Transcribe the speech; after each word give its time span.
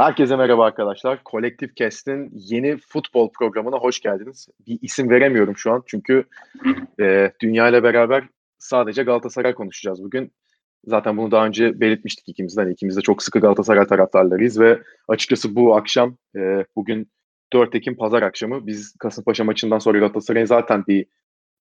Herkese 0.00 0.36
merhaba 0.36 0.64
arkadaşlar. 0.64 1.24
Kolektif 1.24 1.74
Kest'in 1.76 2.30
yeni 2.32 2.76
futbol 2.76 3.30
programına 3.32 3.76
hoş 3.76 4.00
geldiniz. 4.00 4.48
Bir 4.66 4.78
isim 4.82 5.10
veremiyorum 5.10 5.56
şu 5.56 5.72
an 5.72 5.82
çünkü 5.86 6.24
e, 7.00 7.32
dünya 7.40 7.68
ile 7.68 7.82
beraber 7.82 8.24
sadece 8.58 9.02
Galatasaray 9.02 9.54
konuşacağız 9.54 10.02
bugün. 10.02 10.32
Zaten 10.84 11.16
bunu 11.16 11.30
daha 11.30 11.46
önce 11.46 11.80
belirtmiştik 11.80 12.28
ikimizden. 12.28 12.62
Hani 12.62 12.72
ikimiz 12.72 12.96
de 12.96 13.00
çok 13.00 13.22
sıkı 13.22 13.40
Galatasaray 13.40 13.86
taraftarlarıyız 13.86 14.60
ve 14.60 14.82
açıkçası 15.08 15.56
bu 15.56 15.76
akşam 15.76 16.16
e, 16.36 16.64
bugün 16.76 17.10
4 17.52 17.74
Ekim 17.74 17.96
pazar 17.96 18.22
akşamı 18.22 18.66
biz 18.66 18.94
Kasımpaşa 18.98 19.44
maçından 19.44 19.78
sonra 19.78 19.98
Galatasaray'ın 19.98 20.46
zaten 20.46 20.84
bir 20.88 21.06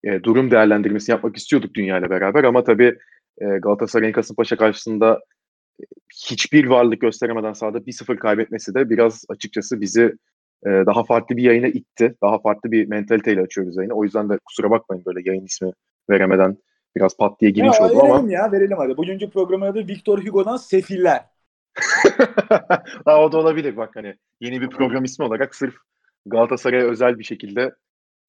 e, 0.03 0.23
durum 0.23 0.51
değerlendirmesi 0.51 1.11
yapmak 1.11 1.37
istiyorduk 1.37 1.73
dünya 1.73 1.97
ile 1.99 2.09
beraber 2.09 2.43
ama 2.43 2.63
tabii 2.63 2.97
e, 3.41 3.45
Galatasaray'ın 3.45 4.13
Kasımpaşa 4.13 4.55
karşısında 4.55 5.19
hiçbir 6.25 6.65
varlık 6.65 7.01
gösteremeden 7.01 7.53
sahada 7.53 7.77
1-0 7.77 8.17
kaybetmesi 8.17 8.73
de 8.73 8.89
biraz 8.89 9.25
açıkçası 9.29 9.81
bizi 9.81 10.15
e, 10.65 10.69
daha 10.69 11.03
farklı 11.03 11.37
bir 11.37 11.43
yayına 11.43 11.67
itti. 11.67 12.15
Daha 12.23 12.39
farklı 12.39 12.71
bir 12.71 12.87
mentaliteyle 12.87 13.41
açıyoruz 13.41 13.77
yayını. 13.77 13.93
O 13.93 14.03
yüzden 14.03 14.29
de 14.29 14.39
kusura 14.45 14.69
bakmayın 14.69 15.05
böyle 15.05 15.29
yayın 15.29 15.45
ismi 15.45 15.71
veremeden 16.09 16.57
biraz 16.95 17.17
pat 17.17 17.41
diye 17.41 17.51
girmiş 17.51 17.77
ya, 17.79 17.85
oldum 17.85 17.97
verelim 17.97 18.15
ama. 18.15 18.31
ya 18.31 18.51
verelim 18.51 18.77
hadi. 18.77 18.97
Bugünkü 18.97 19.29
programın 19.29 19.65
adı 19.65 19.87
Victor 19.87 20.25
Hugo'dan 20.25 20.57
Sefiller. 20.57 21.25
ha, 23.05 23.23
o 23.23 23.31
da 23.31 23.37
olabilir 23.37 23.77
bak 23.77 23.95
hani 23.95 24.15
yeni 24.39 24.61
bir 24.61 24.69
program 24.69 25.03
ismi 25.03 25.25
olarak 25.25 25.55
sırf 25.55 25.75
Galatasaray'a 26.25 26.85
özel 26.85 27.19
bir 27.19 27.23
şekilde 27.23 27.75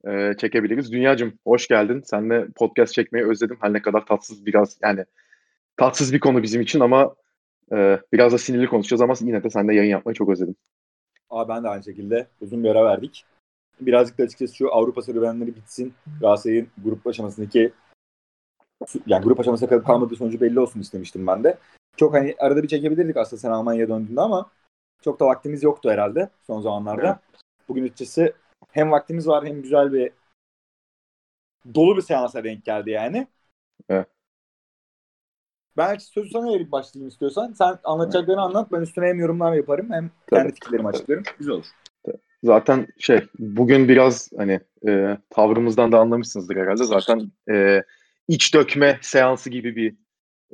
e, 0.08 0.34
çekebiliriz. 0.38 0.92
Dünyacım 0.92 1.38
hoş 1.44 1.68
geldin. 1.68 2.02
Seninle 2.04 2.46
podcast 2.56 2.92
çekmeyi 2.92 3.26
özledim. 3.26 3.58
Her 3.60 3.72
ne 3.72 3.82
kadar 3.82 4.06
tatsız 4.06 4.46
biraz 4.46 4.78
yani 4.82 5.04
tatsız 5.76 6.12
bir 6.12 6.20
konu 6.20 6.42
bizim 6.42 6.60
için 6.60 6.80
ama 6.80 7.14
ee, 7.72 8.00
biraz 8.12 8.32
da 8.32 8.38
sinirli 8.38 8.66
konuşacağız 8.66 9.00
ama 9.00 9.14
yine 9.20 9.44
de 9.44 9.50
seninle 9.50 9.74
yayın 9.74 9.90
yapmayı 9.90 10.14
çok 10.14 10.28
özledim. 10.28 10.56
Abi 11.30 11.48
ben 11.48 11.64
de 11.64 11.68
aynı 11.68 11.84
şekilde 11.84 12.26
uzun 12.40 12.64
bir 12.64 12.68
ara 12.68 12.84
verdik. 12.84 13.24
Birazcık 13.80 14.18
da 14.18 14.22
açıkçası 14.22 14.56
şu 14.56 14.74
Avrupa 14.74 15.02
serüvenleri 15.02 15.56
bitsin. 15.56 15.94
Galatasaray'ın 16.20 16.68
grup 16.84 17.06
aşamasındaki 17.06 17.72
yani 19.06 19.24
grup 19.24 19.40
aşamasına 19.40 19.68
kalıp 19.68 19.86
kalmadığı 19.86 20.16
sonucu 20.16 20.40
belli 20.40 20.60
olsun 20.60 20.80
istemiştim 20.80 21.26
ben 21.26 21.44
de. 21.44 21.58
Çok 21.96 22.14
hani 22.14 22.34
arada 22.38 22.62
bir 22.62 22.68
çekebilirdik 22.68 23.16
aslında 23.16 23.40
sen 23.40 23.50
Almanya'ya 23.50 23.88
döndüğünde 23.88 24.20
ama 24.20 24.50
çok 25.02 25.20
da 25.20 25.26
vaktimiz 25.26 25.62
yoktu 25.62 25.90
herhalde 25.90 26.30
son 26.46 26.60
zamanlarda. 26.60 27.06
Evet. 27.06 27.40
Bugün 27.68 27.84
açıkçası 27.84 28.32
hem 28.72 28.90
vaktimiz 28.90 29.28
var 29.28 29.46
hem 29.46 29.62
güzel 29.62 29.92
bir 29.92 30.12
dolu 31.74 31.96
bir 31.96 32.02
seansa 32.02 32.44
denk 32.44 32.64
geldi 32.64 32.90
yani. 32.90 33.26
Evet. 33.88 34.06
Ben 35.80 35.98
sözü 35.98 36.30
sana 36.30 36.54
verip 36.54 36.72
başlayayım 36.72 37.08
istiyorsan. 37.08 37.52
Sen 37.52 37.78
anlatacaklarını 37.84 38.40
anlat. 38.40 38.72
Ben 38.72 38.80
üstüne 38.80 39.06
hem 39.06 39.18
yorumlar 39.20 39.52
yaparım 39.52 39.86
hem 39.90 40.10
Tabii. 40.26 40.40
kendi 40.40 40.54
fikirlerimi 40.54 40.88
açıklarım. 40.88 41.22
Güzel 41.38 41.54
olur. 41.54 41.66
Zaten 42.44 42.86
şey 42.98 43.20
bugün 43.38 43.88
biraz 43.88 44.30
hani 44.36 44.60
e, 44.88 45.18
tavrımızdan 45.30 45.92
da 45.92 45.98
anlamışsınızdır 45.98 46.56
herhalde. 46.56 46.84
Zaten 46.84 47.30
e, 47.50 47.82
iç 48.28 48.54
dökme 48.54 48.98
seansı 49.02 49.50
gibi 49.50 49.76
bir 49.76 49.94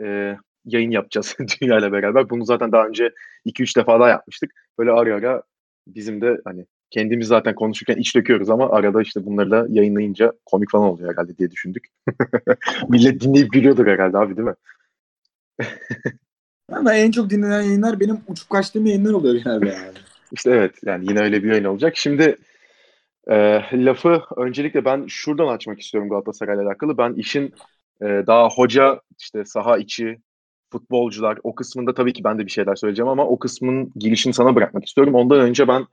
e, 0.04 0.36
yayın 0.64 0.90
yapacağız 0.90 1.36
Dünya 1.60 1.78
ile 1.78 1.92
beraber. 1.92 2.30
Bunu 2.30 2.44
zaten 2.44 2.72
daha 2.72 2.86
önce 2.86 3.10
2-3 3.46 3.78
defa 3.78 4.00
daha 4.00 4.08
yapmıştık. 4.08 4.50
Böyle 4.78 4.90
ara 4.90 5.14
ara 5.14 5.42
bizim 5.86 6.20
de 6.20 6.40
hani 6.44 6.66
kendimiz 6.90 7.28
zaten 7.28 7.54
konuşurken 7.54 7.96
iç 7.96 8.16
döküyoruz 8.16 8.50
ama 8.50 8.70
arada 8.70 9.02
işte 9.02 9.26
bunları 9.26 9.50
da 9.50 9.66
yayınlayınca 9.68 10.32
komik 10.46 10.70
falan 10.70 10.88
oluyor 10.88 11.12
herhalde 11.12 11.38
diye 11.38 11.50
düşündük. 11.50 11.86
Millet 12.88 13.20
dinleyip 13.20 13.52
gülüyordur 13.52 13.86
herhalde 13.86 14.18
abi 14.18 14.36
değil 14.36 14.48
mi? 14.48 14.54
Ama 16.72 16.94
en 16.94 17.10
çok 17.10 17.30
dinlenen 17.30 17.62
yayınlar 17.62 18.00
benim 18.00 18.20
uçup 18.28 18.50
kaçtığım 18.50 18.86
yayınlar 18.86 19.12
oluyor 19.12 19.34
genelde 19.34 19.68
yani. 19.68 19.98
İşte 20.32 20.50
evet 20.50 20.74
yani 20.84 21.04
yine 21.08 21.20
öyle 21.20 21.42
bir 21.42 21.48
yayın 21.48 21.64
olacak. 21.64 21.96
Şimdi 21.96 22.36
e, 23.28 23.34
lafı 23.72 24.22
öncelikle 24.36 24.84
ben 24.84 25.06
şuradan 25.08 25.48
açmak 25.48 25.80
istiyorum 25.80 26.10
Galatasaray'la 26.10 26.62
alakalı. 26.62 26.98
Ben 26.98 27.12
işin 27.12 27.54
e, 28.02 28.06
daha 28.26 28.48
hoca 28.48 29.00
işte 29.18 29.44
saha 29.44 29.78
içi 29.78 30.18
futbolcular 30.72 31.38
o 31.42 31.54
kısmında 31.54 31.94
tabii 31.94 32.12
ki 32.12 32.24
ben 32.24 32.38
de 32.38 32.46
bir 32.46 32.50
şeyler 32.50 32.74
söyleyeceğim 32.74 33.08
ama 33.08 33.26
o 33.26 33.38
kısmın 33.38 33.92
girişini 33.96 34.34
sana 34.34 34.54
bırakmak 34.54 34.84
istiyorum. 34.84 35.14
Ondan 35.14 35.40
önce 35.40 35.68
ben 35.68 35.86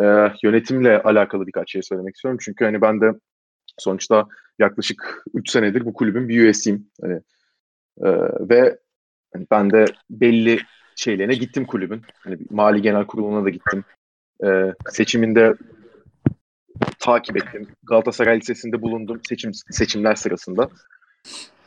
e, 0.00 0.04
yönetimle 0.42 1.02
alakalı 1.02 1.46
birkaç 1.46 1.72
şey 1.72 1.82
söylemek 1.82 2.14
istiyorum. 2.14 2.38
Çünkü 2.42 2.64
hani 2.64 2.80
ben 2.80 3.00
de 3.00 3.12
sonuçta 3.78 4.26
yaklaşık 4.58 5.22
3 5.34 5.50
senedir 5.50 5.84
bu 5.84 5.92
kulübün 5.92 6.28
bir 6.28 6.40
üyesiyim. 6.40 6.90
Hani, 7.02 7.20
e, 8.02 8.10
ve 8.48 8.78
Hani 9.34 9.46
ben 9.50 9.70
de 9.70 9.84
belli 10.10 10.58
şeylerine 10.96 11.34
gittim 11.34 11.64
kulübün. 11.64 12.02
Hani 12.20 12.38
mali 12.50 12.82
genel 12.82 13.06
kuruluna 13.06 13.44
da 13.44 13.50
gittim. 13.50 13.84
Ee, 14.44 14.72
seçiminde 14.90 15.54
takip 16.98 17.36
ettim. 17.36 17.68
Galatasaray 17.82 18.40
Lisesi'nde 18.40 18.82
bulundum 18.82 19.20
seçim 19.28 19.50
seçimler 19.54 20.14
sırasında. 20.14 20.68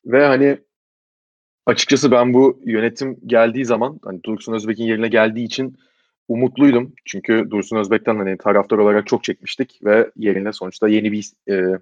Ve 0.05 0.25
hani 0.25 0.57
açıkçası 1.65 2.11
ben 2.11 2.33
bu 2.33 2.61
yönetim 2.65 3.17
geldiği 3.25 3.65
zaman 3.65 3.99
hani 4.03 4.23
Dursun 4.23 4.53
Özbek'in 4.53 4.85
yerine 4.85 5.07
geldiği 5.07 5.45
için 5.45 5.77
umutluydum. 6.27 6.93
Çünkü 7.05 7.47
Dursun 7.51 7.77
Özbek'ten 7.77 8.15
hani 8.15 8.37
taraftar 8.37 8.77
olarak 8.77 9.07
çok 9.07 9.23
çekmiştik 9.23 9.79
ve 9.83 10.11
yerine 10.15 10.53
sonuçta 10.53 10.87
yeni 10.87 11.11
bir 11.11 11.31
e, 11.49 11.79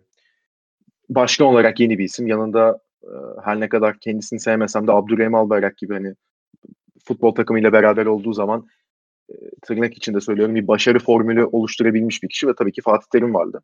başkan 1.09 1.47
olarak 1.47 1.79
yeni 1.79 1.97
bir 1.97 2.03
isim. 2.03 2.27
Yanında 2.27 2.79
her 3.43 3.59
ne 3.59 3.69
kadar 3.69 3.99
kendisini 3.99 4.39
sevmesem 4.39 4.87
de 4.87 4.91
Abdurrahim 4.91 5.35
Albayrak 5.35 5.77
gibi 5.77 5.93
hani 5.93 6.15
futbol 7.07 7.35
takımıyla 7.35 7.73
beraber 7.73 8.05
olduğu 8.05 8.33
zaman 8.33 8.67
tırnak 9.61 9.97
içinde 9.97 10.21
söylüyorum 10.21 10.55
bir 10.55 10.67
başarı 10.67 10.99
formülü 10.99 11.45
oluşturabilmiş 11.45 12.23
bir 12.23 12.29
kişi 12.29 12.47
ve 12.47 12.55
tabii 12.57 12.71
ki 12.71 12.81
Fatih 12.81 13.07
Terim 13.11 13.33
vardı. 13.33 13.61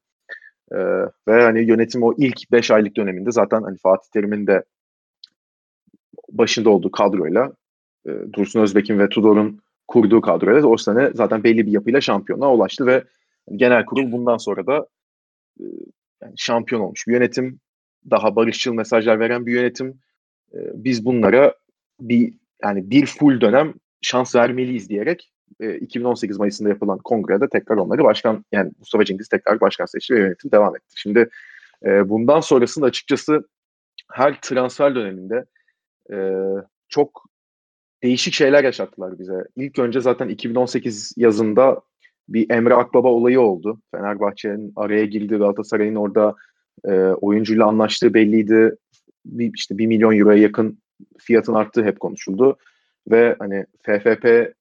Ve 1.28 1.44
hani 1.44 1.66
yönetim 1.66 2.03
o 2.03 2.13
ilk 2.18 2.52
5 2.52 2.72
aylık 2.72 2.97
döneminde 2.97 3.31
zaten 3.31 3.62
hani 3.62 3.78
Fatih 3.78 4.09
Terim'in 4.13 4.47
de 4.47 4.63
başında 6.31 6.69
olduğu 6.69 6.91
kadroyla 6.91 7.52
Dursun 8.34 8.59
Özbek'in 8.59 9.00
ve 9.00 9.09
Tudor'un 9.09 9.59
kurduğu 9.88 10.22
kadroyla 10.22 10.68
o 10.68 10.78
sene 10.78 11.12
zaten 11.13 11.44
belli 11.44 11.66
bir 11.68 11.72
yapıyla 11.72 12.02
şampiyonluğa 12.02 12.53
ulaştı 12.53 12.85
ve 12.85 13.03
genel 13.56 13.85
kurul 13.85 14.12
bundan 14.12 14.38
sonra 14.38 14.68
da 14.68 14.88
yani 16.22 16.34
şampiyon 16.38 16.81
olmuş 16.81 17.08
bir 17.08 17.13
yönetim 17.13 17.59
daha 18.10 18.36
barışçıl 18.36 18.74
mesajlar 18.74 19.20
veren 19.20 19.46
bir 19.46 19.54
yönetim. 19.54 19.88
E, 20.54 20.60
biz 20.74 21.06
bunlara 21.06 21.56
bir 22.00 22.34
yani 22.64 22.92
bir 22.92 23.06
full 23.06 23.42
dönem 23.42 23.74
şans 24.02 24.36
vermeliyiz 24.36 24.90
diyerek 24.90 25.32
e, 25.60 25.76
2018 25.76 26.40
Mayıs'ında 26.40 26.70
yapılan 26.70 26.98
kongrede 26.98 27.50
tekrar 27.50 27.78
onları 27.78 28.04
başkan 28.04 28.46
yani 28.52 28.72
Mustafa 28.80 29.06
Cengiz 29.06 29.28
tekrar 29.28 29.62
başkan 29.62 29.86
seçti 29.86 30.14
ve 30.14 30.20
yönetim 30.20 30.52
devam 30.52 30.76
etti. 30.76 30.94
Şimdi 30.96 31.30
e, 31.86 32.10
bundan 32.10 32.40
sonrasında 32.40 32.86
açıkçası 32.86 33.48
her 34.12 34.42
transfer 34.42 34.96
döneminde 34.96 35.46
e, 36.14 36.18
çok 36.90 37.26
değişik 38.04 38.34
şeyler 38.34 38.64
yaşattılar 38.64 39.20
bize. 39.20 39.44
İlk 39.56 39.80
önce 39.80 40.02
zaten 40.02 40.30
2018 40.30 41.14
yazında 41.18 41.82
bir 42.30 42.50
Emre 42.50 42.74
Akbaba 42.74 43.08
olayı 43.08 43.42
oldu. 43.42 43.82
Fenerbahçe'nin 43.92 44.74
araya 44.76 45.06
girdi 45.06 45.36
Galatasaray'ın 45.36 45.96
orada 45.96 46.36
e, 46.86 46.92
oyuncuyla 47.02 47.66
anlaştığı 47.66 48.14
belliydi. 48.14 48.76
Bir, 49.26 49.52
işte 49.56 49.78
1 49.78 49.88
milyon 49.88 50.18
euroya 50.18 50.42
yakın 50.42 50.80
fiyatın 51.20 51.54
arttığı 51.54 51.84
hep 51.84 52.00
konuşuldu. 52.00 52.58
Ve 53.12 53.36
hani 53.40 53.66
FFP 53.82 54.54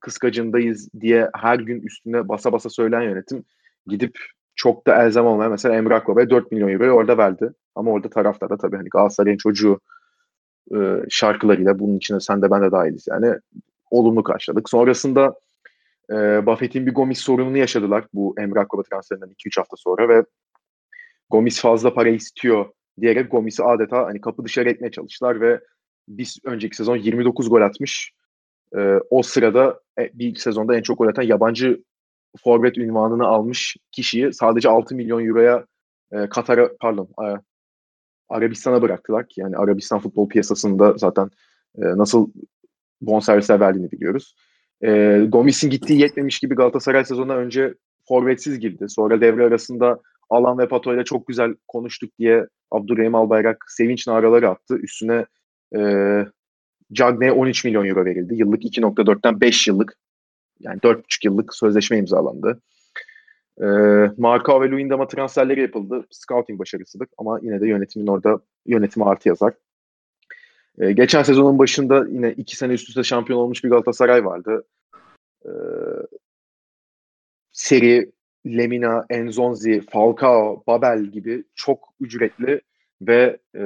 kıskacındayız 0.00 0.88
diye 1.00 1.30
her 1.34 1.58
gün 1.58 1.80
üstüne 1.80 2.28
basa 2.28 2.52
basa 2.52 2.70
söyleyen 2.70 3.02
yönetim 3.02 3.44
gidip 3.86 4.18
çok 4.56 4.86
da 4.86 5.02
elzem 5.02 5.26
olmayan 5.26 5.50
mesela 5.50 5.74
Emre 5.74 5.94
Akbaba'ya 5.94 6.30
4 6.30 6.52
milyon 6.52 6.68
euroyu 6.68 6.92
orada 6.92 7.18
verdi. 7.18 7.52
Ama 7.74 7.90
orada 7.90 8.10
taraftar 8.10 8.50
da 8.50 8.56
tabii 8.56 8.76
hani 8.76 8.88
Galatasaray'ın 8.88 9.36
çocuğu 9.36 9.80
e, 10.74 10.76
şarkılarıyla 11.08 11.78
bunun 11.78 11.96
içine 11.96 12.20
sen 12.20 12.42
de 12.42 12.50
ben 12.50 12.62
de 12.62 12.72
dahiliz 12.72 13.06
yani 13.08 13.34
olumlu 13.90 14.22
karşıladık. 14.22 14.70
Sonrasında 14.70 15.34
e, 16.10 16.46
Buffett'in 16.46 16.86
bir 16.86 16.94
Gomis 16.94 17.18
sorununu 17.18 17.58
yaşadılar 17.58 18.04
bu 18.14 18.34
Emre 18.38 18.60
Akbaba 18.60 18.82
transferinden 18.82 19.28
2-3 19.28 19.60
hafta 19.60 19.76
sonra 19.76 20.08
ve 20.08 20.24
Gomis 21.30 21.60
fazla 21.60 21.94
para 21.94 22.08
istiyor 22.08 22.66
diyerek 23.00 23.30
Gomis'i 23.30 23.62
adeta 23.62 24.06
hani 24.06 24.20
kapı 24.20 24.44
dışarı 24.44 24.70
etmeye 24.70 24.90
çalıştılar 24.90 25.40
ve 25.40 25.60
biz 26.08 26.38
önceki 26.44 26.76
sezon 26.76 26.96
29 26.96 27.48
gol 27.48 27.60
atmış. 27.60 28.12
Ee, 28.76 28.98
o 29.10 29.22
sırada 29.22 29.80
e, 29.98 30.10
bir 30.14 30.36
sezonda 30.36 30.76
en 30.76 30.82
çok 30.82 30.98
gol 30.98 31.08
atan 31.08 31.22
yabancı 31.22 31.84
forvet 32.44 32.78
ünvanını 32.78 33.26
almış 33.26 33.76
kişiyi 33.92 34.32
sadece 34.32 34.68
6 34.68 34.94
milyon 34.94 35.26
euroya 35.26 35.66
e, 36.12 36.28
Katar'a 36.28 36.70
pardon 36.80 37.08
e, 37.24 37.26
Arabistan'a 38.28 38.82
bıraktılar 38.82 39.26
yani 39.36 39.56
Arabistan 39.56 40.00
futbol 40.00 40.28
piyasasında 40.28 40.94
zaten 40.96 41.30
e, 41.78 41.82
nasıl 41.82 42.30
bonservisler 43.00 43.60
verdiğini 43.60 43.92
biliyoruz. 43.92 44.36
E, 44.82 45.20
Gomis'in 45.28 45.70
gittiği 45.70 46.00
yetmemiş 46.00 46.38
gibi 46.38 46.54
Galatasaray 46.54 47.04
sezonuna 47.04 47.36
önce 47.36 47.74
forvetsiz 48.08 48.58
girdi. 48.58 48.84
Sonra 48.88 49.20
devre 49.20 49.44
arasında 49.44 50.00
Alan 50.30 50.58
ve 50.58 50.68
Pato 50.68 50.94
ile 50.94 51.04
çok 51.04 51.26
güzel 51.26 51.54
konuştuk 51.68 52.10
diye 52.18 52.46
Abdurrahim 52.70 53.14
Albayrak 53.14 53.64
sevinç 53.68 54.06
naraları 54.06 54.48
attı. 54.48 54.76
Üstüne 54.76 55.26
e, 55.76 55.80
Cagney'e 56.92 57.32
13 57.32 57.64
milyon 57.64 57.86
euro 57.86 58.04
verildi. 58.04 58.34
Yıllık 58.34 58.64
2.4'ten 58.64 59.40
5 59.40 59.68
yıllık 59.68 59.96
yani 60.60 60.78
4,5 60.78 61.02
yıllık 61.24 61.54
sözleşme 61.54 61.98
imzalandı. 61.98 62.60
E, 63.60 63.66
Marka 64.18 64.60
ve 64.60 64.70
Luyendam'a 64.70 65.08
transferleri 65.08 65.60
yapıldı. 65.60 66.06
Scouting 66.10 66.58
başarısıdır 66.58 67.08
ama 67.18 67.38
yine 67.42 67.60
de 67.60 67.68
yönetimin 67.68 68.06
orada 68.06 68.40
yönetimi 68.66 69.04
artı 69.04 69.28
yazar. 69.28 69.54
E, 70.78 70.92
geçen 70.92 71.22
sezonun 71.22 71.58
başında 71.58 72.06
yine 72.08 72.32
iki 72.32 72.56
sene 72.56 72.72
üst 72.72 72.88
üste 72.88 73.02
şampiyon 73.02 73.38
olmuş 73.38 73.64
bir 73.64 73.70
Galatasaray 73.70 74.24
vardı. 74.24 74.64
E, 75.44 75.50
seri 77.52 78.12
Lemina, 78.46 79.06
Enzonzi, 79.10 79.80
Falcao, 79.90 80.64
Babel 80.66 81.04
gibi 81.04 81.44
çok 81.54 81.88
ücretli 82.00 82.60
ve 83.02 83.38
e, 83.56 83.62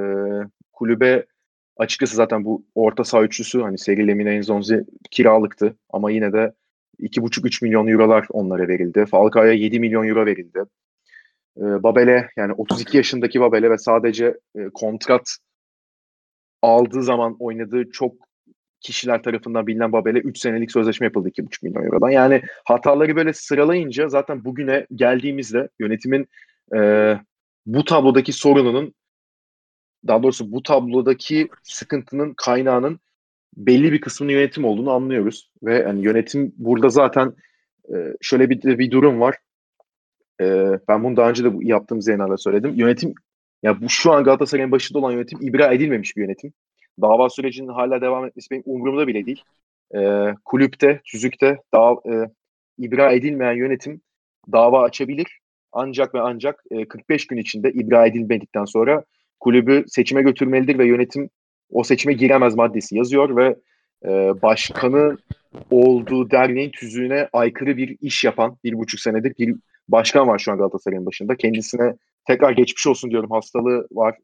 kulübe 0.73 1.25
açıkçası 1.77 2.15
zaten 2.15 2.45
bu 2.45 2.65
orta 2.75 3.03
saha 3.03 3.23
üçlüsü 3.23 3.61
hani 3.61 3.77
Seri 3.77 4.07
Lemina, 4.07 4.29
Enzonzi 4.29 4.85
kiralıktı 5.11 5.77
ama 5.89 6.11
yine 6.11 6.33
de 6.33 6.53
2,5-3 6.99 7.63
milyon 7.63 7.87
eurolar 7.87 8.27
onlara 8.29 8.67
verildi. 8.67 9.05
Falcao'ya 9.05 9.53
7 9.53 9.79
milyon 9.79 10.07
euro 10.07 10.25
verildi. 10.25 10.59
E, 11.57 11.61
Babel'e 11.61 12.29
yani 12.37 12.53
32 12.53 12.97
yaşındaki 12.97 13.41
Babel'e 13.41 13.69
ve 13.69 13.77
sadece 13.77 14.37
e, 14.55 14.69
kontrat 14.73 15.37
aldığı 16.61 17.03
zaman 17.03 17.35
oynadığı 17.39 17.91
çok 17.91 18.28
kişiler 18.81 19.23
tarafından 19.23 19.67
bilinen 19.67 19.91
Babel'e 19.91 20.19
3 20.19 20.39
senelik 20.39 20.71
sözleşme 20.71 21.05
yapıldı 21.05 21.29
2,5 21.29 21.65
milyon 21.65 21.83
eurodan. 21.83 22.09
Yani 22.09 22.41
hataları 22.65 23.15
böyle 23.15 23.33
sıralayınca 23.33 24.07
zaten 24.07 24.45
bugüne 24.45 24.87
geldiğimizde 24.95 25.69
yönetimin 25.79 26.27
e, 26.75 26.79
bu 27.65 27.85
tablodaki 27.85 28.33
sorununun 28.33 28.93
daha 30.07 30.23
doğrusu 30.23 30.51
bu 30.51 30.63
tablodaki 30.63 31.49
sıkıntının 31.63 32.33
kaynağının 32.37 32.99
belli 33.57 33.91
bir 33.91 34.01
kısmının 34.01 34.31
yönetim 34.31 34.65
olduğunu 34.65 34.91
anlıyoruz. 34.91 35.51
Ve 35.63 35.75
yani 35.75 36.05
yönetim 36.05 36.53
burada 36.57 36.89
zaten 36.89 37.33
e, 37.93 37.95
şöyle 38.21 38.49
bir, 38.49 38.79
bir 38.79 38.91
durum 38.91 39.19
var. 39.19 39.35
E, 40.41 40.45
ben 40.87 41.03
bunu 41.03 41.17
daha 41.17 41.29
önce 41.29 41.43
de 41.43 41.49
yaptığım 41.61 42.01
Zeynal'da 42.01 42.37
söyledim. 42.37 42.75
Yönetim 42.75 43.13
ya 43.63 43.81
bu 43.81 43.89
şu 43.89 44.11
an 44.11 44.23
Galatasaray'ın 44.23 44.71
başında 44.71 44.99
olan 44.99 45.11
yönetim 45.11 45.39
ibra 45.41 45.73
edilmemiş 45.73 46.17
bir 46.17 46.21
yönetim. 46.21 46.53
Dava 47.01 47.29
sürecinin 47.29 47.67
hala 47.67 48.01
devam 48.01 48.25
etmesi 48.25 48.51
benim 48.51 48.63
umurumda 48.65 49.07
bile 49.07 49.25
değil. 49.25 49.43
E, 49.95 49.99
kulüpte, 50.45 51.01
tüzükte 51.05 51.57
daha 51.73 51.91
e, 51.91 52.29
ibra 52.77 53.11
edilmeyen 53.11 53.53
yönetim 53.53 54.01
dava 54.51 54.83
açabilir. 54.83 55.39
Ancak 55.71 56.15
ve 56.15 56.21
ancak 56.21 56.63
e, 56.71 56.87
45 56.87 57.27
gün 57.27 57.37
içinde 57.37 57.71
ibra 57.71 58.05
edilmedikten 58.05 58.65
sonra 58.65 59.03
kulübü 59.39 59.83
seçime 59.87 60.21
götürmelidir 60.21 60.77
ve 60.77 60.87
yönetim 60.87 61.29
o 61.71 61.83
seçime 61.83 62.13
giremez 62.13 62.55
maddesi 62.55 62.97
yazıyor 62.97 63.35
ve 63.35 63.55
e, 64.05 64.09
başkanı 64.41 65.17
olduğu 65.71 66.31
derneğin 66.31 66.69
tüzüğüne 66.69 67.29
aykırı 67.33 67.77
bir 67.77 67.97
iş 68.01 68.23
yapan 68.23 68.57
bir 68.63 68.73
buçuk 68.73 68.99
senedir 68.99 69.33
bir 69.39 69.55
başkan 69.87 70.27
var 70.27 70.39
şu 70.39 70.51
an 70.51 70.57
Galatasaray'ın 70.57 71.05
başında. 71.05 71.35
Kendisine 71.35 71.95
tekrar 72.27 72.51
geçmiş 72.51 72.87
olsun 72.87 73.11
diyorum. 73.11 73.31
Hastalığı 73.31 73.87
var. 73.91 74.17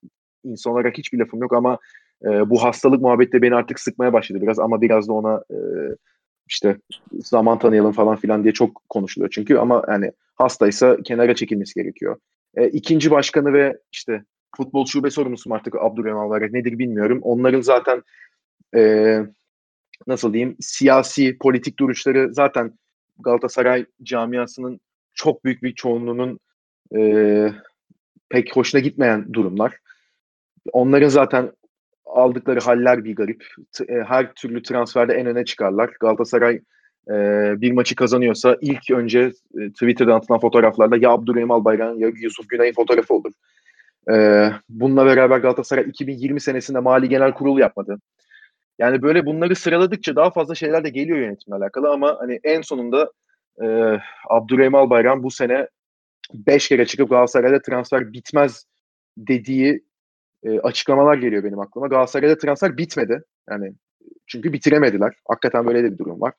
İnsan 0.43 0.73
olarak 0.73 0.97
hiçbir 0.97 1.19
lafım 1.19 1.41
yok 1.41 1.53
ama 1.53 1.77
e, 2.25 2.49
bu 2.49 2.63
hastalık 2.63 3.01
muhabbeti 3.01 3.41
beni 3.41 3.55
artık 3.55 3.79
sıkmaya 3.79 4.13
başladı 4.13 4.41
biraz 4.41 4.59
ama 4.59 4.81
biraz 4.81 5.07
da 5.07 5.13
ona 5.13 5.43
e, 5.51 5.57
işte 6.47 6.77
zaman 7.11 7.59
tanıyalım 7.59 7.91
falan 7.91 8.15
filan 8.15 8.43
diye 8.43 8.53
çok 8.53 8.81
konuşuluyor 8.89 9.31
çünkü 9.31 9.57
ama 9.57 9.83
yani 9.87 10.11
hastaysa 10.35 10.97
kenara 11.03 11.35
çekilmesi 11.35 11.73
gerekiyor. 11.73 12.19
E, 12.55 12.67
ikinci 12.67 13.11
başkanı 13.11 13.53
ve 13.53 13.77
işte 13.91 14.23
futbol 14.57 14.85
şube 14.85 15.09
sorumlusu 15.09 15.53
artık 15.53 15.75
Abdurrahman 15.75 16.25
Albayrak 16.25 16.51
nedir 16.51 16.79
bilmiyorum. 16.79 17.19
Onların 17.21 17.61
zaten 17.61 18.03
e, 18.75 19.19
nasıl 20.07 20.33
diyeyim 20.33 20.57
siyasi 20.59 21.37
politik 21.37 21.79
duruşları 21.79 22.33
zaten 22.33 22.73
Galatasaray 23.19 23.85
camiasının 24.03 24.79
çok 25.13 25.45
büyük 25.45 25.63
bir 25.63 25.75
çoğunluğunun 25.75 26.39
e, 26.95 27.51
pek 28.29 28.55
hoşuna 28.55 28.81
gitmeyen 28.81 29.33
durumlar. 29.33 29.73
Onların 30.71 31.09
zaten 31.09 31.51
aldıkları 32.15 32.59
haller 32.59 33.03
bir 33.03 33.15
garip. 33.15 33.43
T- 33.71 33.83
e, 33.83 34.03
her 34.03 34.33
türlü 34.33 34.63
transferde 34.63 35.13
en 35.13 35.25
öne 35.25 35.45
çıkarlar. 35.45 35.89
Galatasaray 35.99 36.55
e, 37.09 37.13
bir 37.61 37.71
maçı 37.71 37.95
kazanıyorsa 37.95 38.57
ilk 38.61 38.91
önce 38.91 39.31
e, 39.59 39.69
Twitter'dan 39.69 40.15
atılan 40.15 40.39
fotoğraflarda 40.39 40.97
ya 40.97 41.09
Abdurrahim 41.09 41.51
Albayrak'ın 41.51 41.99
ya 41.99 42.11
Yusuf 42.15 42.49
Güney'in 42.49 42.73
fotoğrafı 42.73 43.13
olur. 43.13 43.31
E, 44.11 44.49
bununla 44.69 45.05
beraber 45.05 45.37
Galatasaray 45.37 45.83
2020 45.89 46.41
senesinde 46.41 46.79
Mali 46.79 47.09
Genel 47.09 47.33
Kurul 47.33 47.59
yapmadı. 47.59 47.99
Yani 48.79 49.01
böyle 49.01 49.25
bunları 49.25 49.55
sıraladıkça 49.55 50.15
daha 50.15 50.31
fazla 50.31 50.55
şeyler 50.55 50.83
de 50.83 50.89
geliyor 50.89 51.17
yönetimle 51.17 51.55
alakalı 51.55 51.89
ama 51.89 52.17
hani 52.19 52.39
en 52.43 52.61
sonunda 52.61 53.11
e, 53.63 53.65
Abdurrahim 54.29 54.75
Albayrak 54.75 55.23
bu 55.23 55.31
sene 55.31 55.67
5 56.33 56.67
kere 56.67 56.85
çıkıp 56.85 57.09
Galatasaray'da 57.09 57.61
transfer 57.61 58.13
bitmez 58.13 58.65
dediği 59.17 59.84
e, 60.45 60.59
açıklamalar 60.59 61.17
geliyor 61.17 61.43
benim 61.43 61.59
aklıma. 61.59 61.87
Galatasaray'da 61.87 62.37
transfer 62.37 62.77
bitmedi. 62.77 63.23
Yani 63.49 63.73
çünkü 64.27 64.53
bitiremediler. 64.53 65.13
Hakikaten 65.27 65.67
böyle 65.67 65.83
de 65.83 65.91
bir 65.91 65.97
durum 65.97 66.21
var. 66.21 66.33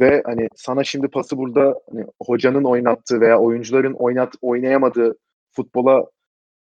Ve 0.00 0.22
hani 0.26 0.48
sana 0.56 0.84
şimdi 0.84 1.08
pası 1.08 1.36
burada 1.38 1.74
hani, 1.90 2.06
hocanın 2.22 2.64
oynattığı 2.64 3.20
veya 3.20 3.38
oyuncuların 3.38 3.92
oynat 3.92 4.34
oynayamadığı 4.42 5.18
futbola 5.52 6.06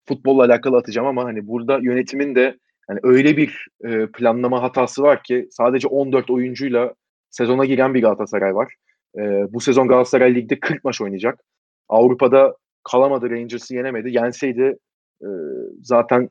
futbolla 0.07 0.44
alakalı 0.44 0.77
atacağım 0.77 1.07
ama 1.07 1.25
hani 1.25 1.47
burada 1.47 1.79
yönetimin 1.81 2.35
de 2.35 2.57
hani 2.88 3.00
öyle 3.03 3.38
bir 3.38 3.68
e, 3.83 4.07
planlama 4.07 4.63
hatası 4.63 5.03
var 5.03 5.23
ki 5.23 5.47
sadece 5.51 5.88
14 5.88 6.30
oyuncuyla 6.30 6.94
sezona 7.30 7.65
giren 7.65 7.94
bir 7.94 8.01
Galatasaray 8.01 8.56
var. 8.56 8.73
E, 9.18 9.21
bu 9.53 9.59
sezon 9.59 9.88
Galatasaray 9.88 10.35
Lig'de 10.35 10.59
40 10.59 10.83
maç 10.83 11.01
oynayacak. 11.01 11.39
Avrupa'da 11.89 12.56
kalamadı, 12.83 13.30
Rangers'ı 13.30 13.75
yenemedi. 13.75 14.09
Yenseydi 14.12 14.77
e, 15.21 15.27
zaten 15.81 16.30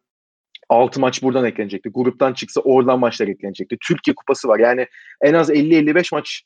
6 0.69 1.01
maç 1.01 1.23
buradan 1.23 1.45
eklenecekti. 1.45 1.89
Gruptan 1.89 2.33
çıksa 2.33 2.61
oradan 2.61 2.99
maçlar 2.99 3.29
eklenecekti. 3.29 3.77
Türkiye 3.89 4.15
Kupası 4.15 4.49
var. 4.49 4.59
Yani 4.59 4.87
en 5.23 5.35
az 5.35 5.51
50-55 5.51 6.15
maç 6.15 6.43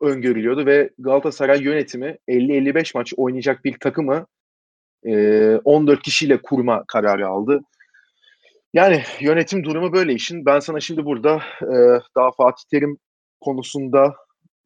öngörülüyordu 0.00 0.66
ve 0.66 0.90
Galatasaray 0.98 1.62
yönetimi 1.62 2.16
50-55 2.28 2.92
maç 2.94 3.12
oynayacak 3.16 3.64
bir 3.64 3.78
takımı 3.78 4.26
e, 5.04 5.54
14 5.64 6.02
kişiyle 6.02 6.42
kurma 6.42 6.84
kararı 6.88 7.28
aldı. 7.28 7.60
Yani 8.72 9.02
yönetim 9.20 9.64
durumu 9.64 9.92
böyle 9.92 10.14
işin. 10.14 10.46
Ben 10.46 10.60
sana 10.60 10.80
şimdi 10.80 11.04
burada 11.04 11.42
e, 11.62 11.76
daha 12.16 12.30
Fatih 12.36 12.64
Terim 12.70 12.98
konusunda 13.40 14.14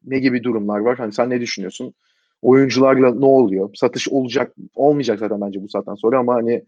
ne 0.04 0.18
gibi 0.18 0.44
durumlar 0.44 0.78
var? 0.78 0.98
Hani 0.98 1.12
sen 1.12 1.30
ne 1.30 1.40
düşünüyorsun? 1.40 1.94
Oyuncularla 2.42 3.14
ne 3.14 3.26
oluyor? 3.26 3.70
Satış 3.74 4.08
olacak, 4.08 4.54
olmayacak 4.74 5.18
zaten 5.18 5.40
bence 5.40 5.62
bu 5.62 5.68
saatten 5.68 5.94
sonra 5.94 6.18
ama 6.18 6.34
hani 6.34 6.64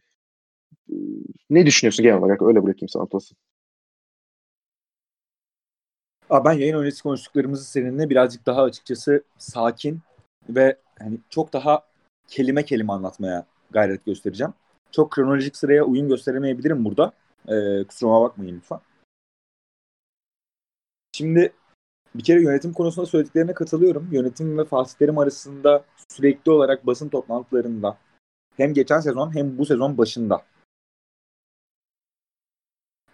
ne 1.50 1.66
düşünüyorsun 1.66 2.02
genel 2.02 2.19
olarak? 2.19 2.43
Öyle 2.43 2.62
bırakayım 2.64 2.88
sana 2.88 3.07
pası. 3.07 3.35
Ben 6.31 6.52
yayın 6.52 6.78
öncesi 6.78 7.02
konuştuklarımızı 7.02 7.64
seninle 7.64 8.11
birazcık 8.11 8.47
daha 8.47 8.62
açıkçası 8.62 9.25
sakin 9.38 10.00
ve 10.49 10.76
hani 10.99 11.19
çok 11.31 11.52
daha 11.52 11.87
kelime 12.28 12.64
kelime 12.64 12.93
anlatmaya 12.93 13.47
gayret 13.71 14.05
göstereceğim. 14.05 14.55
Çok 14.90 15.11
kronolojik 15.11 15.57
sıraya 15.57 15.85
uyum 15.85 16.09
gösteremeyebilirim 16.09 16.85
burada. 16.85 17.12
Ee, 17.49 17.85
kusuruma 17.85 18.23
bakmayın 18.23 18.57
lütfen. 18.57 18.81
Şimdi 21.12 21.52
bir 22.14 22.23
kere 22.23 22.43
yönetim 22.43 22.73
konusunda 22.73 23.07
söylediklerine 23.07 23.55
katılıyorum. 23.55 24.09
Yönetim 24.12 24.59
ve 24.59 24.64
Fatih 24.64 25.19
arasında 25.19 25.85
sürekli 26.09 26.52
olarak 26.52 26.87
basın 26.87 27.09
toplantılarında 27.09 27.99
hem 28.57 28.75
geçen 28.75 29.00
sezon 29.00 29.35
hem 29.35 29.59
bu 29.59 29.66
sezon 29.66 29.99
başında 29.99 30.43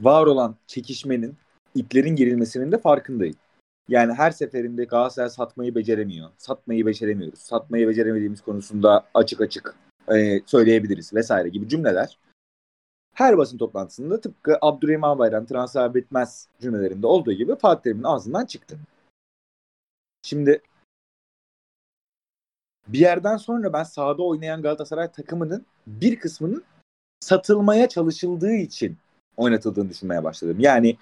var 0.04 0.26
olan 0.26 0.56
çekişmenin, 0.66 1.37
iplerin 1.75 2.16
gerilmesinin 2.16 2.73
de 2.73 2.78
farkındayım. 2.78 3.37
Yani 3.88 4.12
her 4.12 4.30
seferinde 4.30 4.85
Galatasaray 4.85 5.30
satmayı 5.30 5.75
beceremiyor. 5.75 6.30
Satmayı 6.38 6.87
beceremiyoruz. 6.87 7.38
Satmayı 7.38 7.88
beceremediğimiz 7.88 8.40
konusunda 8.40 9.06
açık 9.14 9.40
açık 9.40 9.75
e, 10.14 10.40
söyleyebiliriz 10.47 11.14
vesaire 11.14 11.49
gibi 11.49 11.68
cümleler. 11.68 12.18
Her 13.14 13.38
basın 13.38 13.59
toplantısında 13.59 14.21
tıpkı 14.21 14.59
Abdurrahim 14.62 15.04
Albayrak 15.04 15.49
transfer 15.49 15.94
bitmez 15.94 16.49
cümlelerinde 16.61 17.06
olduğu 17.06 17.32
gibi 17.32 17.56
Fatih 17.56 17.82
Terim'in 17.82 18.02
ağzından 18.02 18.47
çıktı. 18.47 18.78
Şimdi 20.23 20.62
bir 22.88 22.99
yerden 22.99 23.37
sonra 23.37 23.73
ben 23.73 23.82
sahada 23.82 24.23
oynayan 24.23 24.62
Galatasaray 24.62 25.11
takımının 25.11 25.66
bir 25.87 26.18
kısmının 26.18 26.64
satılmaya 27.21 27.88
çalışıldığı 27.88 28.54
için 28.54 28.99
oynatıldığını 29.37 29.91
düşünmeye 29.91 30.25
başladım. 30.25 30.57
Yani 30.61 30.97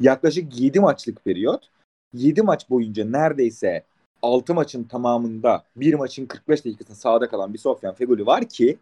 yaklaşık 0.00 0.60
7 0.60 0.80
maçlık 0.80 1.24
periyot 1.24 1.68
7 2.12 2.42
maç 2.42 2.70
boyunca 2.70 3.04
neredeyse 3.04 3.84
6 4.22 4.54
maçın 4.54 4.84
tamamında 4.84 5.64
bir 5.76 5.94
maçın 5.94 6.26
45 6.26 6.64
dakikasında 6.64 6.96
sahada 6.96 7.28
kalan 7.28 7.54
bir 7.54 7.58
Sofyan 7.58 7.94
Fegoli 7.94 8.26
var 8.26 8.48
ki 8.48 8.78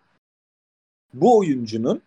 bu 1.14 1.38
oyuncunun 1.38 2.02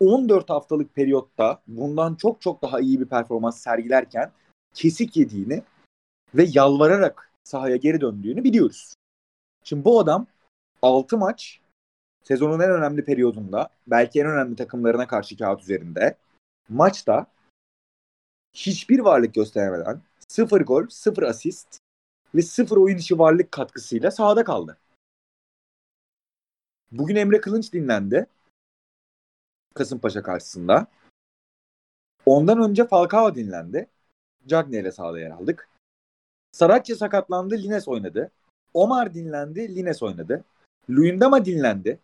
14 0.00 0.50
haftalık 0.50 0.94
periyotta 0.94 1.62
bundan 1.66 2.14
çok 2.14 2.40
çok 2.40 2.62
daha 2.62 2.80
iyi 2.80 3.00
bir 3.00 3.06
performans 3.06 3.60
sergilerken 3.60 4.30
kesik 4.74 5.16
yediğini 5.16 5.62
ve 6.34 6.46
yalvararak 6.52 7.32
sahaya 7.44 7.76
geri 7.76 8.00
döndüğünü 8.00 8.44
biliyoruz. 8.44 8.94
Şimdi 9.64 9.84
bu 9.84 10.00
adam 10.00 10.26
6 10.82 11.18
maç 11.18 11.60
sezonun 12.24 12.60
en 12.60 12.70
önemli 12.70 13.04
periyodunda 13.04 13.68
belki 13.86 14.20
en 14.20 14.26
önemli 14.26 14.56
takımlarına 14.56 15.06
karşı 15.06 15.36
kağıt 15.38 15.62
üzerinde 15.62 16.16
maçta 16.70 17.26
hiçbir 18.52 18.98
varlık 18.98 19.34
gösteremeden 19.34 20.02
0 20.28 20.60
gol, 20.60 20.88
0 20.88 21.22
asist 21.22 21.78
ve 22.34 22.42
0 22.42 22.76
oyun 22.76 22.96
içi 22.96 23.18
varlık 23.18 23.52
katkısıyla 23.52 24.10
sahada 24.10 24.44
kaldı. 24.44 24.78
Bugün 26.92 27.16
Emre 27.16 27.40
Kılınç 27.40 27.72
dinlendi. 27.72 28.26
Kasımpaşa 29.74 30.22
karşısında. 30.22 30.86
Ondan 32.26 32.62
önce 32.62 32.86
Falcao 32.86 33.34
dinlendi. 33.34 33.86
Cagney 34.46 34.80
ile 34.80 34.92
sahada 34.92 35.20
yer 35.20 35.30
aldık. 35.30 35.68
Saratçı 36.52 36.96
sakatlandı, 36.96 37.58
Lines 37.58 37.88
oynadı. 37.88 38.30
Omar 38.74 39.14
dinlendi, 39.14 39.76
Lines 39.76 40.02
oynadı. 40.02 40.44
Luyendama 40.90 41.44
dinlendi. 41.44 41.98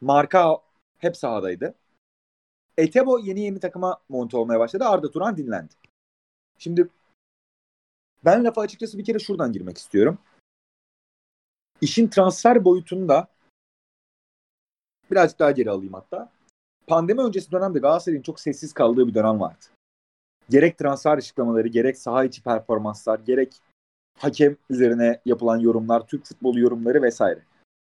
Marka 0.00 0.58
hep 0.98 1.16
sahadaydı. 1.16 1.74
Etebo 2.78 3.18
yeni 3.18 3.40
yeni 3.40 3.60
takıma 3.60 4.00
monte 4.08 4.36
olmaya 4.36 4.60
başladı. 4.60 4.84
Arda 4.84 5.10
Turan 5.10 5.36
dinlendi. 5.36 5.74
Şimdi 6.58 6.88
ben 8.24 8.44
lafa 8.44 8.60
açıkçası 8.60 8.98
bir 8.98 9.04
kere 9.04 9.18
şuradan 9.18 9.52
girmek 9.52 9.78
istiyorum. 9.78 10.18
İşin 11.80 12.08
transfer 12.08 12.64
boyutunda 12.64 13.28
birazcık 15.10 15.38
daha 15.38 15.50
geri 15.50 15.70
alayım 15.70 15.92
hatta. 15.92 16.32
Pandemi 16.86 17.20
öncesi 17.20 17.52
dönemde 17.52 17.78
Galatasaray'ın 17.78 18.22
çok 18.22 18.40
sessiz 18.40 18.72
kaldığı 18.72 19.06
bir 19.08 19.14
dönem 19.14 19.40
vardı. 19.40 19.64
Gerek 20.48 20.78
transfer 20.78 21.18
açıklamaları, 21.18 21.68
gerek 21.68 21.98
saha 21.98 22.24
içi 22.24 22.42
performanslar, 22.42 23.18
gerek 23.18 23.60
hakem 24.18 24.56
üzerine 24.70 25.20
yapılan 25.24 25.58
yorumlar, 25.58 26.06
Türk 26.06 26.24
futbolu 26.24 26.60
yorumları 26.60 27.02
vesaire. 27.02 27.40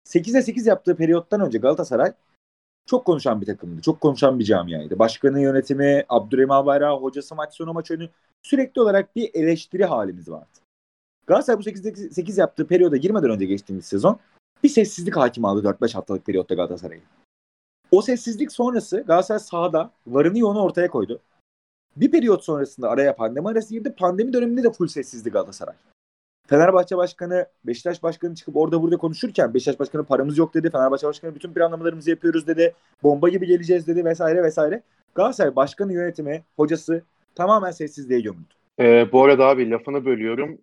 8'e 0.06 0.42
8 0.42 0.66
yaptığı 0.66 0.96
periyottan 0.96 1.40
önce 1.40 1.58
Galatasaray 1.58 2.12
çok 2.86 3.04
konuşan 3.04 3.40
bir 3.40 3.46
takımdı. 3.46 3.82
Çok 3.82 4.00
konuşan 4.00 4.38
bir 4.38 4.44
camiaydı. 4.44 4.98
Başkanı 4.98 5.40
yönetimi, 5.40 6.04
Abdurrahim 6.08 6.50
Albayrak, 6.50 7.02
hocası 7.02 7.34
maç 7.34 7.54
sonu 7.54 7.72
maç 7.72 7.90
önü 7.90 8.08
sürekli 8.42 8.80
olarak 8.80 9.16
bir 9.16 9.30
eleştiri 9.34 9.84
halimiz 9.84 10.28
vardı. 10.28 10.46
Galatasaray 11.26 11.58
bu 11.58 11.62
8'de 11.62 12.10
8 12.10 12.38
yaptığı 12.38 12.66
periyoda 12.66 12.96
girmeden 12.96 13.30
önce 13.30 13.46
geçtiğimiz 13.46 13.84
sezon 13.84 14.18
bir 14.62 14.68
sessizlik 14.68 15.16
hakim 15.16 15.44
aldı 15.44 15.68
4-5 15.68 15.94
haftalık 15.94 16.26
periyotta 16.26 16.54
Galatasaray'ı. 16.54 17.02
O 17.90 18.02
sessizlik 18.02 18.52
sonrası 18.52 19.00
Galatasaray 19.06 19.40
sahada 19.40 19.90
varını 20.06 20.38
yoğunu 20.38 20.62
ortaya 20.62 20.88
koydu. 20.88 21.20
Bir 21.96 22.10
periyot 22.10 22.44
sonrasında 22.44 22.90
araya 22.90 23.16
pandemi 23.16 23.48
arası 23.48 23.74
girdi. 23.74 23.94
Pandemi 23.98 24.32
döneminde 24.32 24.62
de 24.62 24.72
full 24.72 24.86
sessizdi 24.86 25.30
Galatasaray. 25.30 25.74
Fenerbahçe 26.50 26.96
Başkanı, 26.96 27.46
Beşiktaş 27.64 28.02
Başkanı 28.02 28.34
çıkıp 28.34 28.56
orada 28.56 28.82
burada 28.82 28.96
konuşurken 28.96 29.54
Beşiktaş 29.54 29.80
Başkanı 29.80 30.04
paramız 30.04 30.38
yok 30.38 30.54
dedi. 30.54 30.70
Fenerbahçe 30.70 31.06
Başkanı 31.06 31.34
bütün 31.34 31.52
planlamalarımızı 31.52 32.10
yapıyoruz 32.10 32.46
dedi. 32.46 32.74
Bomba 33.02 33.28
gibi 33.28 33.46
geleceğiz 33.46 33.86
dedi 33.86 34.04
vesaire 34.04 34.42
vesaire. 34.42 34.82
Galatasaray 35.14 35.56
Başkanı 35.56 35.92
yönetimi, 35.92 36.42
hocası 36.56 37.02
tamamen 37.34 37.70
sessizliğe 37.70 38.20
gömüldü. 38.20 38.54
Ee, 38.80 39.12
bu 39.12 39.24
arada 39.24 39.46
abi 39.46 39.70
lafını 39.70 40.04
bölüyorum. 40.04 40.58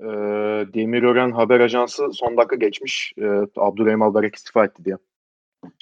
Ee, 0.00 0.04
Demirören 0.74 1.30
Haber 1.30 1.60
Ajansı 1.60 2.12
son 2.12 2.36
dakika 2.36 2.56
geçmiş. 2.56 3.14
Ee, 3.18 3.26
Abdurrahim 3.56 4.02
Albayrak 4.02 4.34
istifa 4.34 4.64
etti 4.64 4.84
diye. 4.84 4.96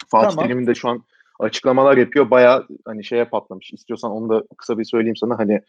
Fatih 0.08 0.30
Tamam. 0.30 0.44
Terim'in 0.44 0.66
de 0.66 0.74
şu 0.74 0.88
an 0.88 1.02
açıklamalar 1.40 1.96
yapıyor. 1.96 2.30
Baya 2.30 2.64
hani 2.84 3.04
şeye 3.04 3.24
patlamış. 3.24 3.72
İstiyorsan 3.72 4.10
onu 4.10 4.28
da 4.28 4.44
kısa 4.56 4.78
bir 4.78 4.84
söyleyeyim 4.84 5.16
sana. 5.16 5.38
Hani 5.38 5.60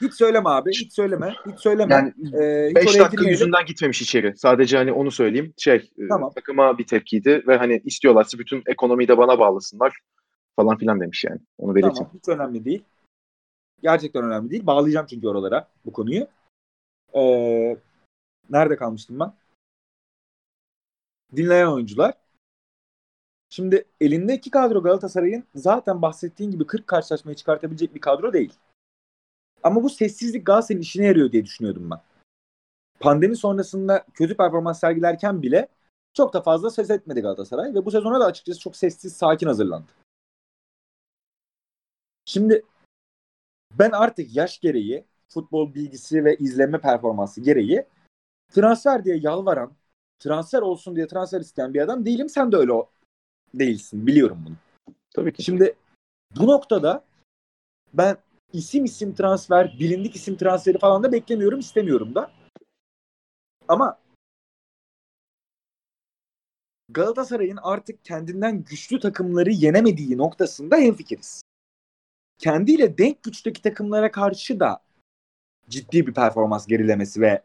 Hiç 0.00 0.14
söyleme 0.14 0.48
abi, 0.50 0.70
hiç 0.70 0.92
söyleme, 0.92 1.34
hiç 1.46 1.60
söyleme. 1.60 1.94
yani 1.94 2.08
Ee, 2.34 2.66
hiç 2.68 2.76
5 2.76 2.86
oraya 2.86 2.98
dakika 2.98 3.08
girmeyelim. 3.10 3.30
yüzünden 3.30 3.64
gitmemiş 3.66 4.02
içeri. 4.02 4.36
Sadece 4.36 4.76
hani 4.76 4.92
onu 4.92 5.10
söyleyeyim. 5.10 5.54
Şey 5.56 5.90
e, 5.98 6.08
Tamam. 6.08 6.32
takıma 6.34 6.78
bir 6.78 6.86
tepkiydi 6.86 7.44
ve 7.46 7.56
hani 7.56 7.82
istiyorlarsa 7.84 8.38
bütün 8.38 8.62
ekonomiyi 8.66 9.08
de 9.08 9.18
bana 9.18 9.38
bağlasınlar 9.38 9.98
falan 10.56 10.78
filan 10.78 11.00
demiş 11.00 11.24
yani. 11.24 11.40
Onu 11.58 11.74
belirteyim. 11.74 11.94
Tamam, 11.94 12.10
hiç 12.14 12.28
önemli 12.28 12.64
değil. 12.64 12.82
Gerçekten 13.82 14.24
önemli 14.24 14.50
değil. 14.50 14.66
Bağlayacağım 14.66 15.06
çünkü 15.06 15.28
oralara 15.28 15.68
bu 15.86 15.92
konuyu. 15.92 16.26
Ee, 17.14 17.76
nerede 18.50 18.76
kalmıştım 18.76 19.20
ben? 19.20 19.32
Dinleyen 21.36 21.66
oyuncular. 21.66 22.14
Şimdi 23.50 23.84
elindeki 24.00 24.50
kadro 24.50 24.82
Galatasaray'ın 24.82 25.44
zaten 25.54 26.02
bahsettiğin 26.02 26.50
gibi 26.50 26.66
40 26.66 26.86
karşılaşmayı 26.86 27.36
çıkartabilecek 27.36 27.94
bir 27.94 28.00
kadro 28.00 28.32
değil. 28.32 28.52
Ama 29.62 29.82
bu 29.82 29.90
sessizlik 29.90 30.46
Galatasaray'ın 30.46 30.82
işine 30.82 31.06
yarıyor 31.06 31.32
diye 31.32 31.44
düşünüyordum 31.44 31.90
ben. 31.90 32.00
Pandemi 33.00 33.36
sonrasında 33.36 34.04
kötü 34.14 34.36
performans 34.36 34.80
sergilerken 34.80 35.42
bile 35.42 35.68
çok 36.14 36.32
da 36.32 36.42
fazla 36.42 36.70
ses 36.70 36.90
etmedi 36.90 37.20
Galatasaray 37.20 37.74
ve 37.74 37.84
bu 37.84 37.90
sezona 37.90 38.20
da 38.20 38.24
açıkçası 38.24 38.60
çok 38.60 38.76
sessiz, 38.76 39.16
sakin 39.16 39.46
hazırlandı. 39.46 39.92
Şimdi 42.24 42.62
ben 43.72 43.90
artık 43.90 44.36
yaş 44.36 44.60
gereği, 44.60 45.04
futbol 45.28 45.74
bilgisi 45.74 46.24
ve 46.24 46.36
izleme 46.36 46.80
performansı 46.80 47.40
gereği 47.40 47.86
transfer 48.52 49.04
diye 49.04 49.16
yalvaran, 49.16 49.72
transfer 50.18 50.62
olsun 50.62 50.96
diye 50.96 51.06
transfer 51.06 51.40
isteyen 51.40 51.74
bir 51.74 51.80
adam 51.80 52.04
değilim. 52.04 52.28
Sen 52.28 52.52
de 52.52 52.56
öyle 52.56 52.72
o- 52.72 52.90
değilsin. 53.54 54.06
Biliyorum 54.06 54.42
bunu. 54.46 54.54
Tabii 55.14 55.32
ki. 55.32 55.42
Şimdi 55.42 55.76
bu 56.36 56.46
noktada 56.46 57.04
ben 57.94 58.16
isim 58.52 58.84
isim 58.84 59.14
transfer, 59.14 59.76
bilindik 59.80 60.16
isim 60.16 60.36
transferi 60.36 60.78
falan 60.78 61.02
da 61.02 61.12
beklemiyorum, 61.12 61.58
istemiyorum 61.58 62.14
da. 62.14 62.32
Ama 63.68 63.98
Galatasaray'ın 66.88 67.58
artık 67.62 68.04
kendinden 68.04 68.64
güçlü 68.64 69.00
takımları 69.00 69.50
yenemediği 69.50 70.18
noktasında 70.18 70.76
hemfikiriz. 70.76 71.42
Kendiyle 72.38 72.98
denk 72.98 73.22
güçteki 73.22 73.62
takımlara 73.62 74.10
karşı 74.10 74.60
da 74.60 74.82
ciddi 75.68 76.06
bir 76.06 76.14
performans 76.14 76.66
gerilemesi 76.66 77.20
ve 77.20 77.42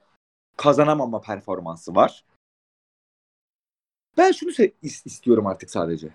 kazanamama 0.58 1.22
performansı 1.22 1.96
var. 1.96 2.26
Ben 4.18 4.32
şunu 4.32 4.52
istiyorum 4.82 5.48
artık 5.48 5.72
sadece. 5.72 6.10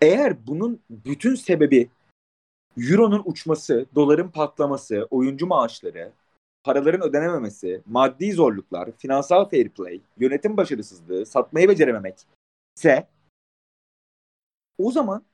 Eğer 0.00 0.46
bunun 0.46 0.80
bütün 0.90 1.34
sebebi 1.34 1.90
Euro'nun 2.76 3.22
uçması, 3.24 3.86
doların 3.94 4.28
patlaması, 4.28 5.06
oyuncu 5.10 5.46
maaşları, 5.46 6.12
paraların 6.64 7.08
ödenememesi, 7.08 7.82
maddi 7.86 8.32
zorluklar, 8.32 8.90
finansal 8.98 9.48
fair 9.48 9.68
play, 9.68 10.00
yönetim 10.18 10.56
başarısızlığı, 10.56 11.26
satmayı 11.26 11.68
becerememek 11.68 12.26
ise 12.76 13.08
o 14.78 14.90
zaman 14.90 15.24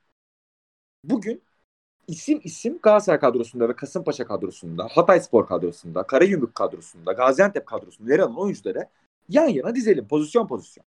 bugün 1.03 1.41
isim 2.07 2.41
isim 2.43 2.79
Galatasaray 2.81 3.19
kadrosunda 3.19 3.69
ve 3.69 3.75
Kasımpaşa 3.75 4.27
kadrosunda, 4.27 4.87
Hatayspor 4.87 5.47
kadrosunda, 5.47 6.03
Karagümrük 6.03 6.55
kadrosunda, 6.55 7.13
Gaziantep 7.13 7.65
kadrosunda 7.65 8.11
yer 8.11 8.19
alan 8.19 8.37
oyuncuları 8.37 8.89
yan 9.29 9.47
yana 9.47 9.75
dizelim 9.75 10.07
pozisyon 10.07 10.47
pozisyon. 10.47 10.85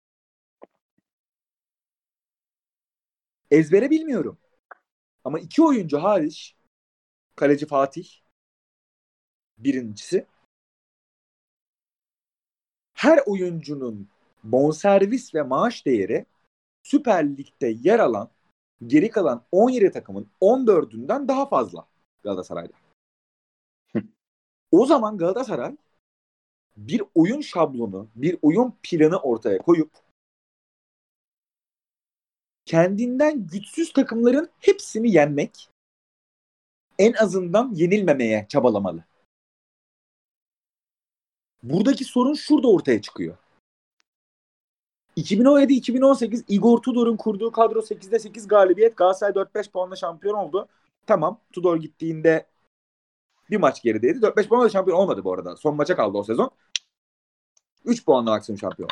Ezbere 3.50 3.90
bilmiyorum. 3.90 4.38
Ama 5.26 5.38
iki 5.38 5.62
oyuncu 5.62 5.98
hariç 5.98 6.56
kaleci 7.36 7.66
Fatih 7.66 8.08
birincisi 9.58 10.26
her 12.94 13.18
oyuncunun 13.26 14.08
bonservis 14.44 15.34
ve 15.34 15.42
maaş 15.42 15.86
değeri 15.86 16.26
Süper 16.82 17.36
Lig'de 17.36 17.66
yer 17.66 17.98
alan 17.98 18.30
geri 18.86 19.10
kalan 19.10 19.42
17 19.52 19.90
takımın 19.90 20.28
14'ünden 20.40 21.28
daha 21.28 21.48
fazla 21.48 21.86
Galatasaray'da. 22.22 22.74
o 24.70 24.86
zaman 24.86 25.18
Galatasaray 25.18 25.76
bir 26.76 27.02
oyun 27.14 27.40
şablonu, 27.40 28.08
bir 28.16 28.38
oyun 28.42 28.74
planı 28.82 29.16
ortaya 29.16 29.58
koyup 29.58 29.90
kendinden 32.66 33.46
güçsüz 33.46 33.92
takımların 33.92 34.50
hepsini 34.60 35.12
yenmek 35.12 35.68
en 36.98 37.12
azından 37.12 37.72
yenilmemeye 37.74 38.46
çabalamalı. 38.48 39.04
Buradaki 41.62 42.04
sorun 42.04 42.34
şurada 42.34 42.68
ortaya 42.68 43.02
çıkıyor. 43.02 43.36
2017-2018 45.16 46.44
Igor 46.48 46.82
Tudor'un 46.82 47.16
kurduğu 47.16 47.52
kadro 47.52 47.78
8'de 47.78 48.18
8 48.18 48.48
galibiyet. 48.48 48.96
Galatasaray 48.96 49.32
4-5 49.32 49.70
puanla 49.70 49.96
şampiyon 49.96 50.34
oldu. 50.34 50.68
Tamam 51.06 51.40
Tudor 51.52 51.76
gittiğinde 51.76 52.46
bir 53.50 53.56
maç 53.56 53.82
gerideydi. 53.82 54.18
4-5 54.18 54.48
puanla 54.48 54.68
şampiyon 54.68 54.98
olmadı 54.98 55.24
bu 55.24 55.32
arada. 55.32 55.56
Son 55.56 55.76
maça 55.76 55.96
kaldı 55.96 56.18
o 56.18 56.24
sezon. 56.24 56.50
3 57.84 58.04
puanla 58.04 58.30
maksimum 58.30 58.58
şampiyon. 58.58 58.90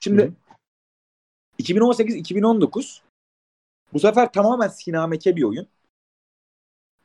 Şimdi 0.00 0.22
hı. 0.22 0.32
2018-2019 1.58 3.00
bu 3.92 3.98
sefer 3.98 4.32
tamamen 4.32 4.68
sinameke 4.68 5.36
bir 5.36 5.42
oyun. 5.42 5.68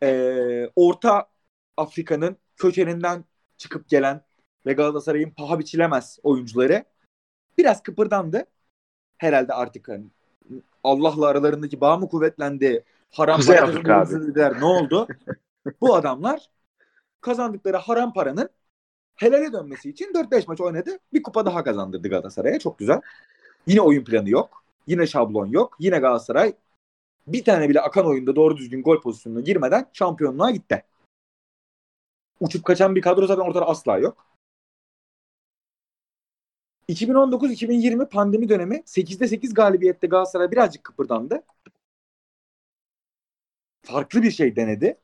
Ee, 0.04 0.70
Orta 0.76 1.30
Afrika'nın 1.78 2.38
kökeninden 2.56 3.26
çıkıp 3.58 3.90
gelen 3.90 4.22
ve 4.66 4.74
Galatasaray'ın 4.74 5.30
paha 5.30 5.60
biçilemez 5.60 6.20
oyuncuları 6.24 6.86
biraz 7.58 7.84
kıpırdandı. 7.84 8.46
Herhalde 9.18 9.54
artık 9.54 9.88
hani 9.88 10.06
Allah'la 10.84 11.28
aralarındaki 11.28 11.82
bağ 11.82 11.98
mı 11.98 12.10
kuvvetlendi? 12.10 12.84
Haram 13.10 13.38
Kuzey 13.38 13.60
Afrika 13.60 14.06
Ne 14.60 14.66
oldu? 14.66 15.08
Bu 15.82 15.96
adamlar 15.96 16.50
kazandıkları 17.22 17.78
haram 17.78 18.14
paranın 18.14 18.50
helale 19.16 19.54
dönmesi 19.54 19.90
için 19.90 20.14
4-5 20.14 20.48
maç 20.48 20.62
oynadı. 20.62 21.00
Bir 21.14 21.24
kupa 21.24 21.46
daha 21.46 21.64
kazandırdı 21.64 22.10
Galatasaray'a. 22.10 22.60
Çok 22.60 22.80
güzel. 22.80 23.02
Yine 23.68 23.82
oyun 23.82 24.04
planı 24.04 24.30
yok. 24.30 24.64
Yine 24.88 25.08
şablon 25.08 25.46
yok. 25.46 25.76
Yine 25.80 26.00
Galatasaray 26.00 26.54
bir 27.28 27.44
tane 27.44 27.70
bile 27.70 27.82
akan 27.82 28.06
oyunda 28.06 28.36
doğru 28.36 28.58
düzgün 28.58 28.84
gol 28.84 29.02
pozisyonuna 29.02 29.42
girmeden 29.42 29.90
şampiyonluğa 29.94 30.52
gitti. 30.52 30.84
Uçup 32.40 32.66
kaçan 32.66 32.96
bir 32.96 33.02
kadro 33.02 33.28
zaten 33.28 33.42
ortada 33.42 33.68
asla 33.68 33.98
yok. 33.98 34.28
2019-2020 36.90 38.10
pandemi 38.10 38.50
dönemi 38.50 38.84
8'de 38.86 39.28
8 39.28 39.54
galibiyette 39.54 40.08
Galatasaray 40.08 40.52
birazcık 40.52 40.84
kıpırdandı. 40.84 41.44
Farklı 43.82 44.24
bir 44.24 44.32
şey 44.32 44.56
denedi. 44.56 44.98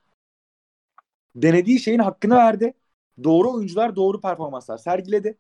Denediği 1.36 1.80
şeyin 1.80 2.00
hakkını 2.00 2.36
verdi. 2.36 2.74
Doğru 3.24 3.54
oyuncular 3.54 3.96
doğru 3.96 4.22
performanslar 4.22 4.78
sergiledi. 4.78 5.38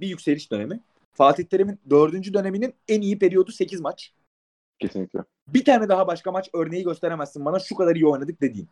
Bir 0.00 0.06
yükseliş 0.06 0.50
dönemi. 0.50 0.80
Fatih 1.12 1.44
Terim'in 1.44 1.80
dördüncü 1.90 2.34
döneminin 2.34 2.74
en 2.88 3.00
iyi 3.00 3.18
periyodu 3.18 3.52
8 3.52 3.80
maç. 3.80 4.12
Kesinlikle. 4.78 5.20
Bir 5.48 5.64
tane 5.64 5.88
daha 5.88 6.06
başka 6.06 6.32
maç 6.32 6.50
örneği 6.54 6.84
gösteremezsin 6.84 7.44
bana 7.44 7.58
şu 7.58 7.74
kadar 7.74 7.96
iyi 7.96 8.06
oynadık 8.06 8.40
dediğin. 8.40 8.68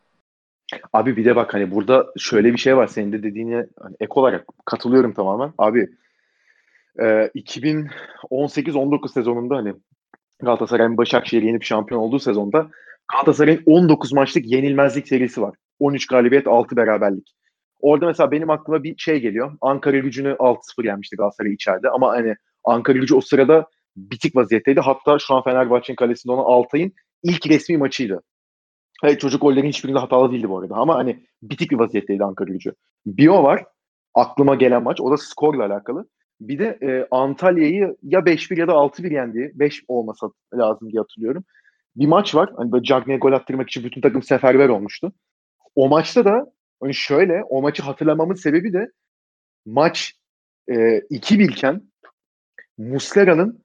Abi 0.93 1.17
bir 1.17 1.25
de 1.25 1.37
bak 1.37 1.55
hani 1.55 1.71
burada 1.71 2.07
şöyle 2.19 2.53
bir 2.53 2.59
şey 2.59 2.77
var 2.77 2.87
senin 2.87 3.13
de 3.13 3.23
dediğine 3.23 3.67
hani 3.81 3.97
ek 4.01 4.13
olarak 4.15 4.47
katılıyorum 4.65 5.13
tamamen. 5.13 5.53
Abi 5.59 5.89
e, 6.99 7.05
2018-19 7.05 9.13
sezonunda 9.13 9.57
hani 9.57 9.75
Galatasaray'ın 10.39 10.97
Başakşehir'i 10.97 11.47
yenip 11.47 11.65
şampiyon 11.65 12.01
olduğu 12.01 12.19
sezonda 12.19 12.71
Galatasaray'ın 13.13 13.63
19 13.67 14.13
maçlık 14.13 14.47
yenilmezlik 14.47 15.09
serisi 15.09 15.43
var. 15.43 15.55
13 15.79 16.07
galibiyet 16.07 16.47
6 16.47 16.77
beraberlik. 16.77 17.35
Orada 17.83 18.07
mesela 18.07 18.31
benim 18.31 18.51
aklıma 18.51 18.83
bir 18.83 18.97
şey 18.99 19.21
geliyor. 19.21 19.53
Ankara 19.61 19.99
gücünü 19.99 20.29
6-0 20.33 20.87
yenmişti 20.87 21.17
Galatasaray 21.17 21.53
içeride 21.53 21.89
ama 21.89 22.09
hani 22.13 22.35
Ankara 22.65 22.99
gücü 22.99 23.15
o 23.15 23.21
sırada 23.21 23.67
bitik 23.97 24.37
vaziyetteydi. 24.37 24.81
Hatta 24.81 25.19
şu 25.19 25.35
an 25.35 25.45
Fenerbahçe'nin 25.45 25.97
kalesinde 25.97 26.33
olan 26.33 26.45
Altay'ın 26.45 26.93
ilk 27.23 27.47
resmi 27.47 27.77
maçıydı. 27.77 28.23
Evet, 29.05 29.21
çocuk 29.21 29.43
gollerin 29.43 29.69
hiçbirinde 29.69 29.99
hatalı 29.99 30.33
değildi 30.33 30.49
bu 30.49 30.59
arada 30.59 30.75
ama 30.75 30.95
hani 30.95 31.25
bitik 31.43 31.71
bir 31.71 31.79
vaziyetteydi 31.79 32.25
Ankara 32.25 32.53
gücü. 32.53 32.73
Bir 33.07 33.29
o 33.29 33.43
var. 33.43 33.65
Aklıma 34.15 34.55
gelen 34.55 34.83
maç. 34.83 35.01
O 35.01 35.11
da 35.11 35.17
skorla 35.17 35.67
alakalı. 35.67 36.09
Bir 36.41 36.59
de 36.59 36.79
e, 36.83 37.07
Antalya'yı 37.11 37.97
ya 38.03 38.21
5-1 38.21 38.59
ya 38.61 38.69
da 38.69 38.73
6-1 38.73 39.13
yendi. 39.13 39.53
5 39.55 39.83
olmasa 39.89 40.31
lazım 40.55 40.93
diye 40.93 41.01
hatırlıyorum. 41.01 41.45
Bir 41.97 42.07
maç 42.07 42.35
var. 42.35 42.51
Hani 42.57 42.73
böyle 42.73 42.85
Cagney'e 42.85 43.19
gol 43.19 43.33
attırmak 43.33 43.69
için 43.69 43.85
bütün 43.85 44.01
takım 44.01 44.23
seferber 44.23 44.69
olmuştu. 44.69 45.13
O 45.75 45.89
maçta 45.89 46.25
da 46.25 46.53
hani 46.81 46.95
şöyle 46.95 47.43
o 47.49 47.63
maçı 47.63 47.83
hatırlamamın 47.83 48.35
sebebi 48.35 48.73
de 48.73 48.91
maç 49.67 50.15
e, 50.69 50.75
2-1 50.75 51.53
iken 51.53 51.83
Muslera'nın 52.79 53.65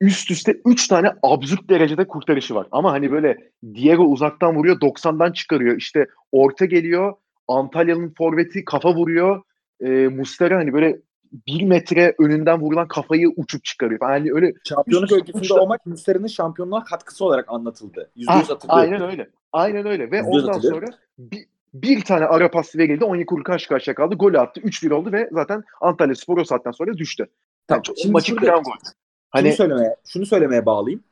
üst 0.00 0.30
üste 0.30 0.60
3 0.66 0.88
tane 0.88 1.12
absürt 1.22 1.68
derecede 1.70 2.06
kurtarışı 2.08 2.54
var. 2.54 2.66
Ama 2.70 2.92
hani 2.92 3.12
böyle 3.12 3.50
Diego 3.74 4.02
uzaktan 4.04 4.56
vuruyor 4.56 4.80
90'dan 4.80 5.32
çıkarıyor. 5.32 5.76
İşte 5.76 6.06
orta 6.32 6.64
geliyor 6.64 7.14
Antalya'nın 7.48 8.14
forveti 8.18 8.64
kafa 8.64 8.94
vuruyor. 8.94 9.42
E, 9.80 9.88
Muslera 10.08 10.56
hani 10.56 10.72
böyle 10.72 10.98
bir 11.46 11.62
metre 11.62 12.14
önünden 12.18 12.60
vurulan 12.60 12.88
kafayı 12.88 13.28
uçup 13.36 13.64
çıkarıyor. 13.64 14.00
Yani 14.02 14.32
öyle 14.32 14.52
Şampiyonluk 14.68 15.12
öyküsünde 15.12 15.54
o 15.54 15.66
maç 15.66 15.80
Müstera'nın 15.86 16.26
şampiyonluğa 16.26 16.84
katkısı 16.84 17.24
olarak 17.24 17.44
anlatıldı. 17.48 18.10
%100 18.16 18.24
Ah, 18.28 18.50
hatırlıyorum. 18.50 18.92
aynen 18.92 19.10
öyle. 19.10 19.28
Aynen 19.52 19.86
öyle. 19.86 20.10
Ve 20.10 20.22
ondan 20.22 20.58
sonra 20.58 20.86
bir, 21.18 21.46
bir 21.74 22.04
tane 22.04 22.24
ara 22.24 22.50
pas 22.50 22.76
verildi. 22.76 23.04
Onyekuru 23.04 23.42
karşı 23.42 23.68
karşıya 23.68 23.94
kaldı. 23.94 24.14
Gol 24.14 24.34
attı. 24.34 24.60
3-1 24.60 24.92
oldu 24.94 25.12
ve 25.12 25.28
zaten 25.32 25.64
Antalya 25.80 26.14
Spor 26.14 26.38
o 26.38 26.44
saatten 26.44 26.70
sonra 26.70 26.98
düştü. 26.98 27.26
Tamam, 27.68 27.82
Yani 27.88 27.98
şimdi 28.00 28.12
maçı 28.12 28.36
kıran 28.36 28.62
gol. 28.62 28.72
Şunu 28.72 28.92
Hani 29.30 29.52
söylemeye, 29.52 29.96
şunu 30.06 30.26
söylemeye 30.26 30.66
bağlayayım. 30.66 31.04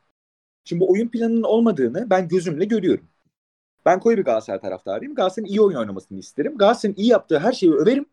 Şimdi 0.65 0.81
bu 0.81 0.93
oyun 0.93 1.09
planının 1.09 1.43
olmadığını 1.43 2.11
ben 2.11 2.29
gözümle 2.29 2.65
görüyorum. 2.65 3.05
Ben 3.87 4.01
koyu 4.01 4.17
bir 4.17 4.25
Galatasaray 4.25 4.61
taraftarıyım. 4.61 5.15
Galatasaray'ın 5.15 5.53
iyi 5.53 5.61
oyun 5.61 5.77
oynamasını 5.77 6.19
isterim. 6.19 6.59
Galatasaray'ın 6.59 6.97
iyi 6.97 7.09
yaptığı 7.09 7.39
her 7.39 7.53
şeyi 7.53 7.73
överim. 7.73 8.07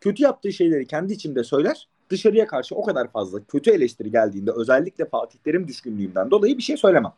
Kötü 0.00 0.22
yaptığı 0.22 0.52
şeyleri 0.52 0.86
kendi 0.86 1.12
içimde 1.12 1.44
söyler. 1.44 1.88
Dışarıya 2.10 2.46
karşı 2.46 2.74
o 2.74 2.84
kadar 2.84 3.12
fazla 3.12 3.44
kötü 3.44 3.70
eleştiri 3.70 4.10
geldiğinde 4.10 4.50
özellikle 4.52 5.04
Fatih 5.04 5.38
Terim 5.38 5.68
düşkünlüğümden 5.68 6.30
dolayı 6.30 6.58
bir 6.58 6.62
şey 6.62 6.76
söylemem. 6.76 7.12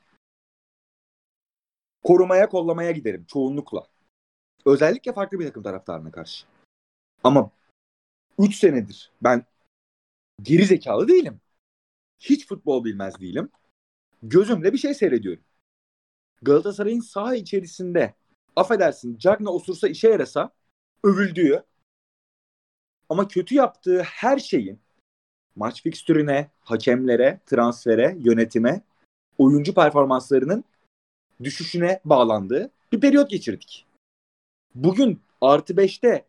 Korumaya 2.03 2.49
kollamaya 2.49 2.91
giderim 2.91 3.25
çoğunlukla. 3.29 3.87
Özellikle 4.67 5.13
farklı 5.13 5.39
bir 5.39 5.47
takım 5.47 5.63
taraftarına 5.63 6.11
karşı. 6.11 6.47
Ama 7.25 7.51
3 8.39 8.57
senedir 8.57 9.11
ben 9.23 9.45
geri 10.43 10.65
zekalı 10.65 11.09
değilim. 11.09 11.41
Hiç 12.21 12.47
futbol 12.47 12.85
bilmez 12.85 13.21
değilim. 13.21 13.51
Gözümle 14.23 14.73
bir 14.73 14.79
şey 14.79 14.95
seyrediyorum. 14.95 15.43
Galatasaray'ın 16.43 17.01
saha 17.01 17.35
içerisinde 17.35 18.15
affedersin 18.57 19.19
Cagney 19.19 19.55
osursa 19.55 19.89
işe 19.89 20.09
yarasa 20.09 20.51
övüldüğü 21.05 21.65
ama 23.09 23.29
kötü 23.29 23.55
yaptığı 23.55 24.03
her 24.03 24.39
şeyin 24.39 24.81
maç 25.57 25.83
fikstürüne, 25.83 26.51
hakemlere, 26.61 27.41
transfere, 27.47 28.17
yönetime, 28.21 28.83
oyuncu 29.39 29.75
performanslarının 29.75 30.65
düşüşüne 31.43 32.01
bağlandığı 32.05 32.71
bir 32.93 33.01
periyot 33.01 33.31
geçirdik. 33.31 33.87
Bugün 34.75 35.21
artı 35.41 35.75
5'te 35.75 36.25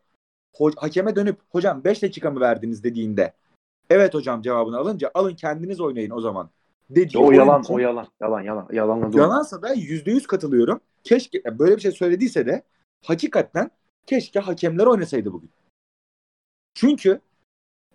ho- 0.54 0.75
hakeme 0.77 1.15
dönüp 1.15 1.38
hocam 1.49 1.84
5 1.84 2.01
dakika 2.04 2.32
mı 2.32 2.39
verdiniz 2.39 2.84
dediğinde 2.84 3.34
evet 3.89 4.13
hocam 4.13 4.41
cevabını 4.41 4.77
alınca 4.77 5.12
alın 5.13 5.36
kendiniz 5.36 5.82
oynayın 5.82 6.12
o 6.12 6.21
zaman 6.21 6.49
dediği 6.89 7.17
o 7.17 7.32
yalan, 7.32 7.62
için- 7.62 7.73
o 7.73 7.77
yalan, 7.80 8.08
yalan, 8.21 8.41
yalan. 8.41 8.67
Yalanla 8.71 9.13
doğru. 9.13 9.21
Yalansa 9.21 9.62
da 9.62 9.73
%100 9.73 10.27
katılıyorum. 10.27 10.82
Keşke 11.04 11.60
böyle 11.60 11.75
bir 11.75 11.82
şey 11.82 11.91
söylediyse 11.91 12.45
de 12.45 12.63
hakikaten 13.04 13.71
keşke 14.06 14.39
hakemler 14.39 14.86
oynasaydı 14.86 15.34
bugün. 15.34 15.49
Çünkü 16.73 17.21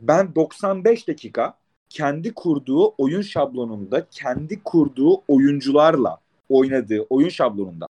ben 0.01 0.35
95 0.35 1.09
dakika 1.09 1.59
kendi 1.89 2.35
kurduğu 2.35 2.95
oyun 2.99 3.23
şablonunda, 3.23 4.07
kendi 4.11 4.63
kurduğu 4.63 5.23
oyuncularla 5.29 6.21
oynadığı 6.49 7.07
oyun 7.11 7.29
şablonunda 7.29 7.87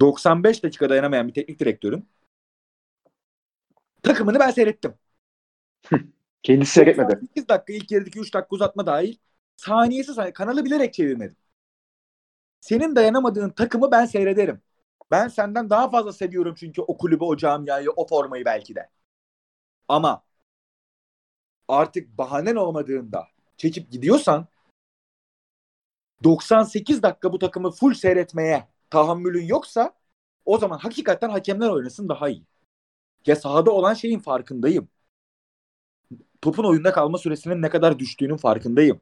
...95 0.00 0.62
dakika 0.62 0.88
dayanamayan 0.88 1.28
bir 1.28 1.34
teknik 1.34 1.58
direktörün... 1.58 2.08
...takımını 4.02 4.38
ben 4.38 4.50
seyrettim. 4.50 4.94
Kendisi 6.42 6.72
seyretmedi. 6.72 7.12
98 7.12 7.48
dakika 7.48 7.72
ilk 7.72 7.90
yarıdaki 7.90 8.20
3 8.20 8.34
dakika 8.34 8.48
uzatma 8.50 8.86
dahil 8.86 9.16
saniyesi 9.56 10.14
saniye 10.14 10.32
kanalı 10.32 10.64
bilerek 10.64 10.94
çevirmedim. 10.94 11.36
Senin 12.60 12.96
dayanamadığın 12.96 13.50
takımı 13.50 13.90
ben 13.90 14.06
seyrederim. 14.06 14.62
Ben 15.10 15.28
senden 15.28 15.70
daha 15.70 15.90
fazla 15.90 16.12
seviyorum 16.12 16.54
çünkü 16.58 16.82
o 16.82 16.96
kulübü, 16.96 17.24
o 17.24 17.36
camiayı, 17.36 17.90
o 17.90 18.06
formayı 18.06 18.44
belki 18.44 18.74
de. 18.74 18.90
Ama 19.88 20.24
artık 21.68 22.18
bahanen 22.18 22.56
olmadığında 22.56 23.26
çekip 23.56 23.90
gidiyorsan 23.90 24.46
98 26.24 27.02
dakika 27.02 27.32
bu 27.32 27.38
takımı 27.38 27.70
full 27.70 27.94
seyretmeye 27.94 28.68
tahammülün 28.94 29.44
yoksa 29.46 29.94
o 30.44 30.58
zaman 30.58 30.78
hakikaten 30.78 31.30
hakemler 31.30 31.70
oynasın 31.70 32.08
daha 32.08 32.28
iyi. 32.28 32.46
Ya 33.26 33.36
sahada 33.36 33.70
olan 33.70 33.94
şeyin 33.94 34.18
farkındayım 34.18 34.88
topun 36.44 36.64
oyunda 36.64 36.92
kalma 36.92 37.18
süresinin 37.18 37.62
ne 37.62 37.68
kadar 37.70 37.98
düştüğünün 37.98 38.36
farkındayım. 38.36 39.00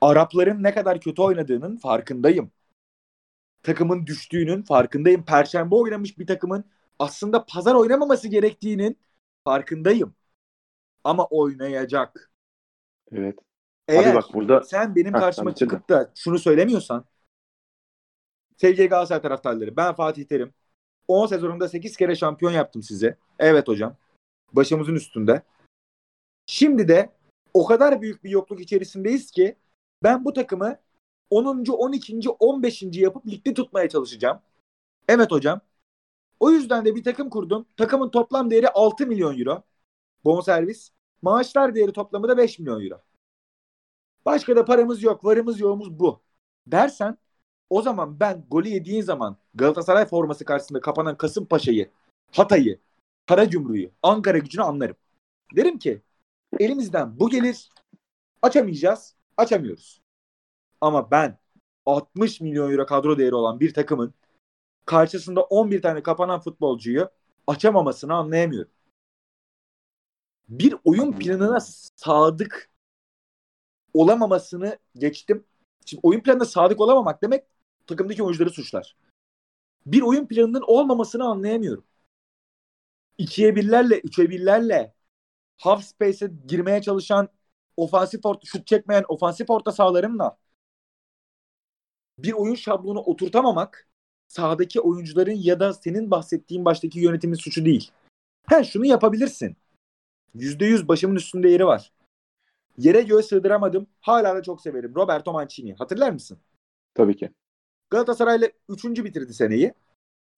Arapların 0.00 0.62
ne 0.62 0.74
kadar 0.74 1.00
kötü 1.00 1.22
oynadığının 1.22 1.76
farkındayım. 1.76 2.50
Takımın 3.62 4.06
düştüğünün 4.06 4.62
farkındayım. 4.62 5.24
Perşembe 5.24 5.74
oynamış 5.74 6.18
bir 6.18 6.26
takımın 6.26 6.64
aslında 6.98 7.44
pazar 7.44 7.74
oynamaması 7.74 8.28
gerektiğinin 8.28 8.98
farkındayım. 9.44 10.14
Ama 11.04 11.26
oynayacak. 11.26 12.32
Evet. 13.12 13.38
Eğer 13.88 14.10
Abi 14.10 14.16
bak 14.16 14.24
burada 14.34 14.62
sen 14.62 14.96
benim 14.96 15.12
karşıma 15.12 15.50
bitirme. 15.50 15.70
çıkıp 15.70 15.88
da 15.88 16.12
şunu 16.14 16.38
söylemiyorsan 16.38 17.04
sevgili 18.62 18.88
Galatasaray 18.88 19.22
taraftarları 19.22 19.76
ben 19.76 19.94
Fatih 19.94 20.24
Terim 20.24 20.54
10 21.08 21.26
sezonunda 21.26 21.68
8 21.68 21.96
kere 21.96 22.16
şampiyon 22.16 22.52
yaptım 22.52 22.82
size. 22.82 23.16
Evet 23.38 23.68
hocam. 23.68 23.96
Başımızın 24.52 24.94
üstünde. 24.94 25.42
Şimdi 26.46 26.88
de 26.88 27.12
o 27.54 27.66
kadar 27.66 28.02
büyük 28.02 28.24
bir 28.24 28.30
yokluk 28.30 28.60
içerisindeyiz 28.60 29.30
ki 29.30 29.56
ben 30.02 30.24
bu 30.24 30.32
takımı 30.32 30.76
10. 31.30 31.64
12. 31.72 32.30
15. 32.30 32.82
yapıp 32.92 33.26
ligde 33.26 33.54
tutmaya 33.54 33.88
çalışacağım. 33.88 34.40
Evet 35.08 35.30
hocam. 35.30 35.60
O 36.40 36.50
yüzden 36.50 36.84
de 36.84 36.94
bir 36.94 37.04
takım 37.04 37.30
kurdum. 37.30 37.66
Takımın 37.76 38.10
toplam 38.10 38.50
değeri 38.50 38.68
6 38.68 39.06
milyon 39.06 39.38
euro. 39.38 39.62
Bonservis. 40.24 40.90
Maaşlar 41.22 41.74
değeri 41.74 41.92
toplamı 41.92 42.28
da 42.28 42.36
5 42.36 42.58
milyon 42.58 42.84
euro. 42.84 43.00
Başka 44.24 44.56
da 44.56 44.64
paramız 44.64 45.02
yok. 45.02 45.24
Varımız 45.24 45.60
yoğumuz 45.60 45.98
bu. 45.98 46.22
Dersen 46.66 47.18
o 47.72 47.82
zaman 47.82 48.20
ben 48.20 48.44
golü 48.50 48.68
yediğin 48.68 49.02
zaman 49.02 49.36
Galatasaray 49.54 50.06
forması 50.06 50.44
karşısında 50.44 50.80
kapanan 50.80 51.16
Kasımpaşa'yı, 51.16 51.90
Hatay'ı, 52.32 52.80
Karagümrük'ü, 53.26 53.90
Ankara 54.02 54.38
gücünü 54.38 54.62
anlarım. 54.62 54.96
Derim 55.56 55.78
ki 55.78 56.02
elimizden 56.60 57.20
bu 57.20 57.30
gelir. 57.30 57.70
Açamayacağız. 58.42 59.14
Açamıyoruz. 59.36 60.00
Ama 60.80 61.10
ben 61.10 61.38
60 61.86 62.40
milyon 62.40 62.72
euro 62.72 62.86
kadro 62.86 63.18
değeri 63.18 63.34
olan 63.34 63.60
bir 63.60 63.74
takımın 63.74 64.14
karşısında 64.86 65.42
11 65.42 65.82
tane 65.82 66.02
kapanan 66.02 66.40
futbolcuyu 66.40 67.10
açamamasını 67.46 68.14
anlayamıyorum. 68.14 68.70
Bir 70.48 70.74
oyun 70.84 71.12
planına 71.12 71.58
sadık 71.96 72.70
olamamasını 73.94 74.78
geçtim. 74.94 75.44
Şimdi 75.86 76.00
oyun 76.04 76.20
planına 76.20 76.44
sadık 76.44 76.80
olamamak 76.80 77.22
demek 77.22 77.51
takımdaki 77.86 78.22
oyuncuları 78.22 78.50
suçlar. 78.50 78.96
Bir 79.86 80.00
oyun 80.00 80.26
planının 80.26 80.62
olmamasını 80.66 81.24
anlayamıyorum. 81.24 81.84
İkiye 83.18 83.56
birlerle, 83.56 84.00
üçe 84.00 84.30
birlerle 84.30 84.94
half 85.58 85.84
space'e 85.84 86.30
girmeye 86.46 86.82
çalışan 86.82 87.28
ofansif 87.76 88.26
orta, 88.26 88.40
şut 88.44 88.66
çekmeyen 88.66 89.04
ofansif 89.08 89.50
orta 89.50 89.72
sahalarımla 89.72 90.38
bir 92.18 92.32
oyun 92.32 92.54
şablonu 92.54 93.00
oturtamamak 93.00 93.88
sahadaki 94.28 94.80
oyuncuların 94.80 95.32
ya 95.32 95.60
da 95.60 95.72
senin 95.72 96.10
bahsettiğin 96.10 96.64
baştaki 96.64 97.00
yönetimin 97.00 97.34
suçu 97.34 97.64
değil. 97.64 97.90
He 98.48 98.64
şunu 98.64 98.86
yapabilirsin. 98.86 99.56
Yüzde 100.34 100.64
yüz 100.64 100.88
başımın 100.88 101.16
üstünde 101.16 101.48
yeri 101.48 101.66
var. 101.66 101.92
Yere 102.78 103.02
göğe 103.02 103.22
sığdıramadım. 103.22 103.86
Hala 104.00 104.36
da 104.36 104.42
çok 104.42 104.60
severim. 104.60 104.94
Roberto 104.94 105.32
Mancini. 105.32 105.74
Hatırlar 105.74 106.10
mısın? 106.10 106.38
Tabii 106.94 107.16
ki. 107.16 107.30
Galatasaray'la 107.92 108.48
üçüncü 108.68 109.04
bitirdi 109.04 109.34
seneyi. 109.34 109.74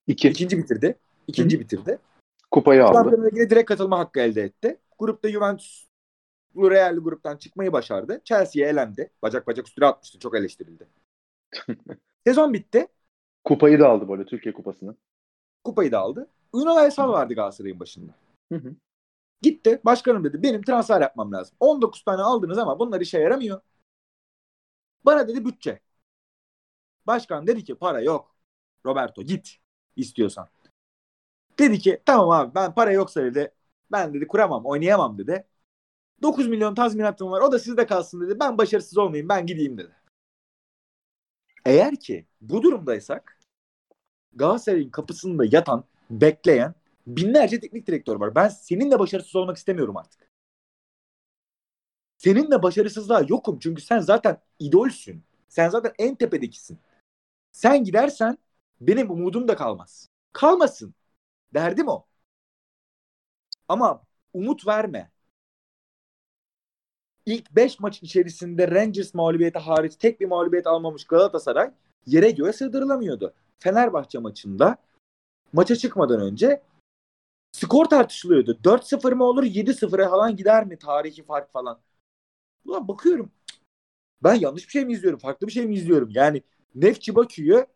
İki. 0.07 0.29
İkinci 0.29 0.59
bitirdi. 0.59 0.99
İkinci 1.27 1.61
bitirdi. 1.61 1.99
Kupayı 2.51 2.85
aldı. 2.85 2.95
Şampiyonlar 2.95 3.27
Ligi'ne 3.27 3.51
direkt 3.51 3.69
katılma 3.69 3.99
hakkı 3.99 4.21
elde 4.21 4.43
etti. 4.43 4.79
Grupta 4.99 5.29
Juventus 5.29 5.87
Real 6.57 6.97
gruptan 6.97 7.37
çıkmayı 7.37 7.73
başardı. 7.73 8.21
Chelsea'ye 8.25 8.69
elendi. 8.69 9.11
Bacak 9.23 9.47
bacak 9.47 9.69
üstüne 9.69 9.87
atmıştı. 9.87 10.19
Çok 10.19 10.37
eleştirildi. 10.37 10.87
Sezon 12.27 12.53
bitti. 12.55 12.87
Kupayı 13.45 13.81
da 13.81 13.88
aldı 13.88 14.09
böyle 14.09 14.25
Türkiye 14.25 14.55
kupasını. 14.55 14.97
Kupayı 15.64 15.93
da 15.93 15.99
aldı. 15.99 16.29
Ünal 16.55 16.77
Aysal 16.77 17.09
vardı 17.09 17.35
Galatasaray'ın 17.35 17.81
başında. 17.81 18.12
Hı 18.53 18.59
hı. 18.59 18.75
Gitti. 19.43 19.81
Başkanım 19.85 20.25
dedi 20.25 20.43
benim 20.43 20.62
transfer 20.62 21.01
yapmam 21.01 21.33
lazım. 21.33 21.57
19 21.61 22.05
tane 22.05 22.23
aldınız 22.23 22.59
ama 22.59 22.79
bunlar 22.79 23.01
işe 23.01 23.19
yaramıyor. 23.19 23.61
Bana 25.05 25.29
dedi 25.29 25.45
bütçe. 25.45 25.81
Başkan 27.07 27.47
dedi 27.47 27.64
ki 27.64 27.75
para 27.75 28.01
yok. 28.01 28.35
Roberto 28.87 29.23
git 29.23 29.59
istiyorsan. 29.97 30.49
Dedi 31.59 31.79
ki 31.79 32.03
tamam 32.07 32.31
abi 32.31 32.55
ben 32.55 32.75
para 32.75 32.93
yoksa 32.93 33.23
dedi 33.23 33.53
ben 33.93 34.14
dedi 34.14 34.27
kuramam 34.27 34.67
oynayamam 34.67 35.19
dedi. 35.19 35.47
9 36.23 36.47
milyon 36.49 36.75
tazminatım 36.75 37.31
var 37.31 37.40
o 37.40 37.53
da 37.53 37.59
sizde 37.59 37.87
kalsın 37.87 38.21
dedi. 38.21 38.40
Ben 38.40 38.59
başarısız 38.59 38.99
olmayayım 38.99 39.29
ben 39.29 39.47
gideyim 39.47 39.79
dedi. 39.79 39.93
Eğer 41.64 41.97
ki 41.97 42.27
bu 42.40 42.62
durumdaysak 42.62 43.38
Galatasaray'ın 44.33 44.90
kapısında 44.90 45.45
yatan, 45.45 45.85
bekleyen 46.11 46.75
binlerce 47.07 47.61
teknik 47.61 47.87
direktör 47.87 48.17
var. 48.21 48.35
Ben 48.35 48.49
seninle 48.49 48.99
başarısız 48.99 49.37
olmak 49.37 49.57
istemiyorum 49.57 49.97
artık. 49.97 50.31
Seninle 52.19 52.62
başarısızlığa 52.62 53.23
yokum 53.29 53.59
çünkü 53.59 53.83
sen 53.83 53.99
zaten 53.99 54.40
idolsün. 54.59 55.25
Sen 55.49 55.69
zaten 55.69 55.93
en 55.99 56.14
tepedekisin. 56.14 56.79
Sen 57.55 57.85
gidersen 57.85 58.38
benim 58.81 59.11
umudum 59.11 59.49
da 59.49 59.57
kalmaz. 59.57 60.09
Kalmasın. 60.33 60.95
Derdim 61.55 61.88
o. 61.88 62.07
Ama 63.69 64.03
umut 64.33 64.67
verme. 64.67 65.11
İlk 67.27 67.57
5 67.57 67.81
maç 67.81 68.03
içerisinde 68.03 68.71
Rangers 68.71 69.14
mağlubiyeti 69.14 69.59
hariç 69.59 69.97
tek 69.97 70.21
bir 70.21 70.27
mağlubiyet 70.27 70.67
almamış 70.67 71.05
Galatasaray 71.05 71.71
yere 72.07 72.31
göğe 72.31 72.53
sığdırılamıyordu. 72.53 73.35
Fenerbahçe 73.59 74.19
maçında 74.19 74.77
maça 75.53 75.77
çıkmadan 75.77 76.21
önce 76.21 76.62
skor 77.53 77.85
tartışılıyordu. 77.85 78.59
4-0 78.64 79.12
mı 79.12 79.25
olur 79.25 79.43
7-0'a 79.43 80.11
falan 80.11 80.37
gider 80.37 80.67
mi 80.67 80.79
tarihi 80.79 81.23
fark 81.23 81.53
falan. 81.53 81.81
Ulan 82.64 82.88
bakıyorum 82.88 83.33
ben 84.23 84.35
yanlış 84.35 84.67
bir 84.67 84.73
şey 84.73 84.85
mi 84.85 84.93
izliyorum 84.93 85.19
farklı 85.19 85.47
bir 85.47 85.53
şey 85.53 85.67
mi 85.67 85.75
izliyorum 85.75 86.11
yani 86.11 86.43
Nefçi 86.74 87.14
Bakü'yü 87.14 87.66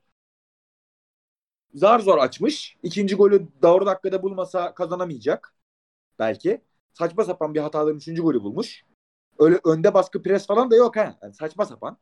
zar 1.74 2.00
zor 2.00 2.18
açmış. 2.18 2.76
İkinci 2.82 3.14
golü 3.14 3.48
doğru 3.62 3.87
dakikada 3.87 4.22
bulmasa 4.22 4.74
kazanamayacak. 4.74 5.54
Belki. 6.18 6.61
Saçma 6.92 7.24
sapan 7.24 7.54
bir 7.54 7.61
hataların 7.61 7.96
üçüncü 7.98 8.22
golü 8.22 8.42
bulmuş. 8.42 8.84
Öyle 9.38 9.61
önde 9.64 9.94
baskı 9.94 10.22
pres 10.22 10.46
falan 10.46 10.70
da 10.70 10.76
yok 10.76 10.96
ha. 10.96 11.18
Yani 11.22 11.34
saçma 11.34 11.66
sapan. 11.66 11.98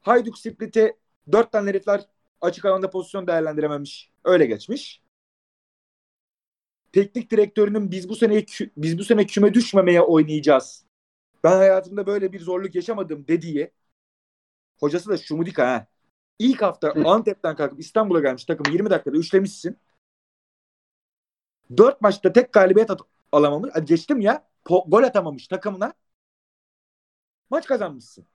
Hayduk 0.00 0.38
Split'e 0.38 0.96
dört 1.32 1.52
tane 1.52 1.68
herifler 1.70 2.06
açık 2.40 2.64
alanda 2.64 2.90
pozisyon 2.90 3.26
değerlendirememiş. 3.26 4.10
Öyle 4.24 4.46
geçmiş. 4.46 5.02
Teknik 6.92 7.30
direktörünün 7.30 7.90
biz 7.90 8.08
bu 8.08 8.16
sene 8.16 8.44
biz 8.76 8.98
bu 8.98 9.04
sene 9.04 9.26
küme 9.26 9.54
düşmemeye 9.54 10.02
oynayacağız. 10.02 10.84
Ben 11.44 11.56
hayatımda 11.56 12.06
böyle 12.06 12.32
bir 12.32 12.40
zorluk 12.40 12.74
yaşamadım 12.74 13.24
dediği 13.28 13.70
hocası 14.80 15.10
da 15.10 15.16
Şumudika 15.16 15.66
ha. 15.68 15.86
İlk 16.38 16.62
hafta 16.62 16.92
Antep'ten 17.04 17.56
kalkıp 17.56 17.80
İstanbul'a 17.80 18.20
gelmiş 18.20 18.44
takım 18.44 18.72
20 18.72 18.90
dakikada 18.90 19.16
üçlemişsin. 19.16 19.78
4 21.76 22.00
maçta 22.00 22.32
tek 22.32 22.52
galibiyet 22.52 22.90
at- 22.90 23.00
alamamış. 23.32 23.70
Hadi 23.74 23.86
geçtim 23.86 24.20
ya. 24.20 24.48
Po- 24.64 24.90
gol 24.90 25.02
atamamış 25.02 25.48
takımına. 25.48 25.92
Maç 27.50 27.66
kazanmışsın. 27.66 28.26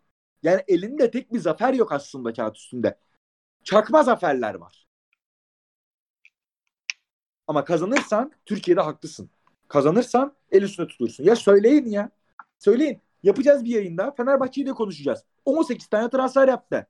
Yani 0.43 0.63
elinde 0.67 1.11
tek 1.11 1.33
bir 1.33 1.39
zafer 1.39 1.73
yok 1.73 1.91
aslında 1.91 2.33
kağıt 2.33 2.57
üstünde. 2.57 2.97
Çakma 3.63 4.03
zaferler 4.03 4.55
var. 4.55 4.87
Ama 7.47 7.65
kazanırsan 7.65 8.31
Türkiye'de 8.45 8.81
haklısın. 8.81 9.29
Kazanırsan 9.67 10.33
el 10.51 10.61
üstüne 10.61 10.87
tutursun. 10.87 11.23
Ya 11.23 11.35
söyleyin 11.35 11.85
ya. 11.85 12.09
Söyleyin. 12.59 13.01
Yapacağız 13.23 13.63
bir 13.65 13.69
yayında. 13.69 14.11
Fenerbahçe'yi 14.11 14.67
de 14.67 14.73
konuşacağız. 14.73 15.23
18 15.45 15.87
tane 15.87 16.09
transfer 16.09 16.47
yaptı. 16.47 16.87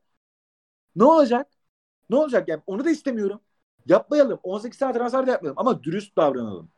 Ne 0.96 1.04
olacak? 1.04 1.48
Ne 2.10 2.16
olacak 2.16 2.48
yani? 2.48 2.62
Onu 2.68 2.86
da 2.86 2.90
istemiyorum. 2.90 3.42
Yapmayalım. 3.86 4.40
18 4.44 4.80
tane 4.80 4.94
transfer 4.94 5.28
de 5.28 5.32
yapmayalım. 5.32 5.60
Ama 5.60 5.84
dürüst 5.84 6.18
davranalım. 6.18 6.72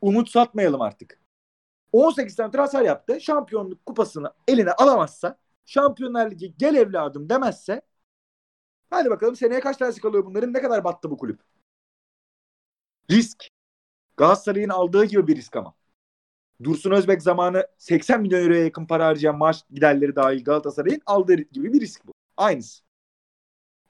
Umut 0.00 0.30
satmayalım 0.30 0.80
artık. 0.80 1.20
18 1.92 2.36
tane 2.36 2.50
transfer 2.50 2.82
yaptı. 2.82 3.20
Şampiyonluk 3.20 3.86
kupasını 3.86 4.32
eline 4.48 4.72
alamazsa 4.72 5.38
Şampiyonlar 5.66 6.30
Ligi 6.30 6.54
gel 6.58 6.74
evladım 6.74 7.28
demezse 7.28 7.82
hadi 8.90 9.10
bakalım 9.10 9.36
seneye 9.36 9.60
kaç 9.60 9.76
tanesi 9.76 10.00
kalıyor 10.00 10.26
bunların? 10.26 10.52
Ne 10.52 10.62
kadar 10.62 10.84
battı 10.84 11.10
bu 11.10 11.18
kulüp? 11.18 11.40
Risk. 13.10 13.48
Galatasaray'ın 14.16 14.68
aldığı 14.68 15.04
gibi 15.04 15.26
bir 15.26 15.36
risk 15.36 15.56
ama. 15.56 15.74
Dursun 16.64 16.90
Özbek 16.90 17.22
zamanı 17.22 17.66
80 17.78 18.20
milyon 18.20 18.42
euroya 18.42 18.64
yakın 18.64 18.86
para 18.86 19.06
harcayan 19.06 19.38
maaş 19.38 19.64
giderleri 19.70 20.16
dahil 20.16 20.44
Galatasaray'ın 20.44 21.02
aldığı 21.06 21.34
gibi 21.34 21.72
bir 21.72 21.80
risk 21.80 22.06
bu. 22.06 22.12
Aynısı. 22.36 22.82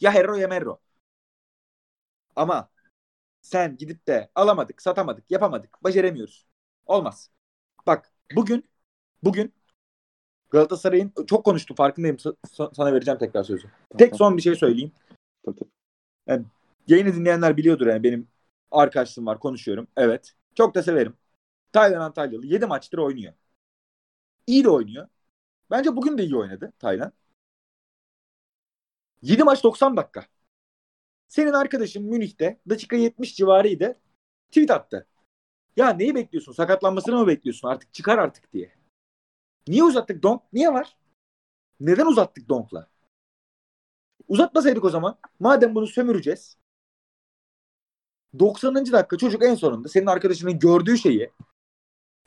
Ya 0.01 0.13
Herro 0.13 0.35
ya 0.35 0.49
Merro. 0.49 0.81
Ama 2.37 2.71
sen 3.41 3.77
gidip 3.77 4.07
de 4.07 4.31
alamadık, 4.35 4.83
satamadık, 4.83 5.31
yapamadık, 5.31 5.85
beceremiyoruz. 5.85 6.47
Olmaz. 6.87 7.31
Bak 7.87 8.13
bugün 8.37 8.65
bugün 9.23 9.53
Galatasaray'ın 10.51 11.13
çok 11.27 11.45
konuştu 11.45 11.75
farkındayım. 11.75 12.17
sana 12.73 12.93
vereceğim 12.93 13.19
tekrar 13.19 13.45
sözü. 13.45 13.69
Tek 13.99 14.17
son 14.17 14.37
bir 14.37 14.43
şey 14.43 14.55
söyleyeyim. 14.55 14.93
Yani, 16.27 16.45
yayını 16.89 17.15
dinleyenler 17.15 17.57
biliyordur 17.57 17.87
yani 17.87 18.03
benim 18.03 18.29
arkadaşlığım 18.71 19.27
var 19.27 19.39
konuşuyorum. 19.39 19.87
Evet. 19.97 20.33
Çok 20.55 20.75
da 20.75 20.83
severim. 20.83 21.15
Taylan 21.73 22.01
Antalyalı 22.01 22.47
7 22.47 22.67
maçtır 22.67 22.99
oynuyor. 22.99 23.33
İyi 24.47 24.65
de 24.65 24.71
oynuyor. 24.71 25.09
Bence 25.71 25.97
bugün 25.97 26.19
de 26.19 26.25
iyi 26.25 26.37
oynadı 26.37 26.73
Taylan. 26.79 27.13
7 29.23 29.45
maç 29.45 29.65
90 29.65 29.97
dakika. 29.97 30.27
Senin 31.29 31.53
arkadaşın 31.53 32.05
Münih'te 32.05 32.61
dakika 32.69 32.97
70 32.97 33.37
civarıydı. 33.37 34.01
Tweet 34.49 34.71
attı. 34.71 35.07
Ya 35.77 35.91
neyi 35.91 36.15
bekliyorsun? 36.15 36.53
Sakatlanmasını 36.53 37.17
mı 37.17 37.27
bekliyorsun? 37.27 37.69
Artık 37.69 37.95
çıkar 37.95 38.19
artık 38.19 38.53
diye. 38.53 38.75
Niye 39.69 39.85
uzattık 39.85 40.23
Donk? 40.23 40.43
Niye 40.53 40.73
var? 40.73 40.97
Neden 41.81 42.07
uzattık 42.07 42.49
Donk'la? 42.49 42.89
Uzatmasaydık 44.29 44.85
o 44.85 44.91
zaman. 44.91 45.19
Madem 45.41 45.75
bunu 45.75 45.87
sömüreceğiz. 45.87 46.59
90. 48.39 48.93
dakika 48.93 49.17
çocuk 49.19 49.45
en 49.45 49.55
sonunda 49.55 49.89
senin 49.89 50.07
arkadaşının 50.07 50.59
gördüğü 50.59 50.99
şeyi 50.99 51.31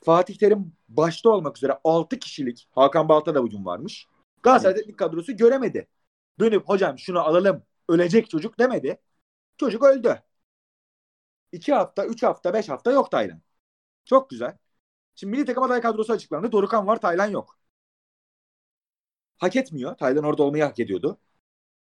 Fatih 0.06 0.36
Terim 0.38 0.72
başta 0.88 1.30
olmak 1.30 1.56
üzere 1.56 1.78
6 1.84 2.18
kişilik 2.18 2.68
Hakan 2.70 3.08
Balta 3.08 3.34
da 3.34 3.42
hücum 3.42 3.66
varmış. 3.66 4.06
Galatasaray 4.42 4.72
evet. 4.72 4.80
teknik 4.80 4.98
kadrosu 4.98 5.36
göremedi. 5.36 5.88
Dönüp 6.40 6.68
hocam 6.68 6.98
şunu 6.98 7.20
alalım 7.20 7.62
ölecek 7.88 8.30
çocuk 8.30 8.58
demedi. 8.58 9.00
Çocuk 9.58 9.82
öldü. 9.84 10.22
2 11.52 11.74
hafta, 11.74 12.06
3 12.06 12.22
hafta, 12.22 12.54
5 12.54 12.68
hafta 12.68 12.92
yok 12.92 13.10
Taylan. 13.10 13.42
Çok 14.04 14.30
güzel. 14.30 14.56
Şimdi 15.14 15.30
milli 15.30 15.44
takım 15.46 15.62
aday 15.62 15.80
kadrosu 15.80 16.12
açıklandı. 16.12 16.52
Dorukan 16.52 16.86
var, 16.86 17.00
Taylan 17.00 17.30
yok. 17.30 17.58
Hak 19.38 19.56
etmiyor. 19.56 19.96
Taylan 19.96 20.24
orada 20.24 20.42
olmayı 20.42 20.64
hak 20.64 20.80
ediyordu. 20.80 21.18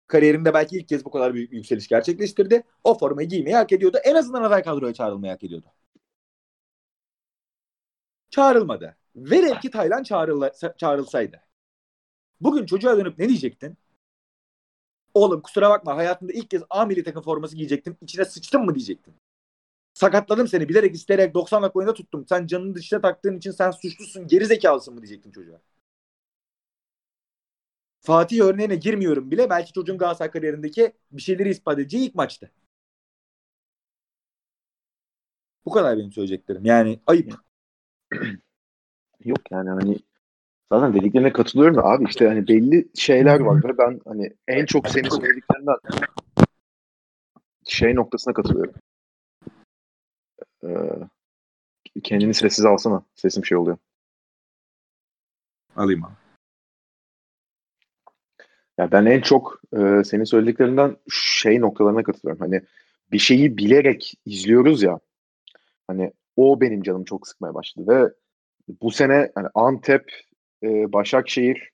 Kariyerinde 0.08 0.54
belki 0.54 0.78
ilk 0.78 0.90
kez 0.90 1.06
bu 1.06 1.12
kadar 1.12 1.34
büyük 1.34 1.52
bir 1.52 1.58
yükseliş 1.58 1.88
gerçekleştirdi. 1.88 2.64
O 2.84 2.98
formayı 2.98 3.30
giymeyi 3.30 3.56
hak 3.56 3.72
ediyordu. 3.72 3.98
En 4.04 4.16
azından 4.16 4.44
aday 4.44 4.64
kadroya 4.64 4.94
çağrılmayı 4.94 5.34
hak 5.34 5.44
ediyordu. 5.44 5.68
Çağrılmadı. 8.30 8.98
Velev 9.16 9.60
ki 9.60 9.72
Taylan 9.72 10.04
çağrılsa, 10.04 10.76
çağrılsaydı. 10.78 11.42
Bugün 12.42 12.66
çocuğa 12.66 12.98
dönüp 12.98 13.20
ne 13.20 13.30
diyecektin? 13.30 13.78
Oğlum 15.14 15.42
kusura 15.42 15.70
bakma 15.70 15.96
hayatında 15.96 16.34
ilk 16.34 16.50
kez 16.50 16.62
A 16.70 16.86
milli 16.86 17.04
takım 17.04 17.24
forması 17.24 17.56
giyecektin. 17.56 17.98
İçine 18.02 18.26
sıçtın 18.26 18.66
mı 18.66 18.76
diyecektin. 18.76 19.16
Sakatladım 19.94 20.48
seni 20.48 20.70
bilerek 20.70 20.96
isteyerek 20.96 21.34
90 21.34 21.64
dakika 21.64 21.80
oyunda 21.80 21.94
tuttum. 21.94 22.26
Sen 22.30 22.48
canını 22.48 22.76
dışına 22.76 23.02
taktığın 23.02 23.38
için 23.38 23.52
sen 23.52 23.72
suçlusun 23.72 24.28
geri 24.28 24.46
zekalısın 24.46 24.94
mı 24.94 25.02
diyecektin 25.02 25.32
çocuğa. 25.32 25.62
Fatih 28.02 28.42
örneğine 28.42 28.76
girmiyorum 28.76 29.32
bile. 29.32 29.50
Belki 29.50 29.74
çocuğun 29.74 29.98
Galatasaray 29.98 30.32
kariyerindeki 30.32 30.94
bir 31.12 31.22
şeyleri 31.22 31.50
ispat 31.50 31.80
edeceği 31.80 32.08
ilk 32.08 32.16
maçtı. 32.16 32.52
Bu 35.66 35.72
kadar 35.72 35.98
benim 35.98 36.12
söyleyeceklerim. 36.12 36.66
Yani 36.66 37.00
ayıp. 37.08 37.49
Yok 39.26 39.52
yani 39.52 39.70
hani 39.70 40.00
zaten 40.72 40.94
dediklerine 40.94 41.34
katılıyorum 41.34 41.76
da 41.76 41.84
abi 41.84 42.06
işte 42.10 42.28
hani 42.28 42.48
belli 42.48 42.90
şeyler 42.96 43.40
var 43.40 43.64
ve 43.64 43.78
ben 43.78 44.02
hani 44.06 44.34
en 44.48 44.66
çok 44.66 44.90
senin 44.90 45.10
söylediklerinden 45.10 45.76
şey 47.68 47.96
noktasına 47.96 48.34
katılıyorum. 48.34 48.74
Ee, 50.64 50.70
kendini 52.04 52.34
sessiz 52.34 52.66
alsana. 52.66 53.04
Sesim 53.16 53.46
şey 53.46 53.58
oluyor. 53.58 53.78
Alayım 55.76 56.06
abi. 56.06 56.14
Ya 58.78 58.92
ben 58.92 59.06
en 59.06 59.22
çok 59.22 59.62
e, 59.74 60.04
senin 60.04 60.24
söylediklerinden 60.24 60.98
şey 61.12 61.62
noktalarına 61.62 62.04
katılıyorum. 62.04 62.40
Hani 62.40 62.62
bir 63.12 63.20
şeyi 63.20 63.58
bilerek 63.58 64.14
izliyoruz 64.26 64.84
ya. 64.84 65.00
Hani 65.88 66.12
o 66.40 66.62
benim 66.62 66.82
canım 66.82 67.04
çok 67.04 67.28
sıkmaya 67.28 67.54
başladı 67.54 67.88
ve 67.88 68.14
bu 68.82 68.92
sene 68.92 69.32
hani 69.36 69.48
Antep, 69.56 70.12
e, 70.64 70.94
Başakşehir, 70.94 71.70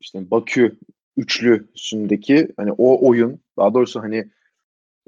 işte 0.00 0.30
Bakü 0.30 0.78
üçlüsündeki 1.16 2.48
hani 2.56 2.72
o 2.72 3.08
oyun 3.08 3.40
daha 3.58 3.74
doğrusu 3.74 4.02
hani 4.02 4.30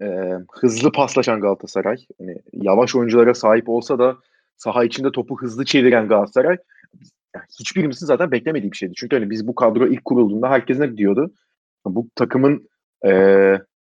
e, 0.02 0.32
hızlı 0.52 0.92
paslaşan 0.92 1.40
Galatasaray 1.40 1.96
hani 2.18 2.36
yavaş 2.52 2.96
oyunculara 2.96 3.34
sahip 3.34 3.68
olsa 3.68 3.98
da 3.98 4.16
saha 4.56 4.84
içinde 4.84 5.12
topu 5.12 5.40
hızlı 5.40 5.64
çeviren 5.64 6.08
Galatasaray 6.08 6.56
yani 7.34 7.44
hiçbirimizin 7.60 8.06
zaten 8.06 8.30
beklemediği 8.30 8.72
bir 8.72 8.76
şeydi. 8.76 8.92
Çünkü 8.96 9.16
hani 9.16 9.30
biz 9.30 9.46
bu 9.46 9.54
kadro 9.54 9.86
ilk 9.86 10.04
kurulduğunda 10.04 10.50
herkes 10.50 10.78
ne 10.78 10.96
diyordu? 10.96 11.34
Bu 11.84 12.08
takımın 12.14 12.68
e, 13.06 13.10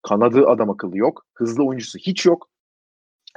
kanadı 0.03 0.47
adam 0.47 0.71
akıllı 0.71 0.99
yok. 0.99 1.27
Hızlı 1.35 1.65
oyuncusu 1.65 1.99
hiç 1.99 2.27
yok. 2.27 2.49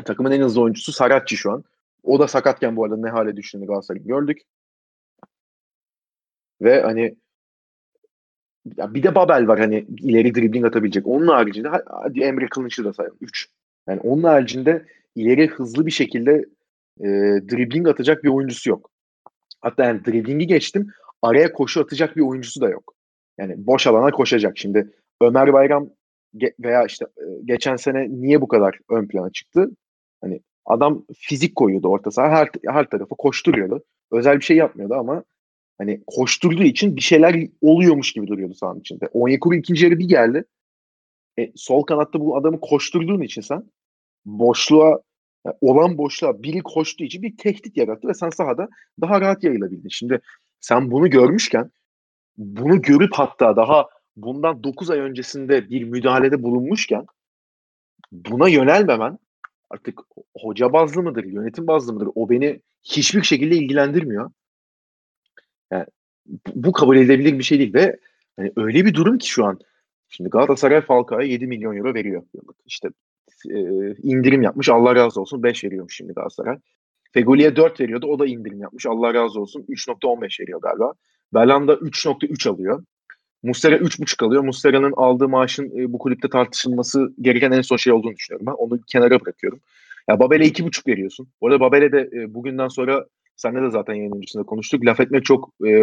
Takımın 0.06 0.32
en 0.32 0.42
hızlı 0.42 0.62
oyuncusu 0.62 0.92
Saratçı 0.92 1.38
şu 1.38 1.52
an. 1.52 1.64
O 2.04 2.20
da 2.20 2.28
sakatken 2.28 2.76
bu 2.76 2.84
arada 2.84 2.98
ne 2.98 3.10
hale 3.10 3.36
düştüğünü 3.36 3.66
Galatasaray'ın 3.66 4.08
gördük. 4.08 4.42
Ve 6.62 6.82
hani 6.82 7.16
ya 8.78 8.94
bir 8.94 9.04
de 9.04 9.16
Babel 9.16 9.48
var 9.48 9.60
hani 9.60 9.86
ileri 10.00 10.36
dribbling 10.36 10.66
atabilecek. 10.66 11.08
Onun 11.08 11.28
haricinde 11.28 11.70
hadi 11.88 12.22
Emre 12.22 12.48
Kılınç'ı 12.48 12.86
da 12.86 12.94
sayalım. 12.94 13.18
3. 13.22 13.50
Yani 13.88 14.00
onun 14.00 14.24
haricinde 14.24 14.86
ileri 15.16 15.48
hızlı 15.48 15.86
bir 15.86 15.92
şekilde 15.92 16.46
e, 17.00 17.08
dribbling 17.50 17.88
atacak 17.88 18.24
bir 18.24 18.30
oyuncusu 18.30 18.70
yok. 18.70 18.92
Hatta 19.62 19.86
yani 19.86 20.06
driblingi 20.06 20.48
geçtim. 20.48 20.92
Araya 21.22 21.54
koşu 21.54 21.82
atacak 21.82 22.16
bir 22.16 22.22
oyuncusu 22.22 22.62
da 22.62 22.70
yok. 22.70 22.94
Yani 23.38 23.54
boş 23.58 23.88
alana 23.88 24.12
koşacak. 24.12 24.58
Şimdi 24.58 24.92
Ömer 25.22 25.54
Bayram 25.54 25.90
veya 26.60 26.86
işte 26.86 27.06
e, 27.18 27.24
geçen 27.46 27.76
sene 27.76 28.08
niye 28.10 28.42
bu 28.42 28.48
kadar 28.48 28.80
ön 28.90 29.08
plana 29.08 29.30
çıktı? 29.32 29.70
Hani 30.22 30.42
adam 30.66 31.06
fizik 31.18 31.56
koyuyordu 31.56 31.88
orta 31.88 32.12
saha. 32.12 32.30
Her, 32.30 32.50
her 32.68 32.90
tarafı 32.90 33.16
koşturuyordu. 33.16 33.84
Özel 34.12 34.36
bir 34.36 34.46
şey 34.46 34.58
yapmıyordu 34.58 34.94
ama 34.94 35.24
hani 35.78 36.02
koşturduğu 36.08 36.64
için 36.64 36.96
bir 36.96 37.02
şeyler 37.02 37.48
oluyormuş 37.62 38.14
gibi 38.14 38.28
duruyordu 38.28 38.54
sahanın 38.54 38.80
içinde. 38.80 39.10
Onyekuru 39.14 39.56
ikinci 39.56 39.86
yarı 39.86 40.00
bir 40.00 40.08
geldi. 40.08 40.44
E, 41.40 41.52
sol 41.56 41.84
kanatta 41.84 42.20
bu 42.20 42.38
adamı 42.38 42.60
koşturduğun 42.60 43.22
için 43.22 43.42
sen 43.42 43.64
boşluğa 44.26 45.02
yani 45.46 45.56
olan 45.62 45.98
boşluğa 45.98 46.44
biri 46.44 46.62
koştuğu 46.62 47.04
için 47.04 47.22
bir 47.22 47.38
tehdit 47.38 47.78
yarattı 47.78 48.08
ve 48.08 48.14
sen 48.14 48.30
sahada 48.30 48.70
daha 49.02 49.22
rahat 49.22 49.44
yayılabildin. 49.44 49.90
Şimdi 49.90 50.22
sen 50.60 50.92
bunu 50.92 51.10
görmüşken 51.10 51.72
bunu 52.38 52.82
görüp 52.82 53.14
hatta 53.14 53.56
daha 53.56 53.88
bundan 54.16 54.64
9 54.64 54.90
ay 54.90 55.00
öncesinde 55.00 55.70
bir 55.70 55.84
müdahalede 55.84 56.44
bulunmuşken 56.44 57.06
buna 58.12 58.50
yönelmemen 58.50 59.20
artık 59.70 60.00
hoca 60.38 60.74
bazlı 60.74 61.04
mıdır, 61.04 61.24
yönetim 61.24 61.68
bazlı 61.68 61.94
mıdır? 61.94 62.10
O 62.16 62.30
beni 62.30 62.62
hiçbir 62.84 63.24
şekilde 63.24 63.56
ilgilendirmiyor. 63.56 64.32
Yani 65.72 65.86
bu 66.56 66.72
kabul 66.72 66.98
edilebilir 66.98 67.40
bir 67.40 67.44
şey 67.44 67.60
değil 67.60 67.74
ve 67.74 68.00
hani 68.38 68.52
öyle 68.56 68.86
bir 68.86 68.94
durum 68.94 69.18
ki 69.18 69.30
şu 69.30 69.46
an 69.46 69.60
şimdi 70.10 70.30
Galatasaray 70.30 70.82
Falcao'ya 70.82 71.28
7 71.28 71.48
milyon 71.48 71.76
euro 71.76 71.94
veriyor 71.94 72.24
yıllık. 72.34 72.56
İşte 72.66 72.90
e, 73.50 73.60
indirim 73.96 74.42
yapmış. 74.42 74.70
Allah 74.70 74.96
razı 74.96 75.22
olsun 75.22 75.44
5 75.44 75.64
veriyormuş 75.64 75.96
şimdi 75.96 76.14
Galatasaray. 76.14 76.58
Fegoli'ye 77.12 77.56
4 77.56 77.80
veriyordu. 77.80 78.08
O 78.08 78.20
da 78.20 78.26
indirim 78.26 78.60
yapmış. 78.60 78.86
Allah 78.86 79.14
razı 79.14 79.42
olsun 79.42 79.66
3.15 79.70 80.42
veriyor 80.42 80.62
galiba. 80.62 80.94
Belanda 81.34 81.74
3.3 81.74 82.50
alıyor. 82.50 82.84
Mustera 83.44 83.76
3.5 83.76 84.26
alıyor. 84.26 84.44
Mustera'nın 84.44 84.94
aldığı 84.98 85.30
maaşın 85.30 85.80
e, 85.80 85.94
bu 85.94 85.98
kulüpte 85.98 86.30
tartışılması 86.30 87.14
gereken 87.22 87.52
en 87.52 87.62
son 87.62 87.78
şey 87.78 87.94
olduğunu 87.94 88.16
düşünüyorum 88.16 88.46
ben. 88.48 88.52
Onu 88.52 88.82
kenara 88.88 89.22
bırakıyorum. 89.22 89.60
Ya 90.10 90.20
Babel'e 90.20 90.46
2.5 90.46 90.88
veriyorsun. 90.88 91.28
Bu 91.42 91.48
arada 91.48 91.60
Babel'e 91.60 91.92
de 91.92 92.10
e, 92.14 92.34
bugünden 92.34 92.68
sonra 92.68 93.06
senle 93.36 93.62
de 93.62 93.72
zaten 93.72 93.94
yayın 93.94 94.16
öncesinde 94.16 94.44
konuştuk. 94.44 94.86
Laf 94.86 95.00
etmek 95.00 95.26
çok 95.26 95.54
e, 95.68 95.82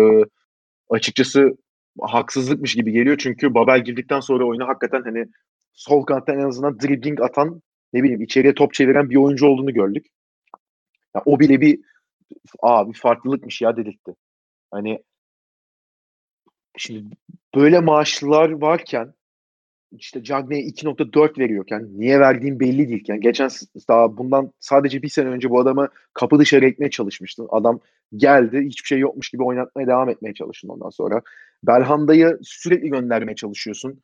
açıkçası 0.90 1.57
haksızlıkmış 2.01 2.75
gibi 2.75 2.92
geliyor. 2.92 3.16
Çünkü 3.18 3.55
Babel 3.55 3.85
girdikten 3.85 4.21
sonra 4.21 4.44
oyunu 4.44 4.68
hakikaten 4.68 5.03
hani 5.03 5.27
sol 5.73 6.03
kanattan 6.03 6.38
en 6.38 6.49
azından 6.49 6.81
dribbling 6.81 7.21
atan 7.21 7.62
ne 7.92 8.03
bileyim 8.03 8.23
içeriye 8.23 8.55
top 8.55 8.75
çeviren 8.75 9.11
bir 9.11 9.16
oyuncu 9.16 9.47
olduğunu 9.47 9.75
gördük. 9.75 10.07
Ya, 11.14 11.23
o 11.25 11.40
bile 11.40 11.61
bir 11.61 11.81
aa 12.62 12.88
bir 12.88 12.99
farklılıkmış 12.99 13.62
ya 13.62 13.77
dedirtti. 13.77 14.14
Hani 14.71 14.99
şimdi 16.79 17.17
böyle 17.55 17.81
maaşlılar 17.81 18.51
varken 18.51 19.14
işte 19.93 20.23
Cagney'e 20.23 20.69
2.4 20.69 21.38
veriyorken 21.38 21.88
niye 21.93 22.21
verdiğim 22.21 22.61
belli 22.61 22.88
değilken 22.88 23.21
geçen 23.21 23.49
daha 23.88 24.17
bundan 24.17 24.53
sadece 24.61 25.03
bir 25.03 25.09
sene 25.09 25.29
önce 25.29 25.51
bu 25.51 25.61
adamı 25.61 25.88
kapı 26.14 26.38
dışarı 26.38 26.67
etmeye 26.67 26.91
çalışmıştın. 26.91 27.49
Adam 27.51 27.81
geldi 28.17 28.61
hiçbir 28.67 28.87
şey 28.87 28.99
yokmuş 28.99 29.31
gibi 29.31 29.43
oynatmaya 29.43 29.87
devam 29.87 30.09
etmeye 30.09 30.35
çalıştın 30.35 30.69
ondan 30.69 30.91
sonra. 30.91 31.23
Belhanda'yı 31.62 32.38
sürekli 32.43 32.88
göndermeye 32.88 33.35
çalışıyorsun 33.35 34.01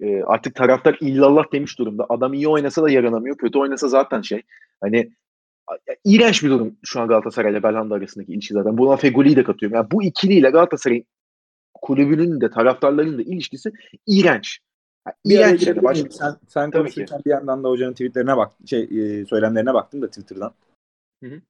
e, 0.00 0.22
artık 0.22 0.54
taraftar 0.54 0.96
illallah 1.00 1.52
demiş 1.52 1.78
durumda. 1.78 2.06
Adam 2.08 2.34
iyi 2.34 2.48
oynasa 2.48 2.82
da 2.82 2.90
yaranamıyor. 2.90 3.36
Kötü 3.36 3.58
oynasa 3.58 3.88
zaten 3.88 4.20
şey. 4.20 4.42
Hani 4.80 5.10
iğrenç 6.04 6.44
bir 6.44 6.50
durum 6.50 6.76
şu 6.84 7.00
an 7.00 7.08
Galatasaray 7.08 7.52
ile 7.52 7.62
Belhanda 7.62 7.94
arasındaki 7.94 8.32
ilişki 8.32 8.54
zaten. 8.54 8.78
Buna 8.78 8.96
Fegoli'yi 8.96 9.36
de 9.36 9.44
katıyorum. 9.44 9.76
Yani 9.76 9.90
bu 9.90 10.02
ikiliyle 10.02 10.50
Galatasaray 10.50 11.04
kulübünün 11.82 12.40
de 12.40 12.50
taraftarlarının 12.50 13.18
da 13.18 13.22
ilişkisi 13.22 13.72
iğrenç. 14.06 14.58
Yani 15.06 15.16
iğrenç 15.24 15.66
yani. 15.66 15.82
Baş... 15.82 15.98
Sen, 15.98 16.36
sen 16.48 16.70
konuşurken 16.70 17.20
bir 17.24 17.30
yandan 17.30 17.64
da 17.64 17.68
hocanın 17.68 17.92
tweetlerine 17.92 18.36
bak, 18.36 18.52
şey 18.66 18.82
e, 18.82 19.26
söylemlerine 19.26 19.74
baktım 19.74 20.02
da 20.02 20.08
Twitter'dan. 20.08 20.54
Hı 21.22 21.26
hı. 21.26 21.42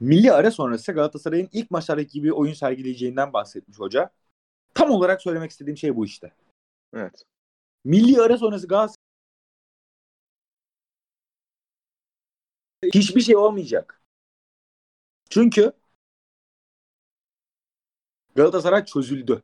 Milli 0.00 0.32
ara 0.32 0.50
sonrası 0.50 0.92
Galatasaray'ın 0.92 1.48
ilk 1.52 1.70
maçlardaki 1.70 2.12
gibi 2.12 2.32
oyun 2.32 2.54
sergileyeceğinden 2.54 3.32
bahsetmiş 3.32 3.78
hoca. 3.78 4.10
Tam 4.74 4.90
olarak 4.90 5.22
söylemek 5.22 5.50
istediğim 5.50 5.76
şey 5.76 5.96
bu 5.96 6.04
işte. 6.04 6.32
Evet. 6.94 7.22
Milli 7.84 8.20
ara 8.20 8.38
sonrası 8.38 8.68
Galatasaray 8.68 9.04
hiçbir 12.94 13.20
şey 13.20 13.36
olmayacak. 13.36 14.02
Çünkü 15.30 15.72
Galatasaray 18.34 18.84
çözüldü. 18.84 19.42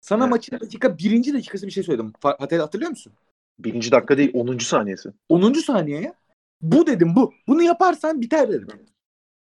Sana 0.00 0.22
Evet. 0.24 0.30
maçın 0.30 0.60
dakika 0.60 0.98
birinci 0.98 1.34
dakikası 1.34 1.66
bir 1.66 1.72
şey 1.72 1.82
söyledim. 1.82 2.12
Hatırlıyor 2.22 2.90
musun? 2.90 3.12
Birinci 3.58 3.92
dakika 3.92 4.18
değil 4.18 4.30
10. 4.34 4.58
saniyesi. 4.58 5.12
10. 5.28 5.52
saniyeye 5.52 6.14
bu 6.62 6.86
dedim 6.86 7.16
bu. 7.16 7.34
Bunu 7.48 7.62
yaparsan 7.62 8.20
biter 8.20 8.52
dedim. 8.52 8.68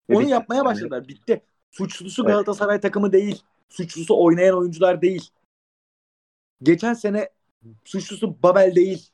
Onu 0.08 0.20
bitti. 0.20 0.30
yapmaya 0.30 0.56
Yani 0.56 0.64
başladılar. 0.64 1.08
Bitti. 1.08 1.42
Suçlusu 1.70 2.22
Evet. 2.22 2.32
Galatasaray 2.32 2.80
takımı 2.80 3.12
değil. 3.12 3.42
Suçlusu 3.68 4.22
oynayan 4.24 4.58
oyuncular 4.58 5.02
değil. 5.02 5.30
Geçen 6.62 6.94
sene 6.94 7.30
suçlusu 7.84 8.42
Babel 8.42 8.74
değil. 8.74 9.10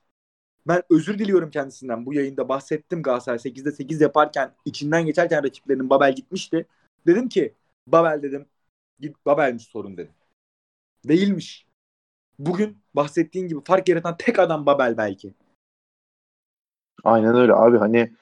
Ben 0.66 0.82
özür 0.90 1.18
diliyorum 1.18 1.50
kendisinden. 1.50 2.06
Bu 2.06 2.14
yayında 2.14 2.48
bahsettim 2.48 3.02
Galatasaray 3.02 3.38
8'de 3.38 3.72
8 3.72 4.00
yaparken 4.00 4.54
içinden 4.64 5.06
geçerken 5.06 5.44
rakiplerinin 5.44 5.90
Babel 5.90 6.14
gitmişti. 6.14 6.66
Dedim 7.06 7.28
ki 7.28 7.54
Babel 7.86 8.22
dedim. 8.22 8.46
Babel'miş 9.26 9.62
sorun 9.64 9.96
dedim. 9.96 10.12
Değilmiş. 11.08 11.66
Bugün 12.38 12.78
bahsettiğin 12.94 13.48
gibi 13.48 13.60
fark 13.64 13.88
yaratan 13.88 14.16
tek 14.18 14.38
adam 14.38 14.66
Babel 14.66 14.96
belki. 14.96 15.34
Aynen 17.04 17.34
öyle 17.36 17.52
abi 17.54 17.78
hani 17.78 18.12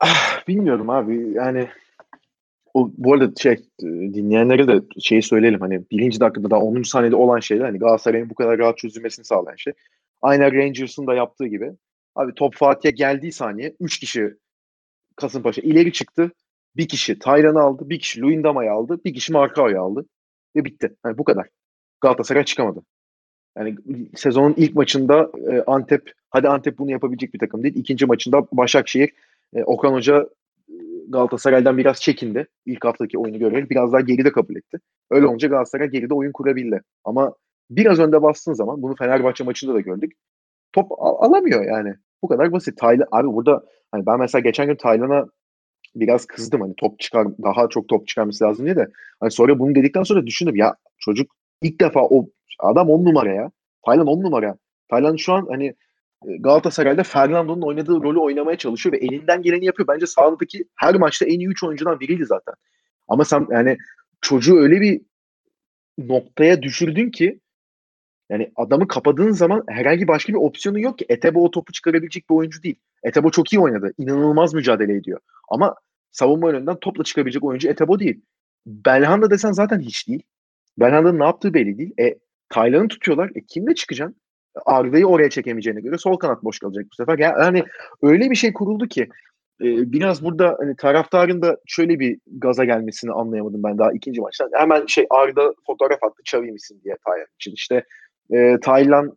Ah, 0.00 0.48
bilmiyorum 0.48 0.90
abi 0.90 1.32
yani 1.34 1.68
o, 2.74 2.90
bu 2.98 3.14
arada 3.14 3.32
şey 3.38 3.56
dinleyenlere 3.80 4.68
de 4.68 4.82
şeyi 5.00 5.22
söyleyelim 5.22 5.60
hani 5.60 5.82
birinci 5.90 6.20
dakikada 6.20 6.50
daha 6.50 6.60
10. 6.60 6.88
saniyede 6.88 7.16
olan 7.16 7.40
şeyler 7.40 7.64
hani 7.64 7.78
Galatasaray'ın 7.78 8.30
bu 8.30 8.34
kadar 8.34 8.58
rahat 8.58 8.78
çözülmesini 8.78 9.24
sağlayan 9.24 9.56
şey. 9.56 9.72
Aynen 10.22 10.52
Rangers'ın 10.54 11.06
da 11.06 11.14
yaptığı 11.14 11.46
gibi. 11.46 11.72
Abi 12.14 12.34
top 12.34 12.54
Fatih'e 12.54 12.90
geldiği 12.90 13.32
saniye 13.32 13.76
3 13.80 13.98
kişi 13.98 14.34
Kasımpaşa 15.16 15.62
ileri 15.62 15.92
çıktı. 15.92 16.32
Bir 16.76 16.88
kişi 16.88 17.18
Taylan'ı 17.18 17.60
aldı, 17.60 17.90
bir 17.90 17.98
kişi 17.98 18.22
Luyendama'yı 18.22 18.72
aldı, 18.72 19.00
bir 19.04 19.14
kişi 19.14 19.32
Markao'yu 19.32 19.80
aldı. 19.82 20.06
Ve 20.56 20.64
bitti. 20.64 20.96
Hani 21.02 21.18
bu 21.18 21.24
kadar. 21.24 21.48
Galatasaray 22.00 22.44
çıkamadı. 22.44 22.82
Yani 23.58 23.76
sezonun 24.14 24.54
ilk 24.56 24.74
maçında 24.74 25.30
e, 25.50 25.62
Antep, 25.66 26.12
hadi 26.30 26.48
Antep 26.48 26.78
bunu 26.78 26.90
yapabilecek 26.90 27.34
bir 27.34 27.38
takım 27.38 27.62
değil. 27.62 27.74
İkinci 27.76 28.06
maçında 28.06 28.46
Başakşehir, 28.52 29.12
e, 29.54 29.64
Okan 29.64 29.92
Hoca 29.92 30.28
e, 30.68 30.74
Galatasaray'dan 31.08 31.78
biraz 31.78 32.00
çekindi. 32.00 32.46
İlk 32.66 32.84
haftaki 32.84 33.18
oyunu 33.18 33.38
görerek 33.38 33.70
biraz 33.70 33.92
daha 33.92 34.00
geride 34.00 34.32
kabul 34.32 34.56
etti. 34.56 34.78
Öyle 35.10 35.26
olunca 35.26 35.48
Galatasaray 35.48 35.88
geride 35.88 36.14
oyun 36.14 36.32
kurabildi. 36.32 36.80
Ama 37.04 37.34
biraz 37.70 37.98
önde 37.98 38.22
bastığın 38.22 38.52
zaman 38.52 38.82
bunu 38.82 38.96
Fenerbahçe 38.96 39.44
maçında 39.44 39.74
da 39.74 39.80
gördük. 39.80 40.12
Top 40.72 40.92
al- 40.92 41.16
alamıyor 41.18 41.64
yani. 41.64 41.94
Bu 42.22 42.28
kadar 42.28 42.52
basit. 42.52 42.78
Taylan, 42.78 43.06
abi 43.12 43.28
burada 43.28 43.64
hani 43.92 44.06
ben 44.06 44.18
mesela 44.18 44.42
geçen 44.42 44.66
gün 44.66 44.76
Taylan'a 44.76 45.26
biraz 46.00 46.26
kızdım 46.26 46.60
hani 46.60 46.74
top 46.76 47.00
çıkar 47.00 47.28
daha 47.42 47.68
çok 47.68 47.88
top 47.88 48.08
çıkarması 48.08 48.44
lazım 48.44 48.64
diye 48.64 48.76
de 48.76 48.88
hani 49.20 49.30
sonra 49.30 49.58
bunu 49.58 49.74
dedikten 49.74 50.02
sonra 50.02 50.26
düşündüm 50.26 50.56
ya 50.56 50.76
çocuk 50.98 51.30
ilk 51.62 51.80
defa 51.80 52.00
o 52.00 52.28
adam 52.58 52.90
on 52.90 53.04
numara 53.04 53.34
ya. 53.34 53.50
Taylan 53.86 54.06
on 54.06 54.22
numara. 54.22 54.56
Taylan 54.90 55.16
şu 55.16 55.32
an 55.32 55.46
hani 55.50 55.66
e, 56.26 56.36
Galatasaray'da 56.36 57.02
Fernando'nun 57.02 57.62
oynadığı 57.62 58.02
rolü 58.02 58.18
oynamaya 58.18 58.58
çalışıyor 58.58 58.92
ve 58.92 58.98
elinden 58.98 59.42
geleni 59.42 59.64
yapıyor. 59.64 59.88
Bence 59.88 60.06
sahadaki 60.06 60.64
her 60.76 60.94
maçta 60.94 61.26
en 61.26 61.38
iyi 61.38 61.48
3 61.48 61.64
oyuncudan 61.64 62.00
biriydi 62.00 62.24
zaten. 62.24 62.54
Ama 63.08 63.24
sen 63.24 63.46
yani 63.50 63.76
çocuğu 64.20 64.56
öyle 64.56 64.80
bir 64.80 65.00
noktaya 65.98 66.62
düşürdün 66.62 67.10
ki 67.10 67.40
yani 68.30 68.52
adamı 68.56 68.88
kapadığın 68.88 69.30
zaman 69.30 69.64
herhangi 69.68 70.08
başka 70.08 70.32
bir 70.32 70.38
opsiyonu 70.38 70.80
yok 70.80 70.98
ki. 70.98 71.06
Etebo 71.08 71.44
o 71.44 71.50
topu 71.50 71.72
çıkarabilecek 71.72 72.30
bir 72.30 72.34
oyuncu 72.34 72.62
değil. 72.62 72.76
Etebo 73.02 73.30
çok 73.30 73.52
iyi 73.52 73.60
oynadı. 73.60 73.92
İnanılmaz 73.98 74.54
mücadele 74.54 74.96
ediyor. 74.96 75.20
Ama 75.48 75.74
savunma 76.10 76.50
yönünden 76.50 76.76
topla 76.76 77.04
çıkabilecek 77.04 77.44
oyuncu 77.44 77.68
Etebo 77.68 77.98
değil. 77.98 78.20
Belhanda 78.66 79.30
desen 79.30 79.52
zaten 79.52 79.80
hiç 79.80 80.08
değil. 80.08 80.22
Belhanda'nın 80.78 81.18
ne 81.18 81.24
yaptığı 81.24 81.54
belli 81.54 81.78
değil. 81.78 81.94
E 82.00 82.18
Taylan'ı 82.48 82.88
tutuyorlar. 82.88 83.30
E 83.34 83.40
kimle 83.40 83.74
çıkacaksın? 83.74 84.16
Arda'yı 84.66 85.06
oraya 85.06 85.30
çekemeyeceğine 85.30 85.80
göre 85.80 85.98
sol 85.98 86.16
kanat 86.16 86.44
boş 86.44 86.58
kalacak 86.58 86.86
bu 86.92 86.94
sefer. 86.94 87.18
Yani 87.18 87.64
öyle 88.02 88.30
bir 88.30 88.36
şey 88.36 88.52
kuruldu 88.52 88.88
ki 88.88 89.08
e, 89.60 89.92
biraz 89.92 90.24
burada 90.24 90.56
hani 90.60 90.76
taraftarın 90.76 91.42
da 91.42 91.56
şöyle 91.66 92.00
bir 92.00 92.18
gaza 92.26 92.64
gelmesini 92.64 93.12
anlayamadım 93.12 93.62
ben 93.62 93.78
daha 93.78 93.92
ikinci 93.92 94.20
maçtan. 94.20 94.50
Hemen 94.52 94.86
şey 94.86 95.06
Arda 95.10 95.54
fotoğraf 95.66 96.02
attı 96.02 96.22
Xavi 96.22 96.56
diye 96.84 96.96
Taylan 97.04 97.26
için. 97.40 97.52
İşte 97.52 97.84
e, 98.30 98.60
Taylan 98.60 99.16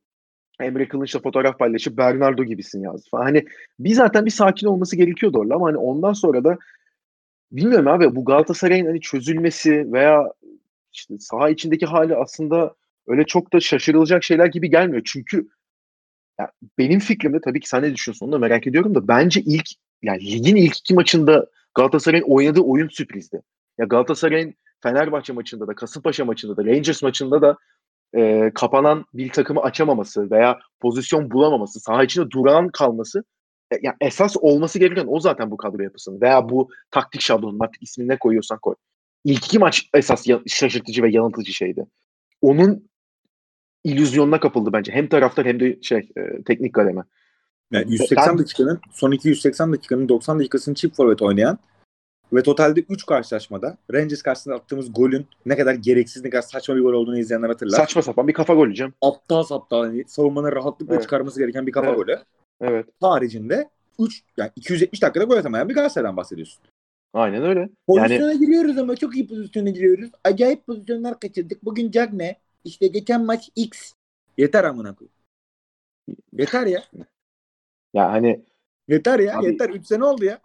Emre 0.60 0.88
Kılınç'la 0.88 1.20
fotoğraf 1.20 1.60
paylaşıp 1.60 1.98
Bernardo 1.98 2.44
gibisin 2.44 2.82
yazdı 2.82 3.08
falan. 3.12 3.24
Hani 3.24 3.46
bir 3.80 3.94
zaten 3.94 4.26
bir 4.26 4.32
sakin 4.32 4.68
olması 4.68 4.96
gerekiyordu 4.96 5.38
orada 5.40 5.56
ama 5.56 5.68
hani 5.68 5.78
ondan 5.78 6.14
sonra 6.14 6.44
da 6.44 6.58
bilmiyorum 7.52 7.88
abi 7.88 8.16
bu 8.16 8.26
Galatasaray'ın 8.26 8.86
hani 8.86 9.02
çözülmesi 9.02 9.94
veya 9.94 10.34
işte 10.94 11.20
saha 11.20 11.50
içindeki 11.50 11.86
hali 11.86 12.16
aslında 12.16 12.76
öyle 13.08 13.24
çok 13.26 13.54
da 13.54 13.60
şaşırılacak 13.60 14.24
şeyler 14.24 14.46
gibi 14.46 14.70
gelmiyor. 14.70 15.02
Çünkü 15.06 15.48
ya 16.40 16.52
benim 16.78 17.00
fikrimde 17.00 17.42
tabii 17.42 17.60
ki 17.60 17.70
sen 17.70 17.84
ne 17.84 17.94
düşünüyorsun 17.94 18.26
onu 18.26 18.34
da 18.34 18.40
merak 18.40 18.68
ediyorum 18.68 18.96
da 18.96 19.08
bence 19.08 19.42
ilk 19.42 19.70
yani 20.02 20.32
ligin 20.32 20.56
ilk 20.56 20.78
iki 20.78 20.94
maçında 20.94 21.46
Galatasaray'ın 21.76 22.24
oynadığı 22.24 22.62
oyun 22.62 22.88
sürprizdi. 22.88 23.42
Ya 23.78 23.86
Galatasaray'ın 23.86 24.54
Fenerbahçe 24.84 25.34
maçında 25.34 25.68
da 25.68 25.76
Kasımpaşa 25.76 26.26
maçında 26.26 26.58
da 26.58 26.66
Rangers 26.66 27.04
maçında 27.04 27.42
da 27.42 27.58
e, 28.16 28.52
kapanan 28.56 29.06
bir 29.14 29.30
takımı 29.30 29.62
açamaması 29.62 30.32
veya 30.32 30.60
pozisyon 30.80 31.32
bulamaması, 31.32 31.80
saha 31.80 32.04
içinde 32.04 32.32
duran 32.32 32.70
kalması 32.70 33.24
e, 33.72 33.76
yani 33.82 33.96
esas 34.02 34.38
olması 34.38 34.80
gereken 34.80 35.06
o 35.08 35.20
zaten 35.20 35.52
bu 35.52 35.58
kadro 35.58 35.84
yapısının 35.84 36.22
veya 36.22 36.50
bu 36.50 36.70
taktik 36.92 37.22
şablonun 37.22 37.60
artık 37.60 37.84
ismini 37.84 38.08
ne 38.08 38.20
koyuyorsan 38.20 38.60
koy. 38.60 38.76
İlk 39.24 39.46
iki 39.46 39.60
maç 39.60 39.90
esas 39.94 40.26
şaşırtıcı 40.48 41.04
ve 41.04 41.10
yanıltıcı 41.10 41.54
şeydi. 41.54 41.86
Onun 42.42 42.90
illüzyonuna 43.84 44.40
kapıldı 44.40 44.74
bence. 44.74 44.92
Hem 44.92 45.08
taraftar 45.08 45.46
hem 45.46 45.60
de 45.60 45.82
şey 45.82 46.10
e, 46.18 46.44
teknik 46.44 46.74
kademe. 46.74 47.02
Yani 47.72 47.92
180 47.92 48.38
dakikanın 48.38 48.80
son 48.92 49.12
iki 49.12 49.28
180 49.28 49.74
dakikanın 49.74 50.10
90 50.10 50.40
dakikasını 50.40 50.76
çift 50.76 50.96
forvet 50.96 51.22
oynayan 51.22 51.58
ve 52.34 52.44
totalde 52.44 52.80
3 52.90 53.06
karşılaşmada 53.06 53.78
Rangers 53.94 54.22
karşısında 54.22 54.56
attığımız 54.56 54.94
golün 54.94 55.28
ne 55.46 55.58
kadar 55.58 55.74
gereksiz 55.74 56.24
ne 56.24 56.30
kadar 56.30 56.42
saçma 56.42 56.76
bir 56.76 56.82
gol 56.82 56.94
olduğunu 56.94 57.20
izleyenler 57.20 57.48
hatırlar. 57.50 57.78
Saçma 57.78 58.02
sapan 58.02 58.28
bir 58.28 58.34
kafa 58.34 58.54
golü 58.54 58.76
Cem. 58.76 58.94
Aptal 59.02 59.44
saptal 59.44 59.84
hani 59.84 60.04
savunmanın 60.08 60.52
rahatlıkla 60.52 60.94
Evet. 60.94 61.04
çıkarması 61.04 61.40
gereken 61.40 61.68
bir 61.68 61.72
kafa 61.72 61.88
Evet. 61.88 61.98
golü. 61.98 62.20
Evet. 62.62 62.86
Haricinde 63.02 63.70
3 64.00 64.24
yani 64.38 64.52
270 64.56 65.02
dakikada 65.02 65.24
gol 65.24 65.38
atamayan 65.38 65.70
bir 65.70 65.74
Galatasaray'dan 65.76 66.18
bahsediyorsun. 66.18 66.62
Aynen 67.14 67.44
öyle. 67.44 67.60
Yani 67.60 67.72
Pozisyona 67.88 68.34
giriyoruz 68.34 68.78
ama 68.78 68.96
çok 68.96 69.16
iyi 69.16 69.28
pozisyona 69.28 69.70
giriyoruz. 69.70 70.10
Acayip 70.24 70.66
pozisyonlar 70.66 71.20
kaçırdık. 71.20 71.66
Bugün 71.66 71.92
Cagne 71.92 72.36
işte 72.66 72.88
geçen 72.88 73.26
maç 73.26 73.50
X. 73.56 73.94
Yeter 74.38 74.64
amına 74.64 74.96
koyayım. 74.96 75.14
Yeter 76.34 76.66
ya. 76.66 76.84
ya 77.94 78.12
hani 78.12 78.42
Yeter 78.88 79.20
ya. 79.20 79.40
Abi- 79.40 79.46
yeter. 79.46 79.70
3 79.70 79.88
sene 79.88 80.06
oldu 80.06 80.26
ya. 80.26 80.40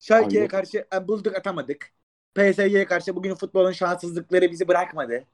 Schalke'ye 0.00 0.48
karşı 0.48 0.84
e, 0.94 1.08
bulduk 1.08 1.36
atamadık. 1.36 1.90
PSG'ye 2.34 2.84
karşı 2.84 3.16
bugün 3.16 3.34
futbolun 3.34 3.72
şanssızlıkları 3.72 4.50
bizi 4.50 4.68
bırakmadı. 4.68 5.24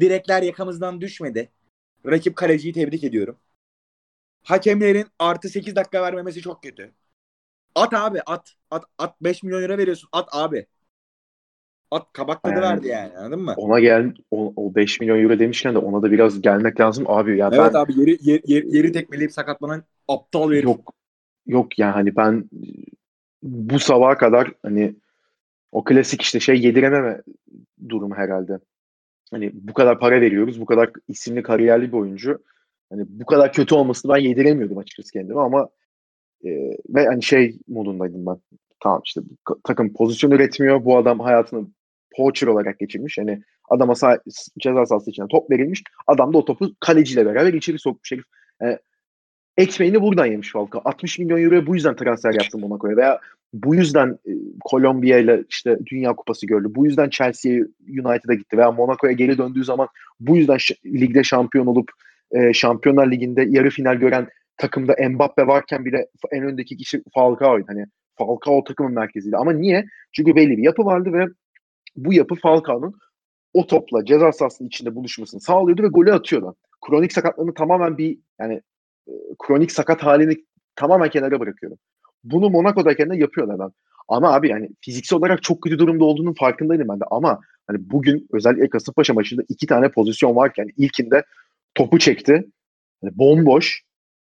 Direkler 0.00 0.42
yakamızdan 0.42 1.00
düşmedi. 1.00 1.48
Rakip 2.06 2.36
kaleciyi 2.36 2.74
tebrik 2.74 3.04
ediyorum. 3.04 3.36
Hakemlerin 4.44 5.06
artı 5.18 5.48
8 5.48 5.76
dakika 5.76 6.02
vermemesi 6.02 6.40
çok 6.40 6.62
kötü. 6.62 6.92
At 7.74 7.94
abi 7.94 8.20
at. 8.26 8.54
At, 8.70 8.84
at 8.98 9.20
5 9.22 9.42
milyon 9.42 9.62
lira 9.62 9.78
veriyorsun. 9.78 10.08
At 10.12 10.28
abi. 10.32 10.66
At 11.90 12.12
kabak 12.12 12.42
tadı 12.42 12.54
Yani- 12.54 12.62
verdi 12.62 12.88
yani 12.88 13.18
anladın 13.18 13.40
mı? 13.44 13.54
ona 13.56 13.80
gel 13.80 14.14
o, 14.30 14.52
o 14.56 14.74
5 14.74 15.00
milyon 15.00 15.22
euro 15.22 15.38
demişken 15.38 15.74
de 15.74 15.78
ona 15.78 16.02
da 16.02 16.10
biraz 16.10 16.40
gelmek 16.42 16.80
lazım 16.80 17.04
abi 17.08 17.38
ya 17.38 17.50
Evet 17.52 17.74
ben 17.74 17.78
abi 17.78 18.00
yeri, 18.00 18.18
yeri, 18.22 18.76
yeri, 18.76 18.92
tekmeleyip 18.92 19.32
sakatlanan 19.32 19.84
aptal 20.08 20.52
herif. 20.52 20.64
yok 20.64 20.92
yok 21.46 21.78
yani 21.78 21.92
hani 21.92 22.16
ben 22.16 22.50
bu 23.42 23.78
sabaha 23.78 24.18
kadar 24.18 24.52
hani 24.62 24.94
o 25.72 25.84
klasik 25.84 26.22
işte 26.22 26.40
şey 26.40 26.60
yedirememe 26.60 27.22
durumu 27.88 28.14
herhalde. 28.14 28.58
Hani 29.30 29.50
bu 29.54 29.72
kadar 29.72 29.98
para 29.98 30.20
veriyoruz, 30.20 30.60
bu 30.60 30.66
kadar 30.66 30.90
isimli 31.08 31.42
kariyerli 31.42 31.92
bir 31.92 31.96
oyuncu. 31.96 32.42
Hani 32.90 33.04
bu 33.08 33.26
kadar 33.26 33.52
kötü 33.52 33.74
olmasını 33.74 34.12
ben 34.12 34.18
yediremiyordum 34.18 34.78
açıkçası 34.78 35.12
kendime 35.12 35.40
ama 35.40 35.68
e, 36.44 36.50
ve 36.88 37.06
hani 37.06 37.22
şey 37.22 37.58
modundaydım 37.68 38.26
ben. 38.26 38.36
Tamam 38.82 39.02
işte 39.04 39.20
takım 39.64 39.92
pozisyon 39.92 40.30
üretmiyor. 40.30 40.84
Bu 40.84 40.96
adam 40.96 41.20
hayatını 41.20 41.66
poacher 42.16 42.48
olarak 42.48 42.78
geçirmiş. 42.78 43.18
Hani 43.18 43.42
adama 43.70 43.92
sah- 43.92 44.20
ceza 44.58 44.86
sahası 44.86 45.10
içinden 45.10 45.28
top 45.28 45.50
verilmiş. 45.50 45.82
Adam 46.06 46.32
da 46.32 46.38
o 46.38 46.44
topu 46.44 46.70
kaleciyle 46.80 47.26
beraber 47.26 47.52
içeri 47.52 47.78
sokmuş 47.78 48.12
herif. 48.12 48.24
Yani 48.60 48.78
ekmeğini 49.56 50.02
buradan 50.02 50.26
yemiş 50.26 50.52
Falcao. 50.52 50.82
60 50.84 51.18
milyon 51.18 51.42
euroya 51.42 51.66
bu 51.66 51.74
yüzden 51.74 51.96
transfer 51.96 52.34
yaptı 52.34 52.58
Monaco'ya 52.58 52.96
veya 52.96 53.20
bu 53.52 53.74
yüzden 53.74 54.18
e, 54.26 54.32
Kolombiya 54.64 55.18
ile 55.18 55.44
işte 55.48 55.78
Dünya 55.86 56.12
Kupası 56.16 56.46
gördü. 56.46 56.68
Bu 56.70 56.86
yüzden 56.86 57.08
Chelsea'ye 57.10 57.64
United'a 57.88 58.34
gitti 58.34 58.56
veya 58.58 58.72
Monaco'ya 58.72 59.12
geri 59.12 59.38
döndüğü 59.38 59.64
zaman 59.64 59.88
bu 60.20 60.36
yüzden 60.36 60.58
ligde 60.86 61.24
şampiyon 61.24 61.66
olup 61.66 61.90
e, 62.30 62.52
Şampiyonlar 62.52 63.10
Ligi'nde 63.10 63.46
yarı 63.48 63.70
final 63.70 63.94
gören 63.94 64.28
takımda 64.56 64.96
Mbappe 65.08 65.46
varken 65.46 65.84
bile 65.84 66.06
en 66.32 66.44
öndeki 66.44 66.76
kişi 66.76 67.02
Falcao'ydu. 67.14 67.64
Hani 67.68 67.84
Falcao 68.18 68.64
takımın 68.64 68.92
merkeziydi. 68.92 69.36
Ama 69.36 69.52
niye? 69.52 69.84
Çünkü 70.12 70.36
belli 70.36 70.56
bir 70.56 70.62
yapı 70.62 70.84
vardı 70.84 71.12
ve 71.12 71.26
bu 71.96 72.12
yapı 72.12 72.34
Falcao'nun 72.34 72.94
o 73.54 73.66
topla 73.66 74.04
ceza 74.04 74.32
sahasının 74.32 74.68
içinde 74.68 74.94
buluşmasını 74.94 75.40
sağlıyordu 75.40 75.82
ve 75.82 75.86
golü 75.86 76.12
atıyordu. 76.12 76.56
Kronik 76.86 77.12
sakatlığını 77.12 77.54
tamamen 77.54 77.98
bir 77.98 78.18
yani 78.40 78.60
kronik 79.38 79.72
sakat 79.72 80.02
halini 80.02 80.36
tamamen 80.76 81.10
kenara 81.10 81.40
bırakıyorum. 81.40 81.78
Bunu 82.24 82.50
Monaco'dayken 82.50 83.10
de 83.10 83.16
yapıyor 83.16 83.54
adam. 83.54 83.72
Ama 84.08 84.34
abi 84.34 84.48
yani 84.48 84.68
fiziksel 84.80 85.18
olarak 85.18 85.42
çok 85.42 85.62
kötü 85.62 85.78
durumda 85.78 86.04
olduğunun 86.04 86.34
farkındaydım 86.34 86.88
ben 86.88 87.00
de. 87.00 87.04
Ama 87.10 87.40
hani 87.66 87.90
bugün 87.90 88.28
özellikle 88.32 88.70
Kasımpaşa 88.70 89.14
maçında 89.14 89.42
iki 89.48 89.66
tane 89.66 89.90
pozisyon 89.90 90.36
varken 90.36 90.68
ilkinde 90.76 91.24
topu 91.74 91.98
çekti. 91.98 92.32
Yani 93.02 93.18
bomboş. 93.18 93.82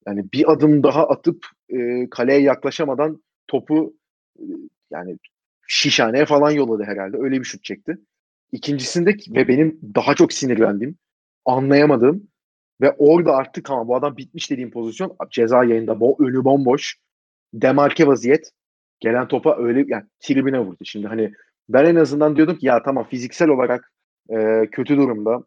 Yani 0.08 0.26
bir 0.34 0.52
adım 0.52 0.84
daha 0.84 1.08
atıp 1.08 1.46
e, 1.70 2.10
kaleye 2.10 2.42
yaklaşamadan 2.42 3.24
topu 3.48 3.94
e, 4.40 4.44
yani 4.92 5.18
şişhaneye 5.68 6.26
falan 6.26 6.52
yolladı 6.52 6.84
herhalde. 6.84 7.18
Öyle 7.18 7.40
bir 7.40 7.46
şut 7.46 7.64
çekti. 7.64 7.98
İkincisinde 8.52 9.16
ve 9.30 9.48
benim 9.48 9.80
daha 9.96 10.16
çok 10.16 10.34
sinirlendiğim, 10.34 10.98
anlayamadığım 11.46 12.28
ve 12.82 12.96
orada 12.98 13.36
artık 13.36 13.66
tamam 13.66 13.88
bu 13.88 13.96
adam 13.96 14.18
bitmiş 14.18 14.52
dediğim 14.52 14.72
pozisyon 14.72 15.16
ceza 15.30 15.64
yayında 15.64 16.00
bo 16.00 16.16
önü 16.20 16.44
bomboş. 16.44 16.98
Demarke 17.54 18.08
vaziyet. 18.08 18.52
Gelen 19.00 19.28
topa 19.28 19.58
öyle 19.58 19.86
yani 19.88 20.04
tribüne 20.20 20.60
vurdu. 20.60 20.84
Şimdi 20.84 21.08
hani 21.08 21.34
ben 21.70 21.86
en 21.86 21.96
azından 21.96 22.36
diyordum 22.36 22.58
ki 22.58 22.66
ya 22.66 22.84
tamam 22.84 23.08
fiziksel 23.10 23.50
olarak 23.50 23.92
e, 24.30 24.66
kötü 24.72 24.98
durumda 24.98 25.44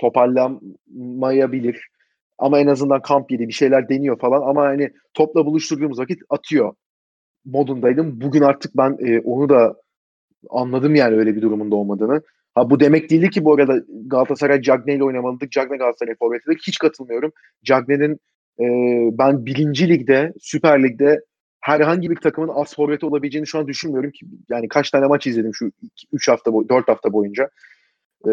toparlamayabilir. 0.00 1.88
Ama 2.38 2.58
en 2.58 2.66
azından 2.66 3.02
kamp 3.02 3.30
yedi 3.30 3.48
bir 3.48 3.52
şeyler 3.52 3.88
deniyor 3.88 4.18
falan 4.18 4.42
ama 4.50 4.62
hani 4.62 4.90
topla 5.14 5.46
buluşturduğumuz 5.46 5.98
vakit 5.98 6.22
atıyor 6.30 6.74
modundaydım. 7.44 8.20
Bugün 8.20 8.42
artık 8.42 8.76
ben 8.76 8.96
e, 9.00 9.20
onu 9.20 9.48
da 9.48 9.74
anladım 10.50 10.94
yani 10.94 11.16
öyle 11.16 11.36
bir 11.36 11.42
durumunda 11.42 11.76
olmadığını. 11.76 12.22
Ha 12.58 12.70
bu 12.70 12.80
demek 12.80 13.10
değildi 13.10 13.30
ki 13.30 13.44
bu 13.44 13.54
arada 13.54 13.82
Galatasaray 14.06 14.62
Cagney 14.62 14.96
ile 14.96 15.04
oynamalıdır. 15.04 15.50
Cagney 15.50 15.78
Galatasaray 15.78 16.14
forvetidir. 16.14 16.58
Hiç 16.66 16.78
katılmıyorum. 16.78 17.32
Cagney'in 17.64 18.12
e, 18.60 18.66
ben 19.18 19.46
birinci 19.46 19.88
ligde, 19.88 20.32
Süper 20.40 20.82
Lig'de 20.82 21.20
herhangi 21.60 22.10
bir 22.10 22.16
takımın 22.16 22.48
az 22.48 22.74
forveti 22.74 23.06
olabileceğini 23.06 23.46
şu 23.46 23.58
an 23.58 23.66
düşünmüyorum 23.66 24.10
ki. 24.10 24.26
Yani 24.50 24.68
kaç 24.68 24.90
tane 24.90 25.06
maç 25.06 25.26
izledim 25.26 25.54
şu 25.54 25.70
3 26.12 26.28
hafta, 26.28 26.52
4 26.68 26.88
hafta 26.88 27.12
boyunca. 27.12 27.50
Ee, 28.28 28.30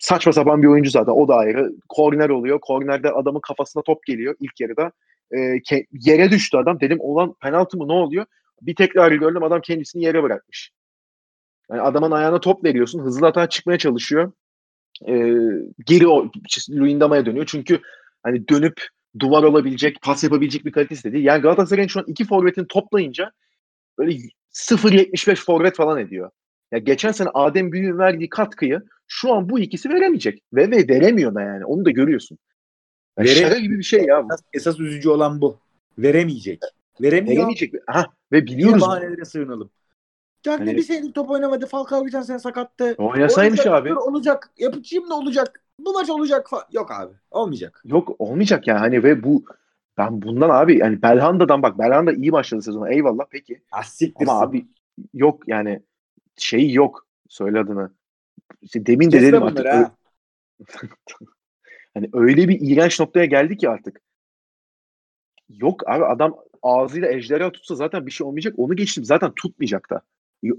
saçma 0.00 0.32
sapan 0.32 0.62
bir 0.62 0.68
oyuncu 0.68 0.90
zaten. 0.90 1.12
O 1.12 1.28
da 1.28 1.34
ayrı. 1.34 1.72
Korner 1.88 2.28
oluyor. 2.28 2.58
Kornerde 2.60 3.10
adamın 3.10 3.40
kafasına 3.40 3.82
top 3.82 4.06
geliyor 4.06 4.34
ilk 4.40 4.60
yarıda. 4.60 4.92
Ee, 5.36 5.60
yere 5.92 6.30
düştü 6.30 6.56
adam. 6.56 6.80
Dedim 6.80 6.98
olan 7.00 7.34
penaltı 7.42 7.76
mı 7.76 7.88
ne 7.88 7.92
oluyor? 7.92 8.26
Bir 8.62 8.74
tekrar 8.74 9.12
gördüm 9.12 9.42
adam 9.42 9.60
kendisini 9.60 10.04
yere 10.04 10.22
bırakmış. 10.22 10.72
Yani 11.70 11.80
adamın 11.80 12.10
ayağına 12.10 12.40
top 12.40 12.64
veriyorsun. 12.64 13.00
Hızlı 13.00 13.26
hata 13.26 13.48
çıkmaya 13.48 13.78
çalışıyor. 13.78 14.32
Ee, 15.08 15.34
geri 15.86 16.08
o 16.08 16.30
Luyendama'ya 16.70 17.26
dönüyor. 17.26 17.46
Çünkü 17.46 17.80
hani 18.22 18.48
dönüp 18.48 18.88
duvar 19.18 19.42
olabilecek, 19.42 20.02
pas 20.02 20.24
yapabilecek 20.24 20.64
bir 20.64 20.72
kalitesi 20.72 21.04
de 21.04 21.12
değil. 21.12 21.24
Yani 21.24 21.42
Galatasaray'ın 21.42 21.88
şu 21.88 22.00
an 22.00 22.04
iki 22.08 22.24
forvetini 22.24 22.66
toplayınca 22.66 23.30
böyle 23.98 24.18
0.75 24.52 25.44
forvet 25.44 25.76
falan 25.76 25.98
ediyor. 25.98 26.30
Ya 26.72 26.78
geçen 26.78 27.12
sene 27.12 27.28
Adem 27.34 27.72
Büyük'ün 27.72 27.98
verdiği 27.98 28.28
katkıyı 28.28 28.82
şu 29.08 29.32
an 29.32 29.48
bu 29.48 29.58
ikisi 29.60 29.88
veremeyecek. 29.88 30.42
Ve, 30.52 30.70
ve 30.70 30.88
veremiyor 30.88 31.34
da 31.34 31.42
yani. 31.42 31.64
Onu 31.64 31.84
da 31.84 31.90
görüyorsun. 31.90 32.38
Yani 33.18 33.28
Vere, 33.28 33.40
şaka 33.40 33.58
gibi 33.58 33.78
bir 33.78 33.84
şey 33.84 34.04
ya. 34.04 34.18
Esas, 34.18 34.40
esas 34.52 34.80
üzücü 34.80 35.08
olan 35.08 35.40
bu. 35.40 35.58
Veremeyecek. 35.98 36.62
Veremiyor. 37.00 37.36
Veremeyecek. 37.36 37.74
Ha, 37.86 38.06
ve 38.32 38.46
biliyoruz. 38.46 38.76
Niye 38.76 38.80
bahanelere 38.80 39.24
sığınalım? 39.24 39.70
Cagne 40.46 40.66
hani... 40.66 40.76
bir 40.76 40.82
senedir 40.82 41.12
top 41.12 41.30
oynamadı. 41.30 41.66
Falcao 41.66 42.04
geçen 42.04 42.22
sene 42.22 42.38
sakattı. 42.38 42.94
Oynasaymış 42.98 43.60
olacak, 43.60 43.74
abi. 43.74 43.94
Olacak. 43.94 44.50
Yapacağım 44.58 45.10
da 45.10 45.14
olacak. 45.14 45.62
Bu 45.78 45.92
maç 45.92 46.10
olacak. 46.10 46.50
Yok 46.72 46.90
abi. 46.90 47.12
Olmayacak. 47.30 47.82
Yok 47.84 48.16
olmayacak 48.18 48.66
yani. 48.66 48.78
Hani 48.78 49.02
ve 49.02 49.22
bu 49.22 49.44
ben 49.98 50.22
bundan 50.22 50.50
abi 50.50 50.78
yani 50.78 51.02
Belhanda'dan 51.02 51.62
bak 51.62 51.78
Belhanda 51.78 52.12
iyi 52.12 52.32
başladı 52.32 52.62
sezonu. 52.62 52.92
Eyvallah 52.92 53.24
peki. 53.30 53.62
Asiktirsin. 53.72 54.30
Ama 54.30 54.40
abi 54.40 54.66
yok 55.14 55.48
yani 55.48 55.82
şey 56.36 56.72
yok. 56.72 57.06
Söyle 57.28 57.60
adını. 57.60 57.90
İşte 58.62 58.86
demin 58.86 59.12
de 59.12 59.22
dedim 59.22 59.42
artık. 59.42 59.66
Ha. 59.66 59.90
hani 61.94 62.10
öyle 62.12 62.48
bir 62.48 62.58
iğrenç 62.60 63.00
noktaya 63.00 63.26
geldi 63.26 63.56
ki 63.56 63.68
artık. 63.68 64.00
Yok 65.48 65.88
abi 65.88 66.04
adam 66.04 66.36
ağzıyla 66.62 67.08
ejderha 67.08 67.52
tutsa 67.52 67.74
zaten 67.74 68.06
bir 68.06 68.10
şey 68.10 68.26
olmayacak. 68.26 68.54
Onu 68.56 68.76
geçtim. 68.76 69.04
Zaten 69.04 69.32
tutmayacak 69.36 69.90
da. 69.90 70.02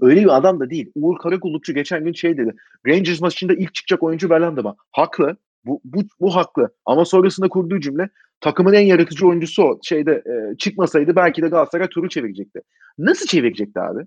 Öyle 0.00 0.20
bir 0.20 0.36
adam 0.36 0.60
da 0.60 0.70
değil. 0.70 0.92
Uğur 0.94 1.18
Karakullukçu 1.18 1.74
geçen 1.74 2.04
gün 2.04 2.12
şey 2.12 2.38
dedi. 2.38 2.54
Rangers 2.86 3.20
maçında 3.20 3.54
ilk 3.54 3.74
çıkacak 3.74 4.02
oyuncu 4.02 4.30
Belhanda 4.30 4.62
mı? 4.62 4.76
Haklı. 4.92 5.36
Bu, 5.64 5.80
bu, 5.84 6.02
bu 6.20 6.36
haklı. 6.36 6.74
Ama 6.86 7.04
sonrasında 7.04 7.48
kurduğu 7.48 7.80
cümle 7.80 8.08
takımın 8.40 8.72
en 8.72 8.86
yaratıcı 8.86 9.26
oyuncusu 9.26 9.62
o. 9.62 9.78
Şeyde 9.82 10.12
e, 10.12 10.56
çıkmasaydı 10.56 11.16
belki 11.16 11.42
de 11.42 11.48
Galatasaray 11.48 11.88
turu 11.88 12.08
çevirecekti. 12.08 12.60
Nasıl 12.98 13.26
çevirecekti 13.26 13.80
abi? 13.80 14.06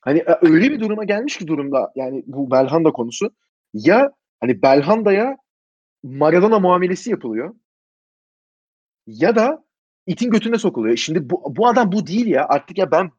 Hani 0.00 0.18
e, 0.18 0.38
öyle 0.42 0.70
bir 0.70 0.80
duruma 0.80 1.04
gelmiş 1.04 1.36
ki 1.36 1.46
durumda 1.46 1.92
yani 1.96 2.24
bu 2.26 2.50
Belhanda 2.50 2.90
konusu. 2.90 3.30
Ya 3.74 4.12
hani 4.40 4.62
Belhanda'ya 4.62 5.36
Maradona 6.02 6.58
muamelesi 6.58 7.10
yapılıyor. 7.10 7.54
Ya 9.06 9.36
da 9.36 9.64
itin 10.06 10.30
götüne 10.30 10.58
sokuluyor. 10.58 10.96
Şimdi 10.96 11.30
bu, 11.30 11.56
bu 11.56 11.68
adam 11.68 11.92
bu 11.92 12.06
değil 12.06 12.26
ya. 12.26 12.46
Artık 12.48 12.78
ya 12.78 12.90
ben 12.90 13.10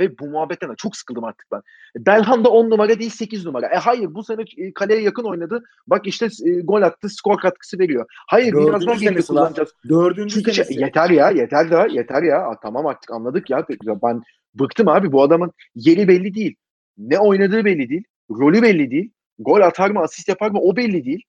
ve 0.00 0.18
bu 0.18 0.26
muhabbetten 0.26 0.74
çok 0.74 0.96
sıkıldım 0.96 1.24
artık 1.24 1.46
ben. 1.52 1.62
Belhanda 1.96 2.48
10 2.50 2.70
numara 2.70 2.98
değil 2.98 3.10
8 3.10 3.46
numara. 3.46 3.66
E 3.66 3.76
hayır 3.76 4.14
bu 4.14 4.24
sene 4.24 4.44
e, 4.56 4.72
kaleye 4.72 5.00
yakın 5.00 5.24
oynadı. 5.24 5.62
Bak 5.86 6.06
işte 6.06 6.28
e, 6.44 6.60
gol 6.60 6.82
attı, 6.82 7.08
skor 7.08 7.38
katkısı 7.38 7.78
veriyor. 7.78 8.06
Hayır 8.28 8.52
Dördüncü 8.52 8.68
birazdan 8.68 9.00
birlikte 9.00 9.22
kullanacağız. 9.22 9.72
Dördüncü 9.88 10.34
Çünkü 10.34 10.54
senesi. 10.54 10.80
yeter 10.80 11.10
ya, 11.10 11.30
yeter 11.30 11.70
da, 11.70 11.86
yeter 11.86 12.22
ya. 12.22 12.38
A, 12.38 12.60
tamam 12.60 12.86
artık 12.86 13.10
anladık 13.10 13.50
ya. 13.50 13.66
Ben 14.02 14.22
bıktım 14.54 14.88
abi 14.88 15.12
bu 15.12 15.22
adamın 15.22 15.52
yeri 15.74 16.08
belli 16.08 16.34
değil. 16.34 16.56
Ne 16.98 17.18
oynadığı 17.18 17.64
belli 17.64 17.88
değil. 17.88 18.04
Rolü 18.30 18.62
belli 18.62 18.90
değil. 18.90 19.10
Gol 19.38 19.60
atar 19.60 19.90
mı, 19.90 20.00
asist 20.00 20.28
yapar 20.28 20.50
mı 20.50 20.60
o 20.60 20.76
belli 20.76 21.04
değil. 21.04 21.22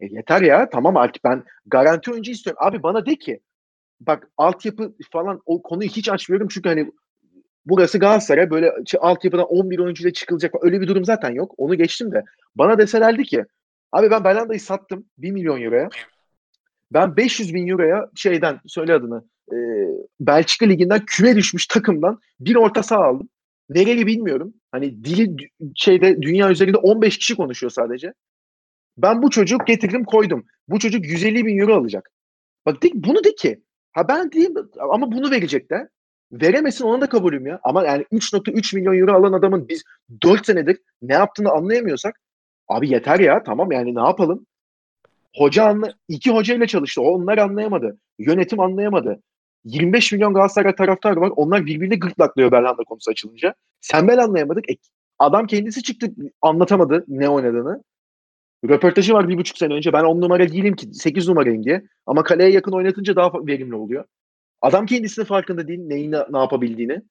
E 0.00 0.06
yeter 0.06 0.42
ya 0.42 0.70
tamam 0.70 0.96
artık 0.96 1.24
ben 1.24 1.44
garanti 1.66 2.12
oyuncu 2.12 2.30
istiyorum. 2.30 2.62
Abi 2.64 2.82
bana 2.82 3.06
de 3.06 3.16
ki 3.16 3.40
bak 4.00 4.28
altyapı 4.36 4.94
falan 5.12 5.42
o 5.46 5.62
konuyu 5.62 5.88
hiç 5.88 6.08
açmıyorum 6.08 6.48
çünkü 6.48 6.68
hani 6.68 6.92
burası 7.66 7.98
Galatasaray 7.98 8.50
böyle 8.50 8.72
altyapıdan 9.00 9.46
11 9.46 9.78
oyuncuyla 9.78 10.12
çıkılacak 10.12 10.54
öyle 10.60 10.80
bir 10.80 10.88
durum 10.88 11.04
zaten 11.04 11.30
yok. 11.30 11.54
Onu 11.56 11.74
geçtim 11.74 12.12
de 12.12 12.24
bana 12.54 12.78
deselerdi 12.78 13.24
ki 13.24 13.44
abi 13.92 14.10
ben 14.10 14.24
Belanda'yı 14.24 14.60
sattım 14.60 15.06
1 15.18 15.30
milyon 15.30 15.62
euroya. 15.62 15.88
Ben 16.92 17.16
500 17.16 17.54
bin 17.54 17.68
euroya 17.68 18.10
şeyden 18.16 18.60
söyle 18.66 18.94
adını 18.94 19.24
e, 19.52 19.56
Belçika 20.20 20.66
liginden 20.66 21.04
küme 21.06 21.36
düşmüş 21.36 21.66
takımdan 21.66 22.20
bir 22.40 22.54
orta 22.54 22.82
saha 22.82 23.04
aldım. 23.04 23.28
Nereli 23.68 24.06
bilmiyorum. 24.06 24.54
Hani 24.72 25.04
dili 25.04 25.36
şeyde 25.74 26.22
dünya 26.22 26.50
üzerinde 26.50 26.76
15 26.76 27.18
kişi 27.18 27.36
konuşuyor 27.36 27.70
sadece. 27.70 28.12
Ben 28.98 29.22
bu 29.22 29.30
çocuk 29.30 29.66
getirdim 29.66 30.04
koydum. 30.04 30.46
Bu 30.68 30.78
çocuk 30.78 31.06
150 31.06 31.46
bin 31.46 31.58
euro 31.58 31.74
alacak. 31.74 32.10
Bak 32.66 32.82
de, 32.82 32.88
bunu 32.94 33.24
de 33.24 33.34
ki. 33.34 33.62
Ha 33.92 34.08
ben 34.08 34.32
diyeyim 34.32 34.54
ama 34.78 35.12
bunu 35.12 35.30
verecek 35.30 35.70
de. 35.70 35.88
Veremesin 36.32 36.84
ona 36.84 37.00
da 37.00 37.08
kabulüm 37.08 37.46
ya. 37.46 37.60
Ama 37.62 37.84
yani 37.84 38.02
3.3 38.12 38.76
milyon 38.76 38.98
euro 38.98 39.12
alan 39.12 39.32
adamın 39.32 39.68
biz 39.68 39.84
4 40.22 40.46
senedir 40.46 40.78
ne 41.02 41.14
yaptığını 41.14 41.50
anlayamıyorsak 41.50 42.20
abi 42.68 42.90
yeter 42.90 43.20
ya 43.20 43.42
tamam 43.42 43.72
yani 43.72 43.94
ne 43.94 44.00
yapalım? 44.00 44.46
Hoca 45.36 45.64
anla 45.64 45.92
iki 46.08 46.30
hoca 46.30 46.54
ile 46.54 46.66
çalıştı. 46.66 47.02
Onlar 47.02 47.38
anlayamadı. 47.38 47.98
Yönetim 48.18 48.60
anlayamadı. 48.60 49.22
25 49.64 50.12
milyon 50.12 50.34
Galatasaray 50.34 50.74
taraftarı 50.74 51.20
var. 51.20 51.32
Onlar 51.36 51.66
birbirini 51.66 51.98
gırtlaklıyor 51.98 52.52
Belhanda 52.52 52.84
konusu 52.84 53.10
açılınca. 53.10 53.54
Sen 53.80 54.08
ben 54.08 54.18
anlayamadık. 54.18 54.70
E, 54.70 54.76
adam 55.18 55.46
kendisi 55.46 55.82
çıktı 55.82 56.06
anlatamadı 56.42 57.04
ne 57.08 57.28
oynadığını. 57.28 57.82
Röportajı 58.68 59.14
var 59.14 59.28
bir 59.28 59.38
buçuk 59.38 59.58
sene 59.58 59.74
önce. 59.74 59.92
Ben 59.92 60.04
on 60.04 60.20
numara 60.20 60.48
değilim 60.48 60.76
ki. 60.76 60.94
Sekiz 60.94 61.28
numarayım 61.28 61.64
diye. 61.64 61.82
Ama 62.06 62.22
kaleye 62.22 62.50
yakın 62.50 62.72
oynatınca 62.72 63.16
daha 63.16 63.46
verimli 63.46 63.74
oluyor. 63.74 64.04
Adam 64.62 64.86
kendisinin 64.86 65.26
farkında 65.26 65.68
değil 65.68 65.80
neyi 65.80 66.10
ne, 66.10 66.18
ne 66.30 66.38
yapabildiğini. 66.38 67.02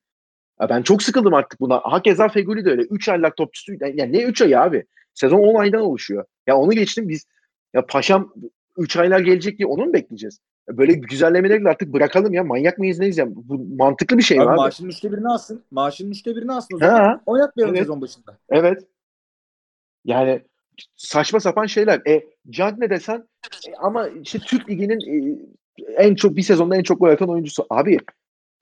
Ya 0.61 0.69
ben 0.69 0.81
çok 0.81 1.03
sıkıldım 1.03 1.33
artık 1.33 1.59
buna. 1.59 1.81
Hakeza 1.83 2.27
Feguli 2.27 2.65
de 2.65 2.69
öyle. 2.69 2.81
Üç 2.81 3.09
aylak 3.09 3.37
topçusu. 3.37 3.73
Yani 3.73 4.13
ne 4.13 4.23
üç 4.23 4.41
ay 4.41 4.55
abi? 4.55 4.85
Sezon 5.13 5.39
on 5.39 5.55
aydan 5.55 5.81
oluşuyor. 5.81 6.25
Ya 6.47 6.57
onu 6.57 6.71
geçtim 6.71 7.09
biz. 7.09 7.25
Ya 7.73 7.85
paşam 7.85 8.33
üç 8.77 8.97
aylar 8.97 9.19
gelecek 9.19 9.57
diye 9.57 9.67
onu 9.67 9.85
mu 9.85 9.93
bekleyeceğiz? 9.93 10.39
Böyle 10.69 10.93
güzellemeleri 10.93 11.69
artık 11.69 11.93
bırakalım 11.93 12.33
ya. 12.33 12.43
Manyak 12.43 12.77
mıyız 12.77 12.99
neyiz 12.99 13.17
ya? 13.17 13.25
Bu 13.29 13.75
mantıklı 13.77 14.17
bir 14.17 14.23
şey 14.23 14.39
abi. 14.39 14.49
abi. 14.49 14.55
Maaşının 14.55 14.89
üçte 14.89 15.11
birini 15.11 15.27
alsın. 15.27 15.63
Maaşının 15.71 16.11
üçte 16.11 16.35
birini 16.35 16.51
alsın 16.51 16.75
o 16.75 16.79
zaman. 16.79 16.95
Ha, 16.95 17.21
Oynatmayalım 17.25 17.75
evet. 17.75 17.83
sezon 17.83 18.01
başında. 18.01 18.37
Evet. 18.49 18.83
Yani 20.05 20.41
saçma 20.95 21.39
sapan 21.39 21.65
şeyler. 21.65 22.01
E 22.07 22.23
Junk 22.51 22.77
ne 22.77 22.89
desen 22.89 23.27
e, 23.67 23.75
ama 23.75 24.07
işte 24.07 24.39
Türk 24.39 24.69
Ligi'nin 24.69 24.99
e, 24.99 25.39
en 25.97 26.15
çok 26.15 26.35
bir 26.35 26.41
sezonda 26.41 26.75
en 26.75 26.83
çok 26.83 26.99
gol 26.99 27.09
atan 27.09 27.29
oyuncusu. 27.29 27.65
Abi 27.69 27.97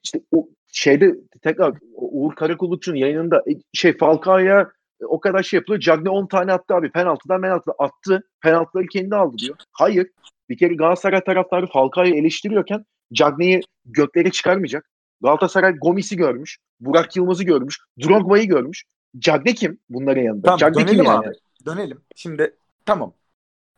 işte 0.04 0.22
o 0.32 0.48
şeyde 0.68 1.16
tekrar 1.42 1.74
Uğur 1.94 2.36
Karakulukçu'nun 2.36 2.96
yayınında 2.96 3.40
e, 3.40 3.52
şey 3.74 3.98
Falcao'ya 3.98 4.72
o 5.08 5.20
kadar 5.20 5.44
şey 5.44 5.58
yapılıyor. 5.58 5.82
Cagney 5.82 6.14
10 6.14 6.28
tane 6.28 6.54
attı 6.54 6.76
abi. 6.76 6.92
Penaltıdan 6.92 7.42
penaltı 7.42 7.72
attı. 7.80 8.24
Penaltıları 8.42 8.88
kendi 8.88 9.16
aldı 9.16 9.38
diyor. 9.38 9.56
Hayır. 9.72 10.08
Bir 10.50 10.58
kere 10.58 10.74
Galatasaray 10.74 11.24
taraftarı 11.24 11.68
Falcao'yu 11.68 12.16
eleştiriyorken 12.16 12.86
Cagney'i 13.14 13.62
göklere 13.86 14.32
çıkarmayacak. 14.32 14.90
Galatasaray 15.22 15.76
Gomis'i 15.76 16.18
görmüş. 16.18 16.58
Burak 16.80 17.16
Yılmaz'ı 17.16 17.44
görmüş. 17.44 17.78
Drogba'yı 18.04 18.48
görmüş. 18.48 18.84
Cagney 19.20 19.56
kim 19.56 19.80
bunların 19.90 20.22
yanında? 20.22 20.46
Tamam 20.46 20.58
Cagney 20.58 20.86
kim 20.86 20.88
dönelim 20.88 21.06
yani? 21.06 21.28
abi. 21.28 21.36
Dönelim. 21.66 22.02
Şimdi 22.16 22.56
tamam. 22.86 23.14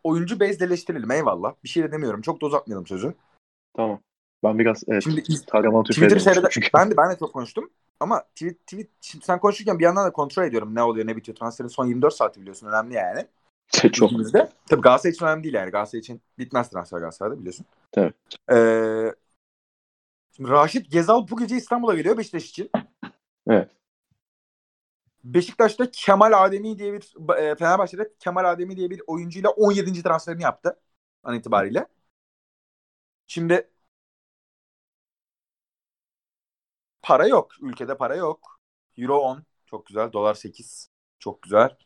Oyuncu 0.03 0.39
bezleştirelim 0.39 1.11
eyvallah. 1.11 1.53
Bir 1.63 1.69
şey 1.69 1.83
de 1.83 1.91
demiyorum. 1.91 2.21
Çok 2.21 2.41
da 2.41 2.45
uzatmayalım 2.45 2.87
sözü. 2.87 3.13
Tamam. 3.75 3.99
Ben 4.43 4.59
biraz 4.59 4.83
evet, 4.87 5.03
Şimdi 5.03 5.23
Kahraman 5.51 5.83
Twitter 5.83 6.19
seyrede 6.19 6.47
çünkü. 6.51 6.67
ben 6.73 6.91
de 6.91 6.97
ben 6.97 7.11
de 7.11 7.17
çok 7.19 7.33
konuştum. 7.33 7.69
Ama 7.99 8.21
tweet, 8.21 8.59
tweet 8.67 8.89
şimdi 9.01 9.25
sen 9.25 9.39
konuşurken 9.39 9.79
bir 9.79 9.83
yandan 9.83 10.07
da 10.07 10.11
kontrol 10.11 10.43
ediyorum 10.43 10.75
ne 10.75 10.83
oluyor 10.83 11.07
ne 11.07 11.17
bitiyor. 11.17 11.35
Transferin 11.37 11.69
son 11.69 11.85
24 11.85 12.13
saati 12.13 12.41
biliyorsun 12.41 12.67
önemli 12.67 12.93
yani. 12.93 13.25
Çok. 13.91 14.11
Ligimizde. 14.11 14.49
Tabii 14.69 14.81
Galatasaray 14.81 15.11
için 15.11 15.25
önemli 15.25 15.43
değil 15.43 15.53
yani. 15.53 15.71
Galatasaray 15.71 15.99
için 15.99 16.21
bitmez 16.37 16.69
transfer 16.69 16.99
Galatasaray'da 16.99 17.39
biliyorsun. 17.39 17.65
Tabii. 17.91 18.13
Ee, 18.51 19.13
şimdi 20.35 20.49
Raşit 20.49 20.91
Gezal 20.91 21.27
bu 21.27 21.37
gece 21.37 21.55
İstanbul'a 21.55 21.95
geliyor 21.95 22.17
Beşiktaş 22.17 22.49
için. 22.49 22.69
Evet. 23.47 23.69
Beşiktaş'ta 25.23 25.91
Kemal 25.91 26.45
Ademi 26.45 26.79
diye 26.79 26.93
bir 26.93 27.33
e, 27.37 27.55
Fenerbahçe'de 27.55 28.13
Kemal 28.19 28.51
Ademi 28.51 28.77
diye 28.77 28.89
bir 28.89 29.01
oyuncuyla 29.07 29.49
17. 29.49 30.03
transferini 30.03 30.43
yaptı 30.43 30.79
an 31.23 31.35
itibariyle. 31.35 31.87
Şimdi 33.27 33.69
para 37.01 37.27
yok. 37.27 37.51
Ülkede 37.61 37.97
para 37.97 38.15
yok. 38.15 38.59
Euro 38.97 39.17
10 39.17 39.43
çok 39.65 39.85
güzel. 39.85 40.13
Dolar 40.13 40.33
8 40.33 40.89
çok 41.19 41.41
güzel. 41.41 41.77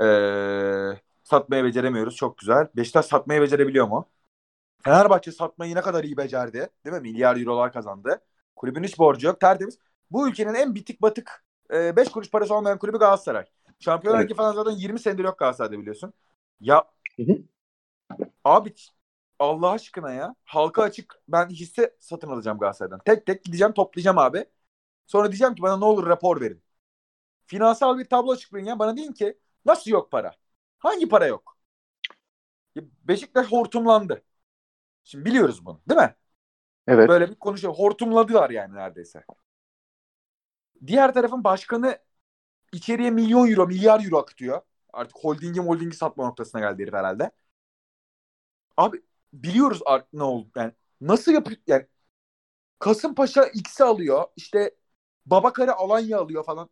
Ee, 0.00 1.00
satmayı 1.22 1.64
beceremiyoruz. 1.64 2.16
Çok 2.16 2.38
güzel. 2.38 2.68
Beşiktaş 2.76 3.06
satmayı 3.06 3.40
becerebiliyor 3.40 3.86
mu? 3.88 4.08
Fenerbahçe 4.84 5.32
satmayı 5.32 5.74
ne 5.74 5.80
kadar 5.80 6.04
iyi 6.04 6.16
becerdi. 6.16 6.68
Değil 6.84 6.96
mi? 6.96 7.02
Milyar 7.02 7.36
eurolar 7.36 7.72
kazandı. 7.72 8.20
Kulübün 8.56 8.84
hiç 8.84 8.98
borcu 8.98 9.26
yok. 9.26 9.40
Tertemiz. 9.40 9.78
Bu 10.10 10.28
ülkenin 10.28 10.54
en 10.54 10.74
bitik 10.74 11.02
batık 11.02 11.44
5 11.70 12.08
kuruş 12.08 12.30
parası 12.30 12.54
olmayan 12.54 12.78
kulübü 12.78 12.98
Galatasaray. 12.98 13.44
Şampiyonlar 13.80 14.20
Evet. 14.20 14.30
Ligi 14.30 14.36
falan 14.36 14.52
zaten 14.52 14.70
20 14.72 14.98
senedir 14.98 15.24
yok 15.24 15.38
Galatasaray'da 15.38 15.80
biliyorsun. 15.80 16.12
Ya 16.60 16.84
Hı 17.16 17.22
hı. 17.22 17.38
abi 18.44 18.74
Allah 19.40 19.70
aşkına 19.72 20.12
ya. 20.12 20.36
Halka 20.44 20.82
açık 20.82 21.16
ben 21.28 21.48
hisse 21.50 21.96
satın 22.00 22.30
alacağım 22.30 22.58
Galatasaray'dan. 22.58 23.00
Tek 23.06 23.26
tek 23.26 23.44
gideceğim 23.44 23.72
toplayacağım 23.74 24.18
abi. 24.18 24.46
Sonra 25.06 25.28
diyeceğim 25.32 25.56
ki 25.56 25.62
bana 25.62 25.78
ne 25.78 25.86
olur 25.86 26.06
rapor 26.06 26.42
verin. 26.42 26.64
Finansal 27.46 27.98
bir 27.98 28.06
tablo 28.06 28.32
açıklayın 28.32 28.66
ya. 28.66 28.80
Bana 28.80 28.96
deyin 28.98 29.12
ki 29.12 29.38
nasıl 29.66 29.92
yok 29.92 30.12
para? 30.12 30.32
Hangi 30.78 31.10
para 31.10 31.26
yok? 31.26 31.58
Beşiktaş 33.04 33.46
hortumlandı. 33.52 34.22
Şimdi 35.04 35.24
biliyoruz 35.24 35.66
bunu 35.66 35.80
değil 35.90 36.00
mi? 36.00 36.16
Evet. 36.88 37.08
Böyle 37.08 37.30
bir 37.30 37.34
konuşuyor. 37.34 37.74
Hortumladılar 37.74 38.50
yani 38.50 38.74
neredeyse. 38.74 39.24
Diğer 40.86 41.14
tarafın 41.14 41.44
başkanı 41.44 41.98
içeriye 42.72 43.10
milyon 43.10 43.48
euro, 43.50 43.66
milyar 43.66 44.04
euro 44.04 44.18
akıtıyor. 44.18 44.62
Artık 44.94 45.18
holdingi 45.18 45.60
holdingi 45.60 45.96
satma 45.96 46.26
noktasına 46.26 46.60
geldi 46.60 46.82
herif 46.82 46.94
herhalde. 46.94 47.30
Abi 48.76 49.02
biliyoruz 49.32 49.80
ne 50.12 50.22
oldu. 50.22 50.48
Yani 50.56 50.72
nasıl 51.00 51.32
yapıyor? 51.32 51.58
Yani 51.66 51.86
Kasımpaşa 52.78 53.44
X'i 53.44 53.84
alıyor. 53.84 54.24
İşte 54.36 54.70
Babakare 55.26 55.70
Alanya 55.70 56.18
alıyor 56.18 56.44
falan. 56.44 56.68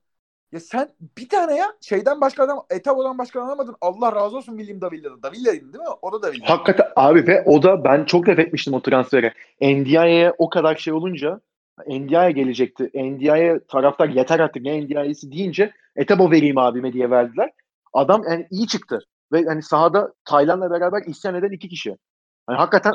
Ya 0.53 0.61
sen 0.61 0.89
bir 1.19 1.29
tane 1.29 1.57
ya 1.57 1.67
şeyden 1.81 2.21
başka 2.21 2.45
adam 2.45 2.67
Etavo'dan 2.71 3.19
başka 3.19 3.43
alamadın. 3.43 3.77
Allah 3.81 4.15
razı 4.15 4.37
olsun 4.37 4.59
William 4.59 4.81
Davilla'da. 4.81 5.23
Davilla'ydı 5.23 5.73
değil 5.73 5.85
mi? 5.85 5.91
O 6.03 6.13
da 6.13 6.23
Davilla. 6.23 6.49
Hakikaten 6.49 6.87
abi 6.97 7.27
ve 7.27 7.43
o 7.47 7.63
da 7.63 7.85
ben 7.85 8.05
çok 8.05 8.29
laf 8.29 8.39
etmiştim 8.39 8.75
o 8.75 8.83
transfere. 8.83 9.35
NDI'ye 9.61 10.35
o 10.39 10.49
kadar 10.49 10.77
şey 10.77 10.93
olunca 10.93 11.41
NDI'ye 11.87 12.31
gelecekti. 12.31 12.91
NDI'ye 12.95 13.61
taraftar 13.69 14.09
yeter 14.09 14.41
artık 14.41 14.63
ne 14.63 14.81
NDI'si 14.81 15.33
deyince 15.33 15.73
Etebo 15.97 16.31
vereyim 16.31 16.59
abime 16.59 16.93
diye 16.93 17.11
verdiler. 17.11 17.51
Adam 17.93 18.23
yani 18.31 18.47
iyi 18.51 18.67
çıktı. 18.67 19.01
Ve 19.33 19.45
hani 19.45 19.63
sahada 19.63 20.15
Taylan'la 20.25 20.71
beraber 20.71 21.03
isyan 21.07 21.35
eden 21.35 21.51
iki 21.51 21.69
kişi. 21.69 21.97
Hani 22.49 22.59
hakikaten 22.59 22.95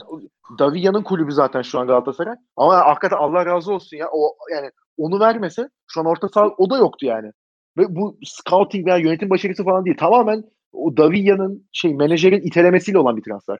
Davilla'nın 0.60 1.04
kulübü 1.04 1.34
zaten 1.34 1.64
şu 1.64 1.80
an 1.82 1.88
Galatasaray. 1.88 2.36
Ama 2.58 2.78
hakikaten 2.78 3.18
Allah 3.18 3.47
razı 3.47 3.74
olsun 3.74 3.97
ya. 3.97 4.10
O 4.14 4.38
yani 4.54 4.72
onu 4.97 5.22
vermese 5.22 5.70
şu 5.88 6.01
an 6.01 6.08
orta 6.08 6.30
saha 6.30 6.47
o 6.60 6.72
da 6.72 6.78
yoktu 6.78 7.08
yani. 7.08 7.32
Ve 7.80 7.95
bu 7.97 8.20
scouting 8.26 8.88
veya 8.88 8.97
yönetim 8.97 9.32
başarısı 9.32 9.66
falan 9.66 9.86
değil. 9.86 9.97
Tamamen 9.97 10.45
o 10.74 10.97
Davilla'nın 10.97 11.70
şey 11.74 11.95
menajerin 11.95 12.41
itelemesiyle 12.41 12.99
olan 12.99 13.18
bir 13.18 13.24
transfer. 13.24 13.60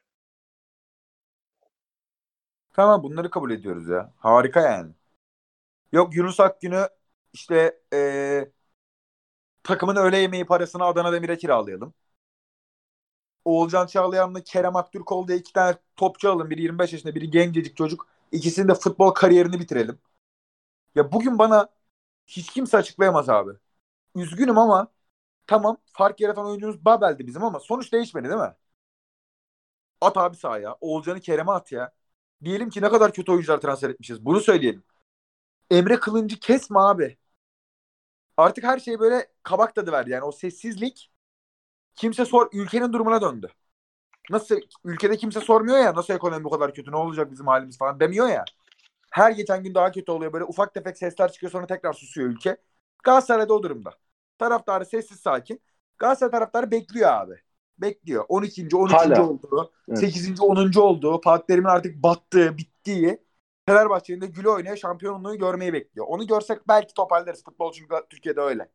Tamam 2.74 3.04
bunları 3.04 3.30
kabul 3.30 3.52
ediyoruz 3.52 3.89
ya. 3.89 4.14
Harika 4.18 4.62
yani. 4.62 4.94
Yok 5.94 6.16
Yunus 6.16 6.39
Akgün'ü 6.41 6.89
işte 7.34 7.82
eee 7.94 8.52
takımın 9.64 9.96
öğle 9.96 10.18
yemeği 10.18 10.46
parasını 10.46 10.84
Adana 10.86 11.14
Demir'e 11.14 11.38
kiralayalım. 11.38 11.94
Oğulcan 13.46 13.88
Çağlayan'la 13.88 14.41
Kerem 14.44 14.76
Aktürkoğlu 14.76 15.28
diye 15.28 15.38
iki 15.38 15.54
tane 15.54 15.76
topçu 15.96 16.32
alın. 16.32 16.50
Biri 16.50 16.62
25 16.62 16.94
yaşında, 16.94 17.16
biri 17.16 17.32
gencecik 17.32 17.78
çocuk. 17.78 18.08
İkisinin 18.32 18.68
de 18.68 18.74
futbol 18.76 19.12
kariyerini 19.12 19.60
bitirelim. 19.60 20.00
Ya 20.96 21.12
bugün 21.12 21.39
bana 21.39 21.70
hiç 22.28 22.52
kimse 22.54 22.78
açıklayamaz 22.78 23.30
abi. 23.30 23.52
Üzgünüm 24.16 24.58
ama 24.58 24.88
tamam 25.48 25.78
fark 25.94 26.22
yaratan 26.22 26.48
oyuncumuz 26.48 26.86
Babel'di 26.86 27.28
bizim 27.28 27.44
ama 27.46 27.62
sonuç 27.62 27.94
değişmedi 27.94 28.30
değil 28.30 28.41
mi? 28.41 28.56
At 30.02 30.18
abi 30.18 30.36
sahaya. 30.38 30.76
Oğulcan'ı 30.82 31.20
Kerem'e 31.20 31.52
at 31.52 31.72
ya. 31.72 31.94
Diyelim 32.44 32.70
ki 32.70 32.82
ne 32.82 32.89
kadar 32.89 33.14
kötü 33.14 33.32
oyuncular 33.32 33.62
transfer 33.62 33.89
etmişiz. 33.89 34.26
Bunu 34.26 34.39
söyleyelim. 34.41 34.84
Emre 35.72 36.00
Kılıncı 36.02 36.39
kesme 36.41 36.80
abi. 36.80 37.18
Artık 38.38 38.64
her 38.64 38.80
şey 38.80 39.00
böyle 39.00 39.28
kabak 39.44 39.76
tadı 39.76 39.91
verdi. 39.91 40.10
Yani 40.12 40.24
o 40.24 40.32
sessizlik 40.32 41.12
kimse 41.96 42.26
sor 42.26 42.50
ülkenin 42.54 42.94
durumuna 42.94 43.22
döndü. 43.22 43.50
Nasıl 44.30 44.60
ülkede 44.84 45.18
kimse 45.18 45.39
sormuyor 45.39 45.78
ya 45.78 45.96
nasıl 45.96 46.14
ekonomi 46.14 46.44
bu 46.44 46.50
kadar 46.50 46.74
kötü 46.74 46.91
ne 46.91 46.96
olacak 46.96 47.32
bizim 47.32 47.48
halimiz 47.48 47.78
falan 47.78 48.00
demiyor 48.00 48.28
ya. 48.28 48.46
Her 49.12 49.32
geçen 49.32 49.64
gün 49.64 49.76
daha 49.76 49.91
kötü 49.91 50.12
oluyor 50.12 50.34
böyle 50.34 50.46
ufak 50.46 50.74
tefek 50.74 50.98
sesler 50.98 51.32
çıkıyor 51.32 51.52
sonra 51.52 51.68
tekrar 51.68 51.94
susuyor 51.94 52.30
ülke. 52.30 52.58
Galatasaray'da 53.04 53.54
o 53.54 53.64
durumda. 53.64 53.94
Taraftarı 54.39 54.86
sessiz 54.86 55.20
sakin. 55.20 55.62
Galatasaray 55.98 56.32
taraftarı 56.32 56.72
bekliyor 56.72 57.10
abi. 57.10 57.36
Bekliyor. 57.78 58.26
12. 58.30 58.76
13. 58.76 58.94
Hala. 58.94 59.30
oldu. 59.30 59.72
Evet. 59.89 60.00
8. 60.00 60.41
10. 60.41 60.80
oldu. 60.80 61.22
Fatih 61.24 61.46
Terim'in 61.48 61.70
artık 61.70 62.04
battığı, 62.04 62.58
bittiği. 62.58 63.24
Fenerbahçe'nin 63.66 64.22
de 64.22 64.26
gülü 64.26 64.50
oynaya 64.50 64.76
şampiyonluğu 64.76 65.38
görmeyi 65.38 65.74
bekliyor. 65.74 66.06
Onu 66.10 66.28
görsek 66.28 66.68
belki 66.68 66.94
toparlarız. 66.94 67.44
Futbol 67.44 67.72
çünkü 67.72 67.96
Türkiye'de 68.10 68.41
öyle. 68.41 68.70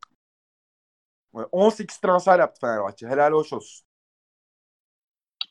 18 1.33 1.99
transfer 1.99 2.39
yaptı 2.39 2.61
Fenerbahçe. 2.61 3.09
Helal 3.09 3.33
hoş 3.33 3.53
olsun. 3.53 3.87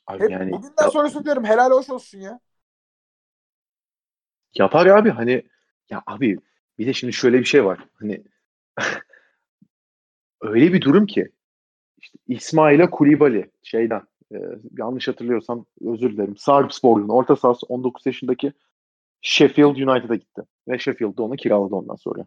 Abi 0.07 0.23
Hep 0.23 0.31
yani 0.31 0.51
bugünden 0.51 0.83
ya- 0.83 0.91
sonrasını 0.91 1.25
diyorum. 1.25 1.45
Helal 1.45 1.71
hoş 1.71 1.89
olsun 1.89 2.19
ya. 2.19 2.39
yapar 4.55 4.85
abi 4.85 5.09
hani 5.09 5.43
ya 5.89 6.03
abi 6.07 6.37
bir 6.77 6.87
de 6.87 6.93
şimdi 6.93 7.13
şöyle 7.13 7.39
bir 7.39 7.45
şey 7.45 7.65
var. 7.65 7.79
Hani 7.93 8.23
öyle 10.41 10.73
bir 10.73 10.81
durum 10.81 11.05
ki 11.05 11.31
işte 11.97 12.17
İsmail'e 12.27 12.89
Kulibali 12.89 13.51
şeyden 13.63 14.01
e, 14.33 14.37
yanlış 14.77 15.07
hatırlıyorsam 15.07 15.65
özür 15.81 16.13
dilerim. 16.13 16.37
Sarpsborg'un 16.37 17.09
orta 17.09 17.35
sahası 17.35 17.65
19 17.65 18.05
yaşındaki 18.05 18.53
Sheffield 19.21 19.75
United'a 19.75 20.15
gitti. 20.15 20.41
Ve 20.67 20.79
Sheffield 20.79 21.17
de 21.17 21.21
onu 21.21 21.35
kiraladı 21.35 21.75
ondan 21.75 21.95
sonra. 21.95 22.25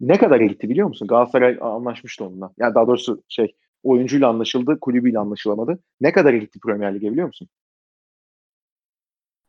Ne 0.00 0.18
kadara 0.18 0.44
gitti 0.44 0.68
biliyor 0.68 0.88
musun? 0.88 1.08
Galatasaray 1.08 1.58
anlaşmıştı 1.60 2.24
onunla. 2.24 2.52
Yani 2.58 2.74
daha 2.74 2.86
doğrusu 2.86 3.22
şey 3.28 3.54
oyuncuyla 3.82 4.28
anlaşıldı, 4.28 4.80
kulübüyle 4.80 5.18
anlaşılamadı. 5.18 5.78
Ne 6.00 6.12
kadara 6.12 6.36
gitti 6.36 6.58
Premier 6.60 6.94
Lig'e 6.94 7.12
biliyor 7.12 7.26
musun? 7.26 7.48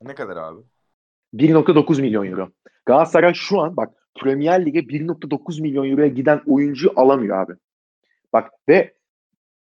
Ne 0.01 0.15
kadar 0.15 0.37
abi? 0.37 0.61
1.9 1.33 2.01
milyon 2.01 2.25
euro. 2.25 2.49
Galatasaray 2.85 3.33
şu 3.33 3.61
an 3.61 3.77
bak 3.77 3.93
Premier 4.19 4.65
Lig'e 4.65 4.79
1.9 4.79 5.61
milyon 5.61 5.91
euroya 5.91 6.07
giden 6.07 6.41
oyuncu 6.47 6.91
alamıyor 6.95 7.37
abi. 7.37 7.53
Bak 8.33 8.51
ve 8.69 8.93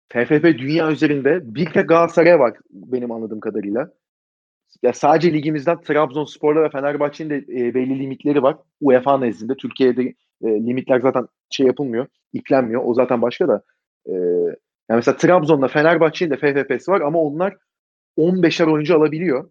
TFF 0.10 0.44
dünya 0.44 0.92
üzerinde 0.92 1.56
bir 1.56 1.66
tek 1.66 1.90
Galatasaray'a 1.90 2.40
bak 2.40 2.62
benim 2.70 3.12
anladığım 3.12 3.40
kadarıyla. 3.40 3.92
Ya 4.84 4.94
sadece 4.94 5.34
ligimizden 5.34 5.82
Trabzonspor'la 5.82 6.64
ve 6.64 6.70
Fenerbahçe'nin 6.70 7.30
de 7.30 7.36
e, 7.38 7.74
belli 7.74 8.00
limitleri 8.00 8.44
var. 8.44 8.58
UEFA 8.82 9.18
nezdinde. 9.18 9.56
Türkiye'de 9.56 10.14
e, 10.44 10.48
limitler 10.48 11.00
zaten 11.00 11.28
şey 11.50 11.68
yapılmıyor, 11.68 12.08
iklenmiyor. 12.34 12.82
O 12.86 12.94
zaten 12.94 13.22
başka 13.22 13.48
da. 13.48 13.64
E, 14.08 14.14
yani 14.90 14.98
mesela 14.98 15.18
Trabzon'da 15.18 15.68
Fenerbahçe'nin 15.68 16.32
de 16.32 16.38
FFP'si 16.38 16.92
var 16.92 17.02
ama 17.02 17.20
onlar 17.20 17.58
15'er 18.18 18.72
oyuncu 18.72 18.96
alabiliyor. 18.96 19.50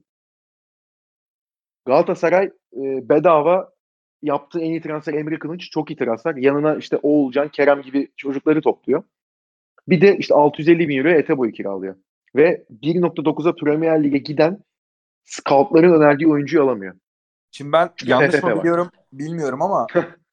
Galatasaray 1.86 2.44
e, 2.76 3.08
bedava 3.08 3.74
yaptığı 4.22 4.60
en 4.60 4.70
iyi 4.70 4.80
transfer 4.80 5.14
Emre 5.14 5.38
Kılınç 5.38 5.70
çok 5.70 5.90
iyi 5.90 5.96
transfer. 5.96 6.36
Yanına 6.36 6.76
işte 6.76 6.96
Oğulcan, 7.02 7.48
Kerem 7.48 7.82
gibi 7.82 8.08
çocukları 8.16 8.60
topluyor. 8.60 9.02
Bir 9.88 10.00
de 10.00 10.16
işte 10.16 10.34
650 10.34 10.88
bin 10.88 10.98
euroya 10.98 11.16
Etebo'yu 11.16 11.52
kiralıyor. 11.52 11.96
Ve 12.36 12.64
1.9'a 12.82 13.54
Premier 13.54 14.04
Lig'e 14.04 14.18
giden 14.18 14.64
scoutların 15.24 15.92
önerdiği 15.92 16.28
oyuncuyu 16.28 16.62
alamıyor. 16.62 16.94
Şimdi 17.50 17.72
ben 17.72 17.90
Çünkü 17.96 18.12
yanlış 18.12 18.42
mı 18.42 18.50
var. 18.50 18.58
biliyorum 18.58 18.90
bilmiyorum 19.12 19.62
ama 19.62 19.86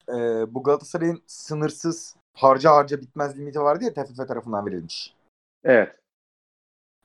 e, 0.08 0.14
bu 0.54 0.62
Galatasaray'ın 0.62 1.22
sınırsız 1.26 2.16
harca 2.34 2.70
harca 2.70 3.00
bitmez 3.00 3.38
limiti 3.38 3.60
vardı 3.60 3.84
ya 3.84 3.94
TFF 3.94 4.16
tarafından 4.28 4.66
verilmiş. 4.66 5.14
Evet. 5.64 5.96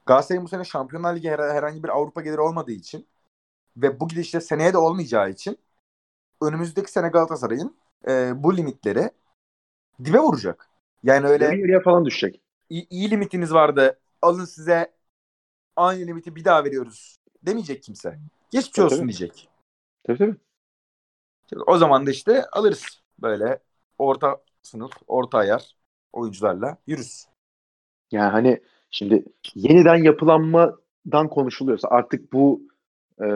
Galatasaray'ın 0.05 0.45
bu 0.45 0.49
sene 0.49 0.63
Şampiyonlar 0.63 1.15
Ligi 1.15 1.29
her- 1.29 1.53
herhangi 1.55 1.83
bir 1.83 1.89
Avrupa 1.89 2.21
geliri 2.21 2.41
olmadığı 2.41 2.71
için 2.71 3.07
ve 3.77 3.99
bu 3.99 4.07
gidişle 4.07 4.41
seneye 4.41 4.73
de 4.73 4.77
olmayacağı 4.77 5.29
için 5.29 5.57
önümüzdeki 6.41 6.91
sene 6.91 7.07
Galatasaray'ın 7.09 7.75
e, 8.07 8.43
bu 8.43 8.57
limitleri 8.57 9.11
dibe 10.03 10.19
vuracak. 10.19 10.69
Yani 11.03 11.27
öyle 11.27 11.45
Yarı 11.45 11.57
yarıya 11.57 11.79
falan 11.79 12.05
düşecek. 12.05 12.41
iyi, 12.69 12.87
iyi 12.89 13.09
limitiniz 13.11 13.53
vardı. 13.53 13.99
Alın 14.21 14.45
size 14.45 14.93
aynı 15.75 16.07
limiti 16.07 16.35
bir 16.35 16.45
daha 16.45 16.63
veriyoruz 16.63 17.17
demeyecek 17.43 17.83
kimse. 17.83 18.19
Geçmiş 18.51 18.71
Tabii, 18.71 18.85
olsun 18.85 18.97
tabii. 18.97 19.07
diyecek. 19.07 19.49
Tabii 20.03 20.17
tabii. 20.17 20.35
O 21.67 21.77
zaman 21.77 22.05
da 22.05 22.11
işte 22.11 22.45
alırız 22.51 23.01
böyle 23.21 23.59
orta 23.97 24.37
sınıf, 24.61 24.91
orta 25.07 25.37
ayar 25.37 25.75
oyuncularla 26.13 26.77
yürüz. 26.87 27.27
Yani 28.11 28.31
hani 28.31 28.61
şimdi 28.91 29.25
yeniden 29.55 29.95
yapılanmadan 29.95 31.29
konuşuluyorsa 31.29 31.87
artık 31.87 32.33
bu 32.33 32.61
e, 33.21 33.27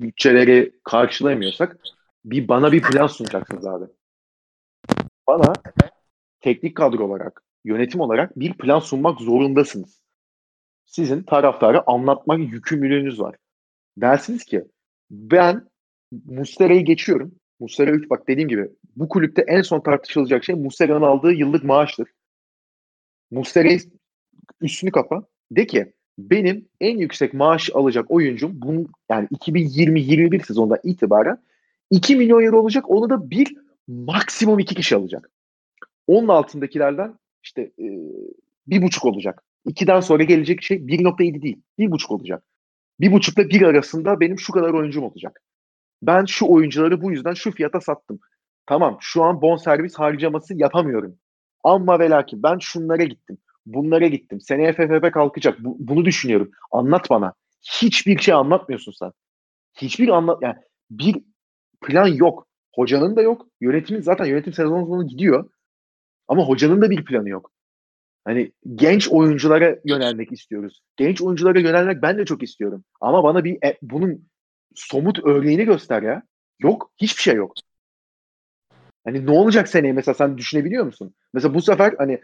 bütçeleri 0.00 0.72
karşılayamıyorsak 0.84 1.76
bir 2.24 2.48
bana 2.48 2.72
bir 2.72 2.82
plan 2.82 3.06
sunacaksınız 3.06 3.66
abi. 3.66 3.84
Bana 5.26 5.52
teknik 6.40 6.76
kadro 6.76 7.04
olarak, 7.04 7.42
yönetim 7.64 8.00
olarak 8.00 8.38
bir 8.38 8.54
plan 8.54 8.78
sunmak 8.78 9.20
zorundasınız. 9.20 10.00
Sizin 10.84 11.22
taraftarı 11.22 11.90
anlatmak 11.90 12.38
yükümlülüğünüz 12.38 13.20
var. 13.20 13.36
Dersiniz 13.96 14.44
ki 14.44 14.64
ben 15.10 15.68
Muslera'yı 16.24 16.84
geçiyorum. 16.84 17.34
Muslera 17.60 17.90
3 17.90 18.10
bak 18.10 18.28
dediğim 18.28 18.48
gibi 18.48 18.68
bu 18.96 19.08
kulüpte 19.08 19.44
en 19.48 19.62
son 19.62 19.80
tartışılacak 19.80 20.44
şey 20.44 20.54
Muslera'nın 20.54 21.02
aldığı 21.02 21.32
yıllık 21.32 21.64
maaştır. 21.64 22.08
Muslera'yı 23.30 23.80
üstünü 24.60 24.90
kapa. 24.90 25.26
De 25.50 25.66
ki 25.66 25.92
benim 26.18 26.68
en 26.80 26.98
yüksek 26.98 27.34
maaş 27.34 27.70
alacak 27.74 28.10
oyuncum 28.10 28.52
bunun 28.54 28.86
yani 29.10 29.26
2020-21 29.26 30.46
sezonda 30.46 30.80
itibaren 30.84 31.38
2 31.90 32.16
milyon 32.16 32.42
euro 32.42 32.60
olacak. 32.60 32.90
Onu 32.90 33.10
da 33.10 33.30
bir 33.30 33.56
maksimum 33.88 34.58
iki 34.58 34.74
kişi 34.74 34.96
alacak. 34.96 35.30
Onun 36.06 36.28
altındakilerden 36.28 37.18
işte 37.42 37.62
e, 37.62 37.86
bir 38.66 38.82
buçuk 38.82 39.04
olacak. 39.04 39.42
2'den 39.66 40.00
sonra 40.00 40.22
gelecek 40.22 40.62
şey 40.62 40.76
1.7 40.76 41.42
değil. 41.42 41.62
Bir 41.78 41.90
buçuk 41.90 42.10
olacak. 42.10 42.44
Bir 43.00 43.12
buçukla 43.12 43.48
bir 43.48 43.62
arasında 43.62 44.20
benim 44.20 44.38
şu 44.38 44.52
kadar 44.52 44.70
oyuncum 44.70 45.04
olacak. 45.04 45.42
Ben 46.06 46.24
şu 46.24 46.46
oyuncuları 46.46 47.02
bu 47.02 47.12
yüzden 47.12 47.34
şu 47.34 47.50
fiyata 47.52 47.80
sattım. 47.80 48.20
Tamam 48.66 48.98
şu 49.00 49.22
an 49.22 49.42
bonservis 49.42 49.94
harcaması 49.94 50.54
yapamıyorum. 50.54 51.18
Ama 51.64 51.98
ve 51.98 52.10
lakin 52.10 52.42
ben 52.42 52.58
şunlara 52.58 53.04
gittim. 53.04 53.38
Bunlara 53.66 54.06
gittim. 54.06 54.40
Seneye 54.40 54.72
FFP 54.72 55.12
kalkacak. 55.12 55.64
Bu- 55.64 55.76
bunu 55.78 56.04
düşünüyorum. 56.04 56.50
Anlat 56.72 57.10
bana. 57.10 57.34
Hiçbir 57.62 58.18
şey 58.18 58.34
anlatmıyorsun 58.34 58.92
sen. 58.92 59.12
Hiçbir 59.76 60.08
anlat 60.08 60.42
yani 60.42 60.56
bir 60.90 61.16
plan 61.82 62.06
yok. 62.06 62.46
Hocanın 62.74 63.16
da 63.16 63.22
yok. 63.22 63.46
Yönetimin 63.60 64.00
zaten 64.00 64.24
yönetim 64.24 64.52
sezon 64.52 64.84
sonu 64.84 65.06
gidiyor. 65.06 65.50
Ama 66.28 66.44
hocanın 66.44 66.82
da 66.82 66.90
bir 66.90 67.04
planı 67.04 67.28
yok. 67.28 67.50
Hani 68.24 68.52
genç 68.74 69.08
oyunculara 69.08 69.76
yönelmek 69.84 70.32
istiyoruz. 70.32 70.82
Genç 70.96 71.22
oyunculara 71.22 71.60
yönelmek 71.60 72.02
ben 72.02 72.18
de 72.18 72.24
çok 72.24 72.42
istiyorum. 72.42 72.84
Ama 73.00 73.24
bana 73.24 73.44
bir 73.44 73.58
e, 73.64 73.78
bunun 73.82 74.28
somut 74.74 75.18
örneğini 75.24 75.64
göster 75.64 76.02
ya. 76.02 76.22
Yok. 76.58 76.90
Hiçbir 77.00 77.22
şey 77.22 77.34
yok. 77.34 77.52
Hani 79.04 79.26
ne 79.26 79.30
olacak 79.30 79.68
seneye 79.68 79.92
mesela 79.92 80.14
sen 80.14 80.38
düşünebiliyor 80.38 80.84
musun? 80.84 81.14
Mesela 81.32 81.54
bu 81.54 81.62
sefer 81.62 81.94
hani 81.98 82.20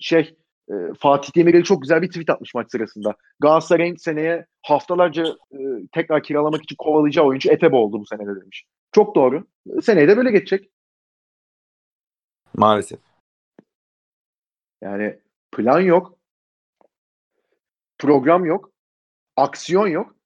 şey 0.00 0.36
e, 0.70 0.74
Fatih 0.98 1.36
Demirel 1.36 1.62
çok 1.62 1.82
güzel 1.82 2.02
bir 2.02 2.08
tweet 2.08 2.30
atmış 2.30 2.54
maç 2.54 2.70
sırasında. 2.70 3.16
Galatasaray'ın 3.40 3.96
seneye 3.96 4.46
haftalarca 4.62 5.24
e, 5.52 5.58
tekrar 5.92 6.22
kiralamak 6.22 6.62
için 6.62 6.76
kovalayacağı 6.76 7.24
oyuncu 7.24 7.50
Etebe 7.50 7.76
oldu 7.76 8.00
bu 8.00 8.06
senede 8.06 8.40
demiş. 8.40 8.64
Çok 8.92 9.14
doğru. 9.14 9.46
Seneye 9.82 10.08
de 10.08 10.16
böyle 10.16 10.30
geçecek. 10.30 10.70
Maalesef. 12.54 13.00
Yani 14.82 15.18
plan 15.52 15.80
yok. 15.80 16.18
Program 17.98 18.44
yok. 18.44 18.70
Aksiyon 19.36 19.86
yok. 19.86 20.16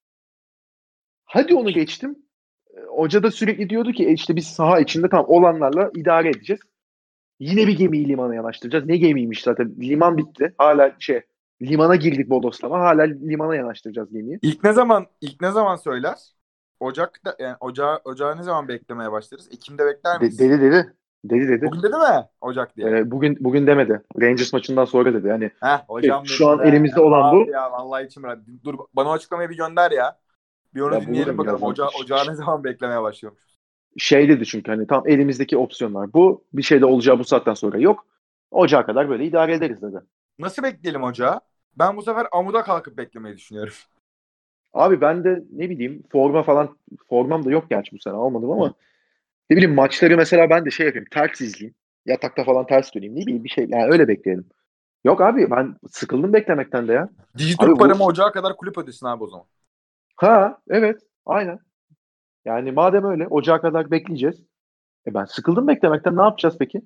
Hadi 1.27 1.55
onu 1.55 1.69
geçtim. 1.71 2.15
E, 2.77 2.81
Hoca 2.81 3.23
da 3.23 3.31
sürekli 3.31 3.69
diyordu 3.69 3.91
ki 3.91 4.07
e 4.07 4.11
işte 4.13 4.35
biz 4.35 4.47
saha 4.47 4.79
içinde 4.79 5.09
tam 5.09 5.25
olanlarla 5.27 5.91
idare 5.95 6.29
edeceğiz. 6.29 6.61
Yine 7.39 7.67
bir 7.67 7.77
gemiyi 7.77 8.07
limana 8.07 8.35
yanaştıracağız. 8.35 8.85
Ne 8.85 8.97
gemiymiş 8.97 9.43
zaten. 9.43 9.75
Liman 9.81 10.17
bitti. 10.17 10.53
Hala 10.57 10.95
şey 10.99 11.21
limana 11.61 11.95
girdik 11.95 12.29
Bodoslama. 12.29 12.79
Hala 12.79 13.01
limana 13.03 13.55
yanaştıracağız 13.55 14.11
gemiyi. 14.13 14.39
İlk 14.41 14.63
ne 14.63 14.73
zaman 14.73 15.05
ilk 15.21 15.41
ne 15.41 15.51
zaman 15.51 15.75
söyler? 15.75 16.17
Ocak'ta 16.79 17.35
yani 17.39 17.55
ocağı, 17.59 17.99
ocağı 18.05 18.37
ne 18.37 18.43
zaman 18.43 18.67
beklemeye 18.67 19.11
başlarız? 19.11 19.47
Ekim'de 19.51 19.85
bekler 19.85 20.15
De- 20.15 20.19
miyiz? 20.19 20.39
dedi 20.39 20.61
dedi. 20.61 20.93
Dedi 21.25 21.47
dedi. 21.47 21.65
Bugün 21.65 21.83
dedi 21.83 21.93
mi? 21.93 22.25
Ocak 22.41 22.77
diye. 22.77 22.87
Ee, 22.89 23.11
bugün 23.11 23.37
bugün 23.39 23.67
demedi. 23.67 24.01
Rangers 24.21 24.53
maçından 24.53 24.85
sonra 24.85 25.13
dedi. 25.13 25.27
Yani 25.27 25.51
Heh, 25.59 25.83
hocam 25.87 26.25
şu 26.25 26.47
an 26.49 26.59
be. 26.59 26.67
elimizde 26.67 27.01
olan 27.01 27.35
bu. 27.35 27.51
Ya 27.51 27.71
vallahi 27.71 28.05
içim 28.05 28.23
rahat. 28.23 28.39
Dur 28.63 28.75
bana 28.93 29.09
o 29.09 29.11
açıklamayı 29.11 29.49
bir 29.49 29.57
gönder 29.57 29.91
ya. 29.91 30.19
Bir 30.77 30.81
onu 30.81 30.93
Ya 30.93 31.01
dinleyelim 31.01 31.37
bakalım. 31.37 31.63
Oca, 31.63 31.89
ocağı 31.99 32.27
ne 32.27 32.35
zaman 32.35 32.63
beklemeye 32.63 33.01
başlıyormuş. 33.01 33.43
şey 33.97 34.29
dedi 34.29 34.45
çünkü 34.45 34.71
hani 34.71 34.87
tam 34.87 35.07
elimizdeki 35.07 35.57
opsiyonlar 35.57 36.13
bu. 36.13 36.43
Bir 36.53 36.63
şey 36.63 36.81
de 36.81 36.85
olacağı 36.85 37.19
bu 37.19 37.23
saatten 37.23 37.53
sonra 37.53 37.77
yok. 37.77 38.05
Ocağa 38.51 38.85
kadar 38.85 39.09
böyle 39.09 39.25
idare 39.25 39.53
ederiz 39.53 39.81
dedi. 39.81 39.97
Nasıl 40.39 40.63
bekleyelim 40.63 41.03
ocağı? 41.03 41.41
Ben 41.75 41.97
bu 41.97 42.01
sefer 42.01 42.27
amuda 42.31 42.63
kalkıp 42.63 42.97
beklemeyi 42.97 43.37
düşünüyorum. 43.37 43.73
Abi 44.73 45.01
ben 45.01 45.23
de 45.23 45.43
ne 45.51 45.69
bileyim 45.69 46.03
forma 46.11 46.43
falan 46.43 46.77
formam 47.09 47.45
da 47.45 47.51
yok 47.51 47.69
gerçi 47.69 47.91
bu 47.95 47.99
sene 47.99 48.13
almadım 48.13 48.51
ama 48.51 48.73
ne 49.49 49.57
bileyim 49.57 49.75
maçları 49.75 50.17
mesela 50.17 50.49
ben 50.49 50.65
de 50.65 50.71
şey 50.71 50.85
yapayım 50.85 51.07
ters 51.11 51.41
izleyeyim. 51.41 51.75
Yatakta 52.05 52.43
falan 52.43 52.65
ters 52.67 52.95
döneyim 52.95 53.15
ne 53.15 53.21
bileyim 53.21 53.43
bir 53.43 53.49
şey 53.49 53.67
yani 53.69 53.91
öyle 53.93 54.07
bekleyelim. 54.07 54.45
Yok 55.05 55.21
abi 55.21 55.51
ben 55.51 55.75
sıkıldım 55.91 56.33
beklemekten 56.33 56.87
de 56.87 56.93
ya. 56.93 57.09
Dijital 57.37 57.65
Abi 57.65 57.73
bu- 57.73 57.79
paramı 57.79 58.03
ocağa 58.05 58.31
kadar 58.31 58.57
kulüp 58.57 58.77
ödesin 58.77 59.05
abi 59.05 59.23
o 59.23 59.27
zaman. 59.27 59.45
Ha 60.17 60.57
evet 60.69 61.01
aynen. 61.25 61.59
Yani 62.45 62.71
madem 62.71 63.03
öyle 63.05 63.27
ocağa 63.27 63.61
kadar 63.61 63.91
bekleyeceğiz. 63.91 64.43
E 65.07 65.13
ben 65.13 65.25
sıkıldım 65.25 65.67
beklemekten 65.67 66.17
ne 66.17 66.21
yapacağız 66.21 66.55
peki? 66.59 66.81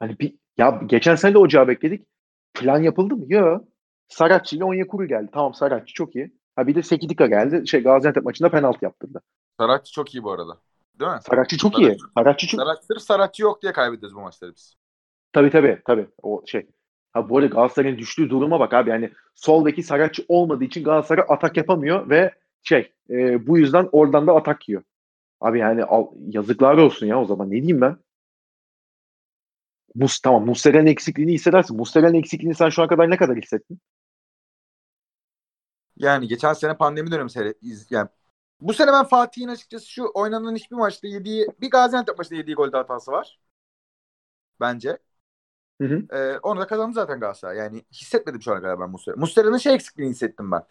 Hani 0.00 0.18
bir, 0.18 0.34
ya 0.58 0.80
geçen 0.86 1.14
sene 1.14 1.34
de 1.34 1.38
ocağı 1.38 1.68
bekledik. 1.68 2.06
Plan 2.54 2.82
yapıldı 2.82 3.16
mı? 3.16 3.24
Yok. 3.28 3.64
Saratçı 4.08 4.56
ile 4.56 4.64
Onyekuru 4.64 5.06
geldi. 5.06 5.28
Tamam 5.32 5.54
Saratçı 5.54 5.94
çok 5.94 6.16
iyi. 6.16 6.32
Ha 6.56 6.66
bir 6.66 6.74
de 6.74 6.82
Sekidika 6.82 7.26
geldi. 7.26 7.68
Şey 7.68 7.82
Gaziantep 7.82 8.24
maçında 8.24 8.50
penaltı 8.50 8.84
yaptırdı. 8.84 9.20
Saratçı 9.58 9.92
çok 9.92 10.14
iyi 10.14 10.22
bu 10.22 10.32
arada. 10.32 10.58
Değil 11.00 11.10
mi? 11.10 11.18
Saratçı 11.22 11.58
çok 11.58 11.78
iyi. 11.78 11.96
Saratçı 12.14 12.46
çok 12.46 12.60
Sarat, 12.60 12.84
sırf 12.84 13.02
Saratçı 13.02 13.42
yok 13.42 13.62
diye 13.62 13.72
kaybediyoruz 13.72 14.16
bu 14.16 14.20
maçları 14.20 14.54
biz. 14.54 14.74
Tabii 15.32 15.50
tabii 15.50 15.82
tabii. 15.84 16.08
O 16.22 16.42
şey. 16.46 16.66
Ha 17.12 17.28
bu 17.28 17.38
arada 17.38 17.46
Galatasaray'ın 17.46 17.98
düştüğü 17.98 18.30
duruma 18.30 18.60
bak 18.60 18.74
abi. 18.74 18.90
Yani 18.90 19.10
sol 19.34 19.64
beki 19.64 19.84
olmadığı 20.28 20.64
için 20.64 20.84
Galatasaray 20.84 21.24
atak 21.28 21.56
yapamıyor 21.56 22.10
ve 22.10 22.34
şey 22.62 22.92
e, 23.10 23.46
bu 23.46 23.58
yüzden 23.58 23.88
oradan 23.92 24.26
da 24.26 24.34
atak 24.36 24.68
yiyor. 24.68 24.82
Abi 25.40 25.58
yani 25.58 25.84
al, 25.84 26.06
yazıklar 26.28 26.78
olsun 26.78 27.06
ya 27.06 27.20
o 27.20 27.24
zaman. 27.24 27.48
Ne 27.50 27.52
diyeyim 27.52 27.80
ben? 27.80 27.96
Mus 29.94 30.20
tamam 30.20 30.46
Muslera'nın 30.46 30.86
eksikliğini 30.86 31.32
hissedersin. 31.32 31.76
Muslera'nın 31.76 32.14
eksikliğini 32.14 32.54
sen 32.54 32.68
şu 32.68 32.82
ana 32.82 32.88
kadar 32.88 33.10
ne 33.10 33.16
kadar 33.16 33.36
hissettin? 33.36 33.80
Yani 35.96 36.28
geçen 36.28 36.52
sene 36.52 36.76
pandemi 36.76 37.10
dönemi 37.10 37.30
seyret, 37.30 37.56
yani 37.90 38.08
bu 38.60 38.72
sene 38.72 38.92
ben 38.92 39.04
Fatih'in 39.04 39.48
açıkçası 39.48 39.86
şu 39.90 40.10
oynanan 40.14 40.54
hiçbir 40.54 40.76
maçta 40.76 41.08
yediği 41.08 41.46
bir 41.60 41.70
Gaziantep 41.70 42.18
maçında 42.18 42.38
yediği 42.38 42.56
golde 42.56 42.76
hatası 42.76 43.12
var. 43.12 43.38
Bence. 44.60 44.98
Hı 45.80 45.84
hı. 45.84 46.16
Ee, 46.16 46.38
onu 46.38 46.60
da 46.60 46.66
kazandı 46.66 46.94
zaten 46.94 47.20
Galatasaray. 47.20 47.56
Yani 47.56 47.84
hissetmedim 47.92 48.42
şu 48.42 48.52
ana 48.52 48.60
kadar 48.60 48.80
ben 48.80 48.90
Muslera. 48.90 49.16
Muslera'nın 49.16 49.58
şey 49.58 49.74
eksikliğini 49.74 50.12
hissettim 50.12 50.50
ben. 50.50 50.62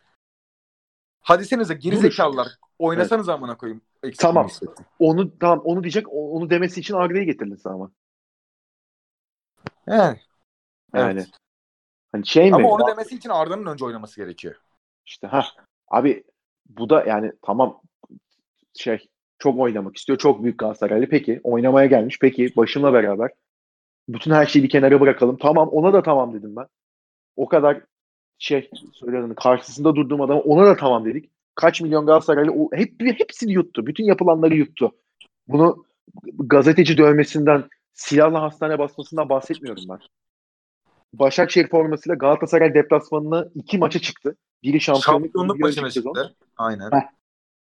Hadi 1.21 1.45
senize 1.45 1.73
geri 1.73 1.97
zekalılar. 1.97 2.47
Oynasanız 2.79 3.29
amına 3.29 3.57
koyayım. 3.57 3.81
Tamam. 4.17 4.47
hissettim. 4.47 4.85
Onu 4.99 5.39
tamam 5.39 5.61
onu 5.63 5.83
diyecek 5.83 6.05
onu 6.09 6.49
demesi 6.49 6.79
için 6.79 6.93
Arda'yı 6.93 7.25
getirdin 7.25 7.55
sen 7.55 7.69
ama. 7.69 7.91
Yani. 9.87 10.19
Yani. 10.93 11.19
Evet. 11.19 11.29
Hani 12.11 12.27
şey 12.27 12.49
mi? 12.49 12.55
Ama 12.55 12.69
onu 12.69 12.87
demesi 12.87 13.15
için 13.15 13.29
Arda'nın 13.29 13.65
önce 13.65 13.85
oynaması 13.85 14.21
gerekiyor. 14.21 14.55
İşte 15.05 15.27
ha 15.27 15.45
abi 15.87 16.23
bu 16.69 16.89
da 16.89 17.03
yani 17.03 17.31
tamam 17.41 17.81
şey 18.73 19.09
çok 19.39 19.59
oynamak 19.59 19.97
istiyor. 19.97 20.19
Çok 20.19 20.43
büyük 20.43 20.59
Galatasaraylı. 20.59 21.09
Peki 21.09 21.41
oynamaya 21.43 21.87
gelmiş. 21.87 22.19
Peki 22.21 22.53
başımla 22.57 22.93
beraber. 22.93 23.31
Bütün 24.09 24.31
her 24.31 24.45
şeyi 24.45 24.63
bir 24.63 24.69
kenara 24.69 25.01
bırakalım. 25.01 25.37
Tamam 25.37 25.69
ona 25.69 25.93
da 25.93 26.03
tamam 26.03 26.33
dedim 26.33 26.55
ben. 26.55 26.65
O 27.35 27.47
kadar 27.47 27.81
şey 28.39 28.69
söyledim 28.93 29.35
karşısında 29.35 29.95
durduğum 29.95 30.21
adama 30.21 30.39
ona 30.39 30.65
da 30.65 30.75
tamam 30.75 31.05
dedik. 31.05 31.29
Kaç 31.55 31.81
milyon 31.81 32.05
Galatasaraylı 32.05 32.51
o, 32.51 32.69
hep, 32.73 32.93
hepsini 32.99 33.51
yuttu. 33.51 33.87
Bütün 33.87 34.03
yapılanları 34.03 34.55
yuttu. 34.55 34.91
Bunu 35.47 35.85
gazeteci 36.39 36.97
dövmesinden, 36.97 37.63
silahla 37.93 38.41
hastane 38.41 38.79
basmasından 38.79 39.29
bahsetmiyorum 39.29 39.83
ben. 39.89 39.99
Başakşehir 41.13 41.67
formasıyla 41.67 42.15
Galatasaray 42.15 42.73
deplasmanına 42.73 43.47
iki 43.55 43.77
maça 43.77 43.99
çıktı. 43.99 44.35
Biri 44.63 44.81
şampiyonluk, 44.81 45.25
Şampiyonluk 45.25 45.59
maçına 45.59 45.85
önceki 45.85 45.93
sezon. 45.93 46.13
çıktı. 46.13 46.35
Aynen. 46.57 46.91
Heh. 46.91 47.07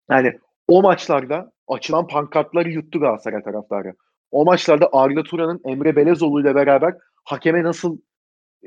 Yani 0.09 0.39
o 0.67 0.81
maçlarda 0.81 1.51
açılan 1.67 2.07
pankartları 2.07 2.69
yuttu 2.69 2.99
Galatasaray 2.99 3.43
taraftarı. 3.43 3.93
O 4.31 4.45
maçlarda 4.45 4.89
Arda 4.93 5.23
Turan'ın 5.23 5.61
Emre 5.65 5.95
Belezoğlu 5.95 6.41
ile 6.41 6.55
beraber 6.55 6.95
hakeme 7.23 7.63
nasıl 7.63 7.97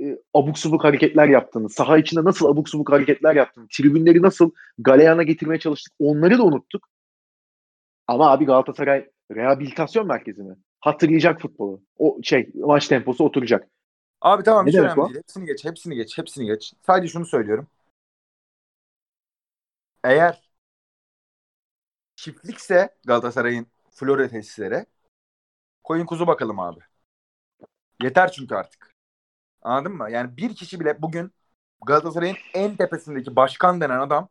e, 0.00 0.18
abuk 0.34 0.58
subuk 0.58 0.84
hareketler 0.84 1.28
yaptığını, 1.28 1.70
saha 1.70 1.98
içinde 1.98 2.24
nasıl 2.24 2.46
abuk 2.46 2.68
subuk 2.68 2.92
hareketler 2.92 3.36
yaptığını, 3.36 3.66
tribünleri 3.72 4.22
nasıl 4.22 4.50
galeyana 4.78 5.22
getirmeye 5.22 5.58
çalıştık 5.60 5.94
onları 6.00 6.38
da 6.38 6.44
unuttuk. 6.44 6.88
Ama 8.06 8.30
abi 8.30 8.44
Galatasaray 8.44 9.10
rehabilitasyon 9.34 10.06
merkezi 10.06 10.42
mi? 10.42 10.56
Hatırlayacak 10.80 11.40
futbolu. 11.40 11.82
O 11.98 12.18
şey 12.22 12.50
maç 12.54 12.88
temposu 12.88 13.24
oturacak. 13.24 13.68
Abi 14.20 14.42
tamam 14.42 14.66
Ne 14.66 14.70
hiç 14.70 14.76
önemli 14.78 15.00
o? 15.00 15.08
değil. 15.08 15.18
Hepsini 15.18 15.46
geç, 15.46 15.64
hepsini 15.64 15.94
geç, 15.94 16.18
hepsini 16.18 16.46
geç. 16.46 16.72
Sadece 16.86 17.12
şunu 17.12 17.26
söylüyorum. 17.26 17.66
Eğer 20.04 20.48
çiftlikse 22.16 22.94
Galatasaray'ın 23.06 23.66
Florya 23.90 24.28
tesisleri 24.28 24.86
koyun 25.88 26.06
kuzu 26.06 26.26
bakalım 26.26 26.60
abi. 26.60 26.80
Yeter 28.02 28.32
çünkü 28.32 28.54
artık. 28.54 28.94
Anladın 29.62 29.92
mı? 29.96 30.10
Yani 30.10 30.36
bir 30.36 30.56
kişi 30.56 30.80
bile 30.80 31.02
bugün 31.02 31.32
Galatasaray'ın 31.86 32.36
en 32.54 32.76
tepesindeki 32.76 33.36
başkan 33.36 33.80
denen 33.80 34.00
adam 34.00 34.28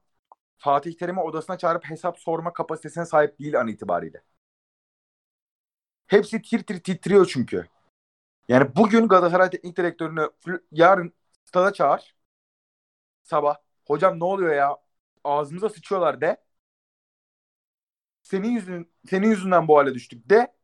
Fatih 0.57 0.93
Terim'i 0.93 1.21
odasına 1.21 1.57
çağırıp 1.57 1.85
hesap 1.85 2.19
sorma 2.19 2.53
kapasitesine 2.53 3.05
sahip 3.05 3.39
değil 3.39 3.59
an 3.59 3.67
itibariyle. 3.67 4.23
Hepsi 6.07 6.41
tir 6.41 6.63
tir 6.63 6.79
titriyor 6.83 7.25
çünkü. 7.25 7.67
Yani 8.49 8.75
bugün 8.75 9.07
Galatasaray 9.07 9.49
Teknik 9.49 9.77
Direktörünü 9.77 10.29
yarın 10.71 11.13
stada 11.45 11.73
çağır. 11.73 12.15
Sabah. 13.23 13.55
Hocam 13.87 14.19
ne 14.19 14.23
oluyor 14.23 14.55
ya? 14.55 14.77
Ağzımıza 15.23 15.69
sıçıyorlar 15.69 16.21
de. 16.21 16.37
Senin 18.23 18.49
yüzün 18.51 18.91
senin 19.09 19.29
yüzünden 19.29 19.67
bu 19.67 19.77
hale 19.77 19.93
düştük 19.93 20.29
de. 20.29 20.56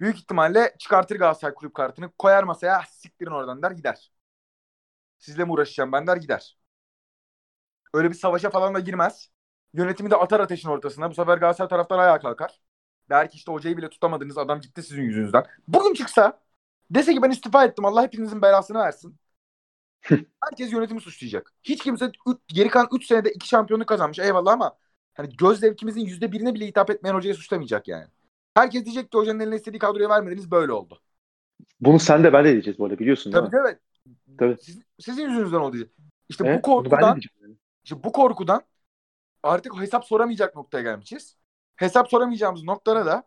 Büyük 0.00 0.16
ihtimalle 0.18 0.74
çıkartır 0.78 1.16
Galatasaray 1.18 1.54
kulüp 1.54 1.74
kartını 1.74 2.12
koyar 2.18 2.42
masaya 2.44 2.76
"Ah, 2.78 2.84
siktirin 2.86 3.30
oradan 3.30 3.62
der 3.62 3.70
gider. 3.70 4.10
Sizle 5.18 5.44
mi 5.44 5.52
uğraşacağım 5.52 5.92
ben 5.92 6.06
der 6.06 6.16
gider. 6.16 6.56
Öyle 7.94 8.08
bir 8.10 8.14
savaşa 8.14 8.50
falan 8.50 8.74
da 8.74 8.80
girmez. 8.80 9.30
Yönetimi 9.74 10.10
de 10.10 10.16
atar 10.16 10.40
ateşin 10.40 10.68
ortasına. 10.68 11.10
Bu 11.10 11.14
sefer 11.14 11.38
Galatasaray 11.38 11.68
taraftarı 11.68 12.00
ayağa 12.00 12.20
kalkar. 12.20 12.60
Der 13.10 13.30
ki 13.30 13.36
işte 13.36 13.52
hocayı 13.52 13.76
bile 13.76 13.88
tutamadınız 13.90 14.38
adam 14.38 14.60
gitti 14.60 14.82
sizin 14.82 15.02
yüzünüzden. 15.02 15.44
Bugün 15.68 15.94
çıksa 15.94 16.40
dese 16.90 17.14
ki 17.14 17.22
ben 17.22 17.30
istifa 17.30 17.64
ettim 17.64 17.84
Allah 17.84 18.02
hepinizin 18.02 18.42
belasını 18.42 18.78
versin. 18.78 19.16
Herkes 20.44 20.72
yönetimi 20.72 21.00
suçlayacak. 21.00 21.52
Hiç 21.62 21.82
kimse 21.82 22.06
üç- 22.26 22.38
geri 22.48 22.68
kalan 22.68 22.88
3 22.92 23.06
senede 23.06 23.32
2 23.32 23.48
şampiyonluk 23.48 23.88
kazanmış 23.88 24.18
eyvallah 24.18 24.52
ama 24.52 24.78
hani 25.14 25.36
göz 25.36 25.60
zevkimizin 25.60 26.00
%1'ine 26.00 26.54
bile 26.54 26.66
hitap 26.66 26.90
etmeyen 26.90 27.14
hocayı 27.14 27.34
suçlamayacak 27.34 27.88
yani. 27.88 28.06
Herkes 28.54 28.84
diyecek 28.84 29.12
ki 29.12 29.18
hocanın 29.18 29.40
eline 29.40 29.56
istediği 29.56 29.78
kadroya 29.78 30.08
vermediniz 30.08 30.50
böyle 30.50 30.72
oldu. 30.72 31.00
Bunu 31.80 31.98
sen 31.98 32.24
de 32.24 32.32
ben 32.32 32.44
de 32.44 32.52
diyeceğiz 32.52 32.80
arada 32.80 32.98
biliyorsun 32.98 33.32
değil 33.32 33.44
Tabii 33.44 33.56
mi? 33.56 33.60
evet. 33.60 33.80
Tabii. 34.38 34.56
Siz- 34.60 34.82
sizin 35.00 35.28
yüzünüzden 35.28 35.56
oldu. 35.56 35.72
diyecek. 35.72 35.92
İşte 36.28 36.44
Evet, 36.46 36.64
bu 36.64 36.68
bunu 36.76 36.90
ben 36.90 36.90
de 36.90 37.00
korkudan 37.00 37.14
diyeceğim 37.14 37.36
yani. 37.42 37.56
işte 37.84 38.04
bu 38.04 38.12
korkudan 38.12 38.62
artık 39.42 39.76
hesap 39.80 40.04
soramayacak 40.04 40.56
noktaya 40.56 40.82
gelmişiz. 40.82 41.36
Hesap 41.76 42.10
soramayacağımız 42.10 42.64
noktada 42.64 43.06
da 43.06 43.24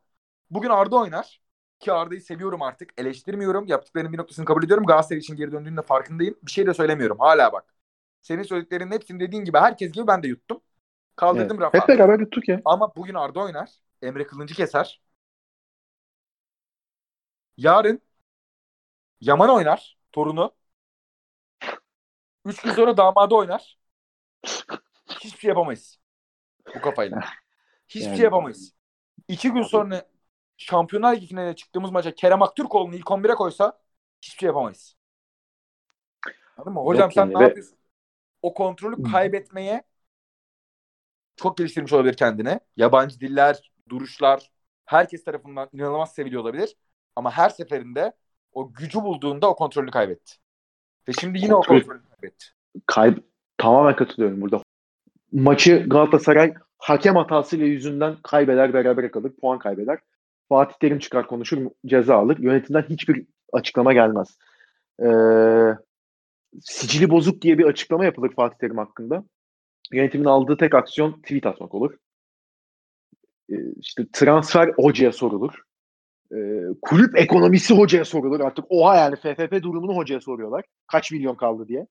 bugün 0.51 0.69
Arda 0.69 0.95
oynar. 0.97 1.41
Ki 1.79 1.93
Arda'yı 1.93 2.21
seviyorum 2.21 2.61
artık. 2.61 2.89
Eleştirmiyorum. 2.97 3.67
Yaptıklarının 3.67 4.13
bir 4.13 4.17
noktasını 4.17 4.45
kabul 4.45 4.63
ediyorum. 4.63 4.85
Galatasaray 4.85 5.19
için 5.19 5.35
geri 5.35 5.51
döndüğünde 5.51 5.81
farkındayım. 5.81 6.35
Bir 6.43 6.51
şey 6.51 6.67
de 6.67 6.73
söylemiyorum. 6.73 7.19
Hala 7.19 7.53
bak. 7.53 7.75
Senin 8.21 8.43
söylediklerinin 8.43 8.91
hepsini 8.91 9.19
dediğin 9.19 9.45
gibi 9.45 9.57
herkes 9.57 9.91
gibi 9.91 10.07
ben 10.07 10.23
de 10.23 10.27
yuttum. 10.27 10.61
Kaldırdım 11.15 11.57
Evet. 11.57 11.61
rafa. 11.61 11.79
Hep 11.79 11.87
beraber 11.87 12.19
yuttuk 12.19 12.49
ya. 12.49 12.61
Ama 12.65 12.95
bugün 12.95 13.13
Arda 13.13 13.39
oynar. 13.39 13.71
Emre 14.01 14.27
Kılıncı 14.27 14.55
keser. 14.55 15.01
Yarın 17.57 18.01
Yaman 19.21 19.49
oynar. 19.49 19.97
Torunu. 20.11 20.55
Üç 22.45 22.61
gün 22.61 22.71
sonra 22.71 22.97
damadı 22.97 23.35
oynar. 23.35 23.77
Hiçbir 25.09 25.39
şey 25.39 25.47
yapamayız. 25.49 25.99
Bu 26.75 26.81
kafayla. 26.81 27.19
Hiçbir 27.87 28.05
Yani- 28.05 28.15
şey 28.17 28.23
yapamayız. 28.23 28.73
İki 29.27 29.51
gün 29.51 29.61
sonra 29.61 30.05
Şampiyonlar 30.57 31.15
Ligi 31.15 31.27
finaline 31.27 31.55
çıktığımız 31.55 31.91
maça 31.91 32.15
Kerem 32.15 32.41
Aktürkoğlu'nu 32.41 32.95
ilk 32.95 33.11
11'e 33.11 33.35
koysa 33.35 33.79
hiçbir 34.21 34.39
şey 34.39 34.47
yapamayız. 34.47 34.95
Anladın 36.57 36.73
mı? 36.73 36.79
Hocam 36.79 37.03
Yok 37.03 37.13
sen 37.13 37.21
yani 37.21 37.33
ne 37.33 37.39
ve- 37.39 37.43
yapıyorsun? 37.43 37.77
O 38.41 38.53
kontrolü 38.53 39.03
kaybetmeye 39.11 39.83
çok 41.35 41.57
geliştirmiş 41.57 41.93
olabilir 41.93 42.13
kendine. 42.17 42.59
Yabancı 42.77 43.19
diller, 43.19 43.71
duruşlar 43.89 44.51
herkes 44.85 45.23
tarafından 45.23 45.69
inanılmaz 45.73 46.13
seviliyor 46.15 46.41
olabilir. 46.41 46.75
Ama 47.15 47.31
her 47.31 47.49
seferinde 47.49 48.13
o 48.53 48.73
gücü 48.73 49.01
bulduğunda 49.01 49.49
o 49.49 49.55
kontrolünü 49.55 49.91
kaybetti. 49.91 50.33
Ve 51.07 51.13
şimdi 51.13 51.39
yine 51.39 51.55
o 51.55 51.61
Kontrol- 51.61 51.79
kontrolünü 51.79 52.09
kaybetti. 52.09 52.45
Kayb 52.85 53.17
tamamen 53.57 53.95
katılıyorum 53.95 54.41
burada. 54.41 54.61
Maçı 55.31 55.85
Galatasaray 55.87 56.53
hakem 56.77 57.15
hatasıyla 57.15 57.65
yüzünden 57.65 58.15
kaybeder, 58.23 58.73
beraber 58.73 59.11
kalır, 59.11 59.31
puan 59.41 59.59
kaybeder. 59.59 59.99
Fatih 60.49 60.75
Terim 60.79 60.99
çıkar 60.99 61.27
konuşur, 61.27 61.69
ceza 61.85 62.15
alır. 62.15 62.37
Yönetimden 62.37 62.85
hiçbir 62.89 63.25
açıklama 63.53 63.93
gelmez. 63.93 64.37
Ee, 65.03 65.07
sicili 66.61 67.09
bozuk 67.09 67.41
diye 67.41 67.57
bir 67.57 67.65
açıklama 67.65 68.05
yapılır 68.05 68.33
Fatih 68.35 68.57
Terim 68.57 68.77
hakkında. 68.77 69.23
Yönetimin 69.91 70.25
aldığı 70.25 70.57
tek 70.57 70.75
aksiyon 70.75 71.21
tweet 71.21 71.45
atmak 71.45 71.73
olur. 71.73 71.97
Ee, 73.49 73.55
işte 73.77 74.05
transfer 74.13 74.73
hocaya 74.75 75.11
sorulur. 75.11 75.63
Ee, 76.33 76.61
kulüp 76.81 77.17
ekonomisi 77.17 77.73
hocaya 77.73 78.05
sorulur. 78.05 78.39
Artık 78.39 78.65
oha 78.69 78.95
yani 78.95 79.15
FFP 79.15 79.63
durumunu 79.63 79.97
hocaya 79.97 80.21
soruyorlar. 80.21 80.65
Kaç 80.87 81.11
milyon 81.11 81.35
kaldı 81.35 81.67
diye. 81.67 81.87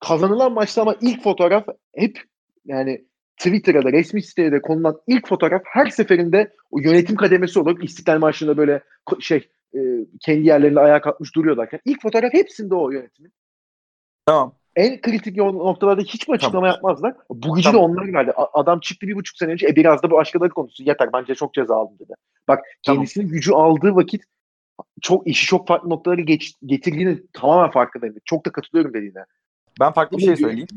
Kazanılan 0.00 0.52
maçta 0.52 0.82
ama 0.82 0.96
ilk 1.00 1.22
fotoğraf 1.22 1.66
hep 1.94 2.22
yani 2.64 3.08
Twitter'a 3.36 3.84
da 3.84 3.92
resmi 3.92 4.22
siteye 4.22 4.52
de 4.52 4.62
konulan 4.62 5.00
ilk 5.06 5.28
fotoğraf 5.28 5.62
her 5.64 5.86
seferinde 5.86 6.52
o 6.70 6.78
yönetim 6.80 7.16
kademesi 7.16 7.58
olur. 7.58 7.82
İstiklal 7.82 8.18
Marşı'nda 8.18 8.56
böyle 8.56 8.82
şey 9.20 9.48
e, 9.74 9.78
kendi 10.20 10.46
yerlerinde 10.46 10.80
ayağa 10.80 11.00
kalkmış 11.00 11.34
duruyorlarken 11.34 11.80
ilk 11.84 12.02
fotoğraf 12.02 12.32
hepsinde 12.32 12.74
o 12.74 12.90
yönetimin. 12.90 13.32
Tamam. 14.26 14.57
En 14.78 15.00
kritik 15.00 15.36
noktalarda 15.36 16.02
hiçbir 16.02 16.32
açıklama 16.32 16.66
Tamam. 16.66 16.74
yapmazlar. 16.74 17.14
Bu 17.30 17.54
gücü 17.54 17.72
Tamam. 17.72 17.96
de 17.96 18.00
onlar 18.00 18.12
verdi. 18.12 18.32
A- 18.32 18.60
adam 18.60 18.80
çıktı 18.80 19.06
bir 19.06 19.14
buçuk 19.14 19.36
sene 19.36 19.52
önce 19.52 19.68
e, 19.68 19.76
biraz 19.76 20.02
da 20.02 20.10
bu 20.10 20.14
başkaları 20.14 20.50
konusu. 20.50 20.82
Yeter 20.82 21.12
bence 21.12 21.34
çok 21.34 21.54
ceza 21.54 21.76
aldım 21.76 21.98
dedi. 21.98 22.12
Bak 22.48 22.60
Tamam. 22.82 22.98
kendisinin 22.98 23.28
gücü 23.28 23.52
aldığı 23.52 23.94
vakit 23.94 24.22
çok 25.00 25.26
işi 25.26 25.46
çok 25.46 25.68
farklı 25.68 25.90
noktalara 25.90 26.20
geç, 26.20 26.54
getirdiğini 26.66 27.22
tamamen 27.32 27.70
farkındayım. 27.70 28.16
Çok 28.24 28.46
da 28.46 28.52
katılıyorum 28.52 28.94
dediğine. 28.94 29.24
Ben 29.80 29.92
farklı 29.92 30.18
bir 30.18 30.22
şey 30.22 30.36
söyleyeyim. 30.36 30.68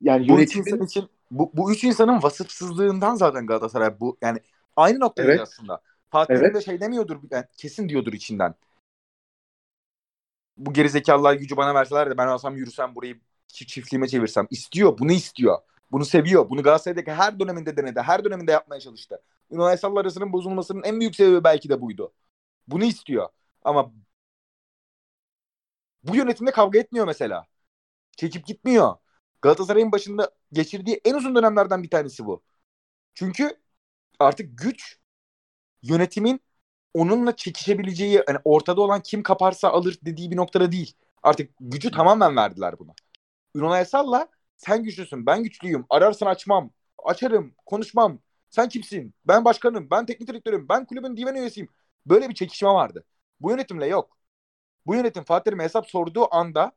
Yani 0.00 0.28
Bu 0.28 0.40
üç 0.40 0.56
yönetimin 0.56 0.86
için 0.86 1.08
bu, 1.30 1.50
bu 1.54 1.72
üç 1.72 1.84
insanın 1.84 2.22
vasıfsızlığından 2.22 3.14
zaten 3.14 3.46
Galatasaray 3.46 4.00
bu 4.00 4.16
yani 4.22 4.38
aynı 4.76 5.00
noktadayız 5.00 5.38
Evet. 5.38 5.48
aslında. 5.48 5.80
Fatih 6.10 6.34
Evet. 6.34 6.54
De 6.54 6.60
şey 6.60 6.80
demiyordur 6.80 7.16
yani 7.30 7.44
kesin 7.56 7.88
diyordur 7.88 8.12
içinden. 8.12 8.54
Bu 10.56 10.72
gerizekalılar 10.72 11.34
gücü 11.34 11.56
bana 11.56 11.74
verseler 11.74 12.10
de 12.10 12.18
ben 12.18 12.26
alsam 12.26 12.56
yürüsem 12.56 12.94
burayı 12.94 13.14
çi- 13.52 13.66
çiftliğime 13.66 14.08
çevirsem. 14.08 14.46
istiyor. 14.50 14.98
Bunu 14.98 15.12
istiyor. 15.12 15.58
Bunu 15.92 16.04
seviyor. 16.04 16.50
Bunu 16.50 16.62
Galatasaray'daki 16.62 17.12
her 17.12 17.40
döneminde 17.40 17.76
denedi. 17.76 18.00
Her 18.00 18.24
döneminde 18.24 18.52
yapmaya 18.52 18.80
çalıştı. 18.80 19.22
Aysal'la 19.58 20.00
arasının 20.00 20.32
bozulmasının 20.32 20.82
en 20.82 21.00
büyük 21.00 21.16
sebebi 21.16 21.44
belki 21.44 21.68
de 21.68 21.80
buydu. 21.80 22.12
Bunu 22.68 22.84
istiyor. 22.84 23.28
Ama 23.64 23.92
bu 26.02 26.16
yönetimde 26.16 26.50
kavga 26.50 26.78
etmiyor 26.78 27.06
mesela. 27.06 27.46
Çekip 28.18 28.46
gitmiyor. 28.46 28.96
Galatasaray'ın 29.42 29.92
başında 29.92 30.30
geçirdiği 30.52 31.00
en 31.04 31.14
uzun 31.14 31.34
dönemlerden 31.36 31.82
bir 31.82 31.90
tanesi 31.90 32.26
bu. 32.26 32.42
Çünkü 33.14 33.60
artık 34.20 34.58
güç 34.58 34.98
yönetimin 35.82 36.40
onunla 36.94 37.36
çekişebileceği 37.36 38.22
hani 38.26 38.38
ortada 38.44 38.80
olan 38.80 39.00
kim 39.00 39.22
kaparsa 39.22 39.68
alır 39.68 39.98
dediği 40.02 40.30
bir 40.30 40.36
noktada 40.36 40.72
değil. 40.72 40.92
Artık 41.22 41.50
gücü 41.60 41.90
tamamen 41.90 42.36
verdiler 42.36 42.78
buna. 42.78 42.92
Ünal 43.56 43.72
Aysal'la 43.72 44.28
sen 44.56 44.82
güçlüsün 44.82 45.26
ben 45.26 45.42
güçlüyüm 45.42 45.86
ararsın 45.90 46.26
açmam 46.26 46.70
açarım 47.04 47.54
konuşmam 47.66 48.18
sen 48.50 48.68
kimsin 48.68 49.14
ben 49.24 49.44
başkanım 49.44 49.88
ben 49.90 50.06
teknik 50.06 50.28
direktörüm 50.28 50.68
ben 50.68 50.84
kulübün 50.84 51.16
divan 51.16 51.34
üyesiyim 51.34 51.68
Böyle 52.06 52.28
bir 52.28 52.34
çekişme 52.34 52.68
vardı. 52.68 53.04
Bu 53.40 53.50
yönetimle 53.50 53.86
yok. 53.86 54.18
Bu 54.86 54.94
yönetim 54.94 55.24
Fatih 55.24 55.44
Terim'e 55.44 55.64
hesap 55.64 55.90
sorduğu 55.90 56.34
anda 56.34 56.72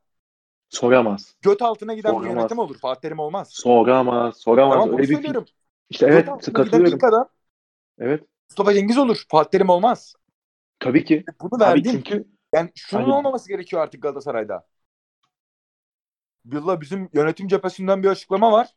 Soramaz. 0.70 1.34
göt 1.42 1.62
altına 1.62 1.94
giden 1.94 2.10
Soramaz. 2.10 2.30
bir 2.30 2.36
yönetim 2.36 2.58
olur. 2.58 2.78
Fatih 2.78 3.00
Terim 3.00 3.18
olmaz. 3.18 3.48
Soramaz. 3.52 4.36
Soramaz. 4.36 4.74
Tamam 4.74 4.92
Öyle 4.92 5.02
bir 5.08 5.14
söylüyorum. 5.14 5.44
İşte 5.90 6.06
Göt 6.06 6.14
evet 6.14 6.46
giden 6.46 6.52
katılıyorum. 6.52 6.94
ilk 6.96 7.04
adam 7.04 7.28
Evet. 7.98 8.24
Mustafa 8.50 8.74
Cengiz 8.74 8.98
olur. 8.98 9.24
Fatih 9.28 9.50
Terim 9.50 9.68
olmaz. 9.68 10.14
Tabii 10.80 11.04
ki. 11.04 11.24
Bunu 11.40 11.54
Abi 11.54 11.60
verdin. 11.64 11.90
çünkü 11.92 12.28
Yani 12.54 12.70
şunun 12.74 13.02
Hani- 13.02 13.12
olmaması 13.14 13.48
gerekiyor 13.48 13.82
artık 13.82 14.02
Galatasaray'da. 14.02 14.66
Valla 16.46 16.80
bizim 16.80 17.08
yönetim 17.12 17.48
cephesinden 17.48 18.02
bir 18.02 18.08
açıklama 18.08 18.52
var. 18.52 18.68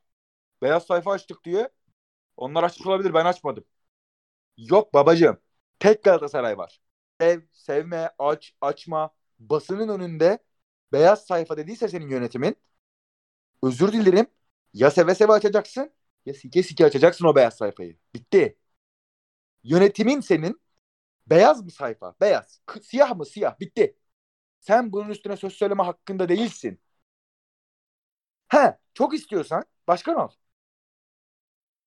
Beyaz 0.61 0.85
sayfa 0.85 1.11
açtık 1.11 1.43
diye. 1.43 1.69
Onlar 2.37 2.63
açmış 2.63 2.87
olabilir 2.87 3.13
ben 3.13 3.25
açmadım. 3.25 3.63
Yok 4.57 4.93
babacığım. 4.93 5.37
Tek 5.79 6.03
Galatasaray 6.03 6.57
var. 6.57 6.81
Sev, 7.21 7.41
sevme, 7.51 8.09
aç, 8.19 8.53
açma. 8.61 9.09
Basının 9.39 9.89
önünde 9.89 10.39
beyaz 10.93 11.25
sayfa 11.25 11.57
dediyse 11.57 11.87
senin 11.87 12.09
yönetimin 12.09 12.55
özür 13.63 13.91
dilerim. 13.93 14.25
Ya 14.73 14.91
seve 14.91 15.15
seve 15.15 15.31
açacaksın 15.31 15.91
ya 16.25 16.33
sike 16.33 16.63
sike 16.63 16.85
açacaksın 16.85 17.25
o 17.25 17.35
beyaz 17.35 17.57
sayfayı. 17.57 17.97
Bitti. 18.15 18.57
Yönetimin 19.63 20.19
senin 20.21 20.61
beyaz 21.27 21.65
mı 21.65 21.71
sayfa? 21.71 22.15
Beyaz. 22.21 22.61
K- 22.65 22.81
siyah 22.81 23.15
mı? 23.17 23.25
Siyah. 23.25 23.61
Bitti. 23.61 23.97
Sen 24.61 24.93
bunun 24.93 25.09
üstüne 25.09 25.37
söz 25.37 25.53
söyleme 25.53 25.83
hakkında 25.83 26.29
değilsin. 26.29 26.79
He, 28.51 28.77
çok 28.93 29.13
istiyorsan 29.13 29.65
başkan 29.87 30.15
ol. 30.15 30.29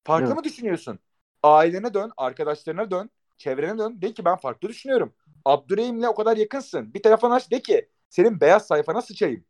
Farklı 0.04 0.34
Evet. 0.34 0.34
mı 0.34 0.44
düşünüyorsun? 0.44 0.98
Ailene 1.42 1.94
dön, 1.94 2.12
arkadaşlarına 2.16 2.90
dön, 2.90 3.10
çevrene 3.36 3.78
dön. 3.78 4.02
De 4.02 4.14
ki 4.14 4.24
ben 4.24 4.36
farklı 4.36 4.68
düşünüyorum. 4.68 5.14
Abdurrahim'le 5.44 6.02
o 6.08 6.14
kadar 6.14 6.36
yakınsın. 6.36 6.94
Bir 6.94 7.02
telefon 7.02 7.30
aç 7.30 7.50
de 7.50 7.60
ki 7.62 7.88
senin 8.10 8.40
beyaz 8.40 8.66
sayfana 8.66 9.02
sıçayım. 9.02 9.44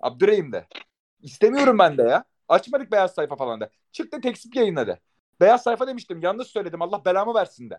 Abdurrahim 0.00 0.52
de. 0.52 0.68
İstemiyorum 1.22 1.78
ben 1.78 1.98
de 1.98 2.02
ya. 2.02 2.24
Açmadık 2.48 2.92
beyaz 2.92 3.14
sayfa 3.14 3.36
falan 3.36 3.60
da. 3.60 3.70
Çıktı 3.92 4.20
tekstip 4.20 4.56
yayınladı. 4.56 5.00
Beyaz 5.40 5.62
sayfa 5.62 5.86
demiştim. 5.86 6.22
Yanlış 6.22 6.48
söyledim. 6.48 6.82
Allah 6.82 7.04
belamı 7.04 7.34
versin 7.34 7.70
de. 7.70 7.78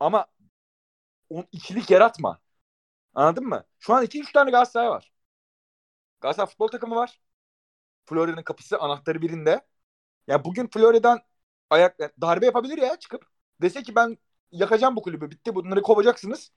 Ama 0.00 0.26
o 1.30 1.44
ikilik 1.52 1.90
yaratma. 1.90 2.40
Anladın 3.14 3.46
mı? 3.46 3.64
Şu 3.80 3.94
an 3.94 4.04
2-3 4.04 4.32
tane 4.32 4.50
Galatasaray 4.50 4.90
var. 4.90 5.12
Galatasaray 6.20 6.50
futbol 6.50 6.68
takımı 6.68 6.94
var. 6.96 7.20
Florya'nın 8.06 8.42
kapısı 8.42 8.78
anahtarı 8.78 9.22
birinde. 9.22 9.60
Ya 10.26 10.44
bugün 10.44 10.68
Florya'dan 10.68 11.20
ayak 11.70 11.98
darbe 12.22 12.46
yapabilir 12.46 12.78
ya 12.78 12.96
çıkıp. 12.98 13.26
Dese 13.62 13.82
ki 13.82 13.94
ben 13.94 14.18
yakacağım 14.52 14.96
bu 14.96 15.02
kulübü. 15.02 15.30
Bitti 15.30 15.54
bunları 15.54 15.82
kovacaksınız. 15.82 16.52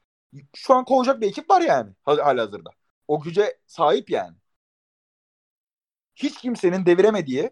Şu 0.55 0.73
an 0.75 0.85
kovacak 0.85 1.21
bir 1.21 1.27
ekip 1.27 1.49
var 1.49 1.61
yani 1.61 1.93
hali 2.05 2.41
hazırda. 2.41 2.71
O 3.07 3.21
güce 3.21 3.59
sahip 3.67 4.09
yani. 4.09 4.37
Hiç 6.15 6.37
kimsenin 6.41 6.85
deviremediği, 6.85 7.51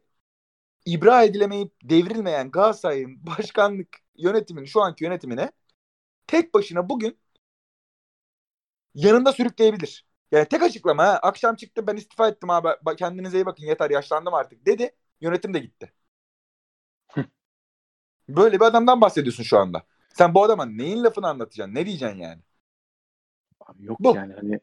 ibra 0.85 1.23
edilemeyip 1.23 1.73
devrilmeyen 1.83 2.51
Galatasaray'ın 2.51 3.25
başkanlık 3.27 3.89
yönetiminin 4.17 4.65
şu 4.65 4.81
anki 4.81 5.03
yönetimine 5.03 5.51
tek 6.27 6.53
başına 6.53 6.89
bugün 6.89 7.19
yanında 8.95 9.33
sürükleyebilir. 9.33 10.05
Yani 10.31 10.45
tek 10.45 10.63
açıklama 10.63 11.03
ha, 11.03 11.19
akşam 11.23 11.55
çıktı 11.55 11.87
ben 11.87 11.95
istifa 11.95 12.27
ettim 12.27 12.49
abi 12.49 12.67
kendinize 12.97 13.37
iyi 13.37 13.45
bakın 13.45 13.63
yeter 13.63 13.89
yaşlandım 13.89 14.33
artık 14.33 14.65
dedi. 14.65 14.91
Yönetim 15.21 15.53
de 15.53 15.59
gitti. 15.59 15.93
Böyle 18.29 18.59
bir 18.59 18.65
adamdan 18.65 19.01
bahsediyorsun 19.01 19.43
şu 19.43 19.57
anda. 19.57 19.83
Sen 20.13 20.33
bu 20.33 20.43
adama 20.43 20.65
neyin 20.65 21.03
lafını 21.03 21.27
anlatacaksın? 21.27 21.75
Ne 21.75 21.85
diyeceksin 21.85 22.17
yani? 22.19 22.41
Abi 23.59 23.85
yok 23.85 23.99
Bu. 23.99 24.15
yani 24.15 24.33
hani 24.33 24.59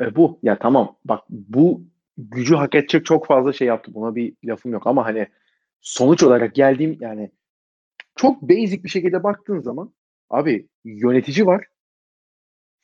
e, 0.00 0.16
bu 0.16 0.38
ya 0.42 0.58
tamam 0.58 0.96
bak 1.04 1.24
bu 1.30 1.82
gücü 2.18 2.54
hak 2.54 2.74
edecek 2.74 3.06
çok 3.06 3.26
fazla 3.26 3.52
şey 3.52 3.68
yaptı. 3.68 3.94
Buna 3.94 4.14
bir 4.14 4.34
lafım 4.44 4.72
yok 4.72 4.86
ama 4.86 5.04
hani 5.04 5.26
sonuç 5.80 6.22
olarak 6.22 6.54
geldiğim 6.54 6.98
yani 7.00 7.30
çok 8.16 8.42
basic 8.42 8.84
bir 8.84 8.88
şekilde 8.88 9.22
baktığın 9.22 9.60
zaman 9.60 9.94
abi 10.30 10.68
yönetici 10.84 11.46
var. 11.46 11.66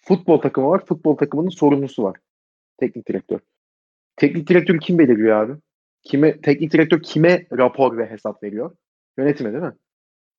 Futbol 0.01 0.41
takımı 0.41 0.69
var. 0.69 0.85
Futbol 0.85 1.17
takımının 1.17 1.49
sorumlusu 1.49 2.03
var. 2.03 2.17
Teknik 2.77 3.09
direktör. 3.09 3.39
Teknik 4.17 4.49
direktörü 4.49 4.79
kim 4.79 4.99
belirliyor 4.99 5.37
abi? 5.43 5.61
Kime 6.03 6.41
teknik 6.41 6.73
direktör 6.73 7.03
kime 7.03 7.47
rapor 7.53 7.99
ve 7.99 8.11
hesap 8.11 8.43
veriyor? 8.43 8.77
Yönetime 9.19 9.53
değil 9.53 9.65
mi? 9.65 9.73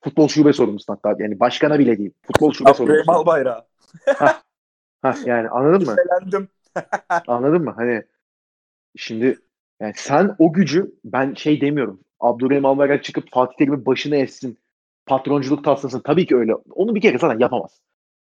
Futbol 0.03 0.27
şube 0.27 0.53
sorumlusu 0.53 0.93
hatta 0.93 1.15
yani 1.19 1.39
başkana 1.39 1.79
bile 1.79 1.97
değil. 1.97 2.11
Futbol 2.21 2.51
şube 2.51 2.73
sorumlusu. 2.73 3.11
Albayrak. 3.11 3.67
Ha, 5.01 5.15
yani 5.25 5.49
anladın 5.49 5.87
mı? 5.87 5.95
Anladın 7.27 7.63
mı? 7.63 7.73
Hani 7.75 8.03
şimdi 8.97 9.39
yani 9.81 9.93
sen 9.95 10.35
o 10.39 10.53
gücü 10.53 10.95
ben 11.05 11.33
şey 11.33 11.61
demiyorum. 11.61 11.99
Abdurrahim 12.19 12.65
Albayrak 12.65 13.03
çıkıp 13.03 13.31
Fatih 13.31 13.57
Terim'in 13.57 13.85
başına 13.85 14.15
essin. 14.15 14.59
Patronculuk 15.05 15.63
taslasın. 15.63 15.99
Tabii 15.99 16.25
ki 16.25 16.35
öyle. 16.35 16.55
Onu 16.55 16.95
bir 16.95 17.01
kere 17.01 17.17
zaten 17.17 17.39
yapamaz. 17.39 17.81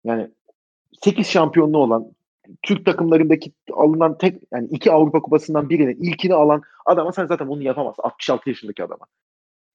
Yani 0.04 0.32
8 1.04 1.28
şampiyonluğu 1.28 1.78
olan 1.78 2.12
Türk 2.62 2.86
takımlarındaki 2.86 3.54
alınan 3.74 4.18
tek 4.18 4.42
yani 4.54 4.68
iki 4.72 4.92
Avrupa 4.92 5.22
Kupası'ndan 5.22 5.70
birinin 5.70 5.96
ilkini 6.02 6.34
alan 6.34 6.62
adama 6.86 7.12
sen 7.12 7.26
zaten 7.26 7.48
bunu 7.48 7.64
yapamaz. 7.64 7.96
66 8.00 8.50
yaşındaki 8.50 8.84
adama. 8.84 9.06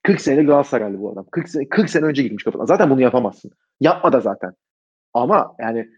40 0.03 0.21
sene 0.21 0.43
Galatasaraylı 0.43 1.01
bu 1.01 1.13
adam. 1.13 1.27
40 1.31 1.49
sene, 1.49 1.69
40 1.69 1.91
sene 1.91 2.05
önce 2.05 2.23
girmiş 2.23 2.45
kafana. 2.45 2.67
Zaten 2.67 2.91
bunu 2.91 3.01
yapamazsın. 3.01 3.51
Yapma 3.81 4.13
da 4.13 4.21
zaten. 4.21 4.53
Ama 5.15 5.55
yani 5.61 5.89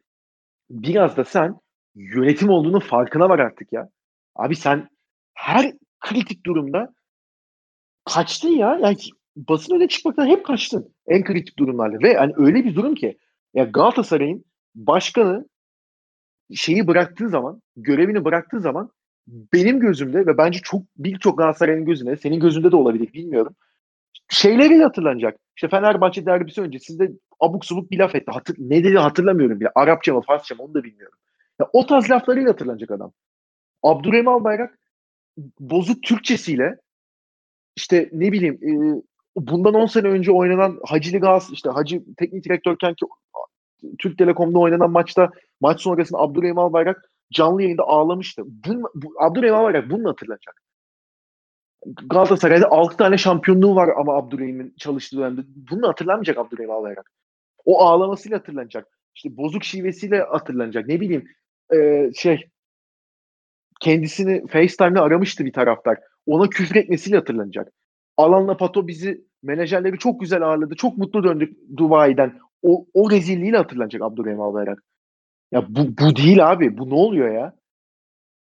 biraz 0.71 1.17
da 1.17 1.25
sen 1.25 1.61
yönetim 1.95 2.51
olduğunun 2.51 2.81
farkına 2.81 3.29
var 3.29 3.39
artık 3.39 3.73
ya. 3.73 3.89
Abi 4.37 4.57
sen 4.57 4.89
her 5.35 5.73
kritik 6.01 6.47
durumda 6.47 6.95
kaçtın 8.05 8.49
ya. 8.49 8.79
Yani 8.83 8.97
basın 9.37 9.75
öne 9.75 9.89
çıkmaktan 9.89 10.27
hep 10.27 10.47
kaçtın. 10.47 10.95
En 11.07 11.25
kritik 11.25 11.59
durumlarda. 11.59 11.99
Ve 12.03 12.15
hani 12.17 12.33
öyle 12.37 12.65
bir 12.65 12.75
durum 12.75 12.95
ki 12.95 13.19
ya 13.55 13.65
Galatasaray'ın 13.65 14.45
başkanı 14.75 15.49
şeyi 16.55 16.87
bıraktığı 16.87 17.29
zaman, 17.29 17.63
görevini 17.77 18.25
bıraktığı 18.25 18.61
zaman 18.61 18.91
benim 19.27 19.81
gözümde 19.81 20.27
ve 20.27 20.39
bence 20.39 20.59
çok 20.63 20.83
birçok 20.97 21.39
Galatasaray'ın 21.39 21.85
gözünde, 21.85 22.17
senin 22.17 22.41
gözünde 22.41 22.73
de 22.73 22.77
olabilir 22.77 23.13
bilmiyorum. 23.13 23.57
Şeyleriyle 24.29 24.83
hatırlanacak. 24.83 25.39
İşte 25.57 25.69
Fenerbahçe 25.69 26.27
derbisi 26.27 26.61
öncesinde 26.61 27.13
abuk 27.41 27.65
subuk 27.65 27.91
bir 27.91 27.99
laf 27.99 28.15
etti. 28.15 28.31
Hatır, 28.31 28.57
ne 28.59 28.85
dedi 28.85 28.99
hatırlamıyorum 28.99 29.61
bile. 29.61 29.69
Arapça 29.75 30.15
mı 30.15 30.21
Farsça 30.27 30.55
mı 30.55 30.63
onu 30.63 30.75
da 30.75 30.85
bilmiyorum. 30.85 31.19
Ya, 31.61 31.69
o 31.73 31.87
tarz 31.87 32.11
laflarıyla 32.11 32.51
hatırlanacak 32.51 32.91
adam. 32.91 33.13
Abdurrahim 33.83 34.29
Albayrak 34.29 34.79
bozuk 35.61 36.03
Türkçesiyle 36.03 36.77
işte 37.77 38.09
ne 38.13 38.33
bileyim 38.33 38.59
bundan 39.37 39.75
10 39.75 39.87
sene 39.87 40.09
önce 40.09 40.33
oynanan 40.33 40.81
Hacı 40.85 41.19
Gaz 41.19 41.51
işte 41.53 41.71
Hacı 41.71 42.03
teknik 42.17 42.45
direktörken 42.45 42.95
ki 42.95 43.07
Türk 43.99 44.19
Telekom'da 44.19 44.59
oynanan 44.59 44.91
maçta 44.91 45.31
maç 45.61 45.81
sonrasında 45.81 46.21
Abdurrahim 46.21 46.59
Albayrak 46.59 47.11
canlı 47.33 47.63
yayında 47.63 47.83
ağlamıştı. 47.83 48.43
Bunun, 48.47 48.85
bu, 48.95 49.15
Abdurrahim 49.21 49.55
Albayrak 49.55 49.91
bunu 49.91 50.09
hatırlanacak. 50.09 50.63
Galatasaray'da 51.87 52.71
6 52.71 52.97
tane 52.97 53.19
şampiyonluğu 53.19 53.77
var 53.77 53.91
ama 53.97 54.17
Abdurrahim'in 54.17 54.75
çalıştığı 54.79 55.17
dönemde. 55.17 55.41
Bunu 55.71 55.89
hatırlanmayacak 55.89 56.39
Abdurrahim 56.39 56.71
Albayrak. 56.71 57.11
O 57.65 57.81
ağlamasıyla 57.81 58.39
hatırlanacak. 58.39 58.87
İşte 59.15 59.37
bozuk 59.37 59.65
şivesiyle 59.65 60.23
hatırlanacak. 60.23 60.87
Ne 60.89 61.01
bileyim 61.01 61.29
e, 61.75 62.11
şey 62.15 62.51
kendisini 63.83 64.47
FaceTime'le 64.47 65.01
aramıştı 65.01 65.45
bir 65.45 65.53
taraftar. 65.53 65.99
Ona 66.27 66.49
küfür 66.49 66.77
etmesiyle 66.77 67.17
hatırlanacak. 67.17 67.73
Alanla 68.17 68.57
Pato 68.57 68.87
bizi 68.87 69.25
menajerleri 69.43 69.99
çok 69.99 70.21
güzel 70.21 70.43
ağırladı. 70.43 70.75
Çok 70.75 70.99
mutlu 70.99 71.25
döndük 71.25 71.57
Dubai'den. 71.77 72.39
O, 72.63 72.87
o 72.95 73.11
rezilliğiyle 73.11 73.57
hatırlanacak 73.57 74.03
Abdurrahim 74.03 74.41
Albayrak. 74.41 74.83
Ya 75.53 75.67
bu, 75.69 75.89
bu 76.01 76.17
değil 76.17 76.51
abi. 76.51 76.79
Bu 76.79 76.91
ne 76.91 76.95
oluyor 76.95 77.35
ya? 77.35 77.55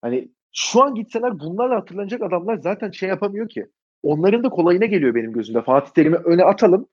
Hani 0.03 0.29
şu 0.53 0.83
an 0.83 0.95
gitseler 0.95 1.41
bunlarla 1.41 1.77
hatırlanacak 1.77 2.23
adamlar 2.23 2.57
zaten 2.57 2.91
şey 2.91 3.09
yapamıyor 3.09 3.49
ki. 3.49 3.67
Onların 4.03 4.45
da 4.45 4.49
kolayına 4.49 4.85
geliyor 4.85 5.15
benim 5.15 5.33
gözümde. 5.33 5.63
Fatih 5.63 5.93
Terim'i 5.93 6.17
öne 6.17 6.45
atalım. 6.45 6.89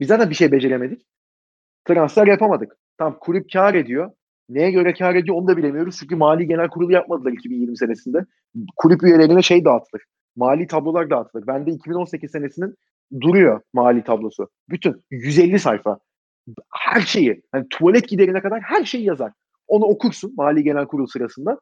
Biz 0.00 0.08
zaten 0.08 0.30
bir 0.30 0.34
şey 0.34 0.52
beceremedik. 0.52 1.02
Transfer 1.84 2.26
yapamadık. 2.26 2.76
Tamam 2.98 3.18
kulüp 3.20 3.52
kar 3.52 3.74
ediyor. 3.74 4.10
Neye 4.48 4.70
göre 4.70 4.92
kar 4.92 5.14
ediyor 5.14 5.36
onu 5.36 5.48
da 5.48 5.56
bilemiyoruz. 5.56 5.96
Çünkü 6.00 6.16
mali 6.16 6.46
genel 6.46 6.68
kurulu 6.68 6.92
yapmadılar 6.92 7.32
2020 7.32 7.76
senesinde. 7.76 8.18
Kulüp 8.76 9.02
üyelerine 9.02 9.42
şey 9.42 9.64
dağıtılır. 9.64 10.02
Mali 10.36 10.66
tablolar 10.66 11.10
dağıtılır. 11.10 11.46
Bende 11.46 11.70
2018 11.70 12.30
senesinin 12.30 12.74
duruyor 13.20 13.60
mali 13.72 14.04
tablosu. 14.04 14.48
Bütün 14.70 15.04
150 15.10 15.58
sayfa. 15.58 15.98
Her 16.74 17.00
şeyi. 17.00 17.42
Hani 17.52 17.66
tuvalet 17.70 18.08
giderine 18.08 18.40
kadar 18.40 18.60
her 18.60 18.84
şeyi 18.84 19.04
yazar. 19.04 19.32
Onu 19.66 19.84
okursun 19.84 20.34
mali 20.36 20.64
genel 20.64 20.86
kurul 20.86 21.06
sırasında. 21.06 21.58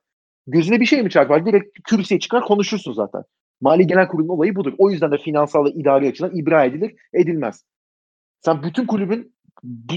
Gözüne 0.47 0.81
bir 0.81 0.87
şey 0.87 1.03
mi 1.03 1.11
çarpar? 1.11 1.47
Direkt 1.47 1.79
kürsüye 1.85 2.21
çıkar 2.21 2.45
konuşursun 2.45 2.93
zaten. 2.93 3.23
Mali 3.61 3.87
genel 3.87 4.09
kurulun 4.09 4.29
olayı 4.29 4.55
budur. 4.55 4.73
O 4.79 4.91
yüzden 4.91 5.13
de 5.13 5.19
finansal 5.19 5.65
ve 5.65 5.71
idari 5.71 6.09
açıdan 6.09 6.37
ibra 6.37 6.65
edilir, 6.65 6.95
edilmez. 7.13 7.65
Sen 8.41 8.63
bütün 8.63 8.87
kulübün 8.87 9.35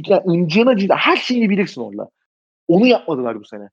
yani 0.08 0.24
ıncına 0.28 0.78
cida 0.78 0.96
her 0.96 1.18
şeyi 1.18 1.50
bilirsin 1.50 1.82
orada. 1.82 2.10
Onu 2.70 2.88
yapmadılar 2.88 3.40
bu 3.40 3.46
sene. 3.46 3.70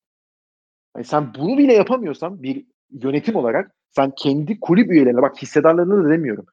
Yani 0.97 1.05
sen 1.05 1.35
bunu 1.35 1.59
bile 1.59 1.73
yapamıyorsan 1.73 2.43
bir 2.43 2.67
yönetim 2.91 3.37
olarak 3.37 3.71
sen 3.91 4.13
kendi 4.17 4.61
kulüp 4.61 4.91
üyelerine 4.91 5.23
bak 5.23 5.43
hissedarlarını 5.43 6.05
da 6.05 6.11
demiyorum. 6.11 6.47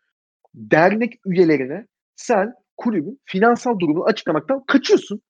Dernek 0.55 1.13
üyelerine 1.25 1.87
sen 2.15 2.53
kulübün 2.77 3.19
finansal 3.25 3.79
durumunu 3.79 4.03
açıklamaktan 4.03 4.63
kaçıyorsun. 4.65 5.21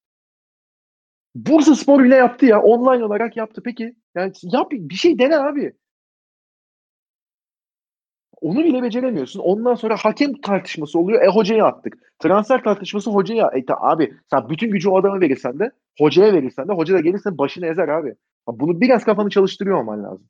Bursa 1.35 1.75
Spor 1.75 2.03
bile 2.03 2.15
yaptı 2.15 2.45
ya. 2.45 2.61
Online 2.61 3.05
olarak 3.05 3.37
yaptı. 3.37 3.61
Peki 3.65 3.95
yani 4.15 4.31
yap 4.41 4.71
bir 4.71 4.95
şey 4.95 5.19
dene 5.19 5.37
abi. 5.37 5.73
Onu 8.43 8.63
bile 8.63 8.83
beceremiyorsun. 8.83 9.39
Ondan 9.39 9.75
sonra 9.75 9.95
hakem 9.97 10.33
tartışması 10.33 10.99
oluyor. 10.99 11.21
E 11.21 11.27
hocayı 11.27 11.65
attık. 11.65 11.97
Transfer 12.19 12.63
tartışması 12.63 13.09
hocaya. 13.11 13.51
E 13.53 13.65
ta, 13.65 13.75
abi 13.79 14.13
sen 14.29 14.49
bütün 14.49 14.71
gücü 14.71 14.89
o 14.89 14.97
adama 14.97 15.21
verirsen 15.21 15.59
de 15.59 15.71
hocaya 15.97 16.33
verirsen 16.33 16.67
de 16.67 16.73
hoca 16.73 16.93
da 16.93 16.99
gelirse 16.99 17.37
başını 17.37 17.65
ezer 17.65 17.87
abi. 17.87 18.15
Bunu 18.47 18.81
biraz 18.81 19.03
kafanı 19.03 19.29
çalıştırıyor 19.29 19.77
olman 19.77 20.03
lazım. 20.03 20.27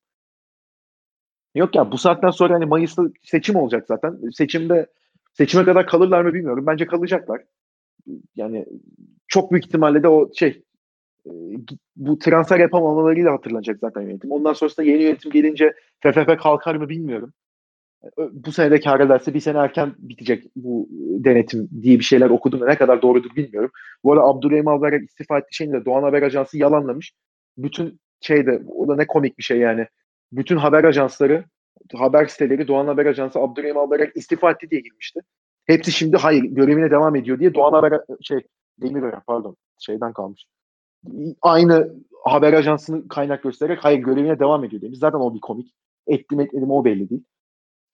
Yok 1.55 1.76
ya 1.76 1.91
bu 1.91 1.97
saatten 1.97 2.30
sonra 2.30 2.53
hani 2.53 2.66
Mayıs'ta 2.66 3.03
seçim 3.24 3.55
olacak 3.55 3.86
zaten. 3.88 4.30
Seçimde 4.34 4.88
seçime 5.34 5.64
kadar 5.64 5.88
kalırlar 5.88 6.22
mı 6.22 6.34
bilmiyorum. 6.34 6.66
Bence 6.68 6.86
kalacaklar. 6.86 7.41
Yani 8.36 8.66
çok 9.28 9.51
büyük 9.51 9.66
ihtimalle 9.66 10.03
de 10.03 10.07
o 10.07 10.34
şey 10.34 10.64
e, 11.26 11.32
bu 11.95 12.20
transfer 12.20 12.59
yapamamalarıyla 12.59 13.34
hatırlanacak 13.34 13.80
zaten 13.80 14.01
yönetim. 14.01 14.32
Ondan 14.32 14.53
sonrasında 14.53 14.86
yeni 14.86 15.03
yönetim 15.03 15.32
gelince 15.32 15.74
FFP 16.03 16.39
kalkar 16.39 16.76
mı 16.76 16.89
bilmiyorum. 16.89 17.34
Bu 18.32 18.51
sene 18.51 18.72
de 18.72 18.80
kar 18.80 18.99
ederse 18.99 19.34
bir 19.34 19.39
sene 19.39 19.58
erken 19.58 19.95
bitecek 19.97 20.43
bu 20.56 20.88
denetim 21.26 21.70
diye 21.82 21.99
bir 21.99 22.04
şeyler 22.04 22.30
okudum. 22.30 22.68
Ne 22.68 22.78
kadar 22.78 23.01
doğrudur 23.01 23.36
bilmiyorum. 23.36 23.72
Bu 24.04 24.14
arada 24.14 24.26
Abdurrahim 24.26 24.68
Albayrak 24.68 25.04
istifa 25.04 25.39
ettiği 25.39 25.56
şeyini 25.56 25.74
de 25.74 25.86
Doğan 25.86 26.04
Haber 26.04 26.22
Ajansı 26.22 26.58
yalanlamış. 26.58 27.14
Bütün 27.58 27.99
şeyde 28.22 28.62
o 28.68 28.88
da 28.88 28.95
ne 28.95 29.08
komik 29.08 29.38
bir 29.38 29.43
şey 29.43 29.58
yani. 29.58 29.88
Bütün 30.32 30.58
haber 30.58 30.84
ajansları, 30.84 31.45
haber 31.93 32.26
siteleri 32.26 32.68
Doğan 32.68 32.88
Haber 32.88 33.06
Ajansı 33.06 33.39
Abdurrahim 33.39 33.78
Albayrak 33.78 34.18
istifa 34.18 34.51
etti 34.51 34.70
diye 34.70 34.82
girmişti. 34.82 35.20
Hepsi 35.66 35.91
şimdi 35.91 36.18
hayır 36.18 36.43
görevine 36.43 36.91
devam 36.91 37.16
ediyor 37.16 37.39
diye 37.39 37.54
Doğan 37.54 37.74
Haber 37.74 38.01
şey 38.22 38.39
Demirören 38.82 39.22
pardon 39.28 39.56
şeyden 39.80 40.14
kalmış. 40.14 40.45
Aynı 41.41 41.93
haber 42.24 42.54
ajansını 42.54 43.08
kaynak 43.08 43.43
göstererek 43.43 43.84
hayır 43.84 43.99
görevine 43.99 44.39
devam 44.39 44.64
ediyor 44.64 44.82
demiş. 44.82 44.99
Zaten 44.99 45.20
o 45.20 45.36
bir 45.36 45.39
komik. 45.39 45.74
Ettim 46.08 46.39
etmedim 46.39 46.72
o 46.72 46.86
belli 46.86 47.10
değil. 47.10 47.24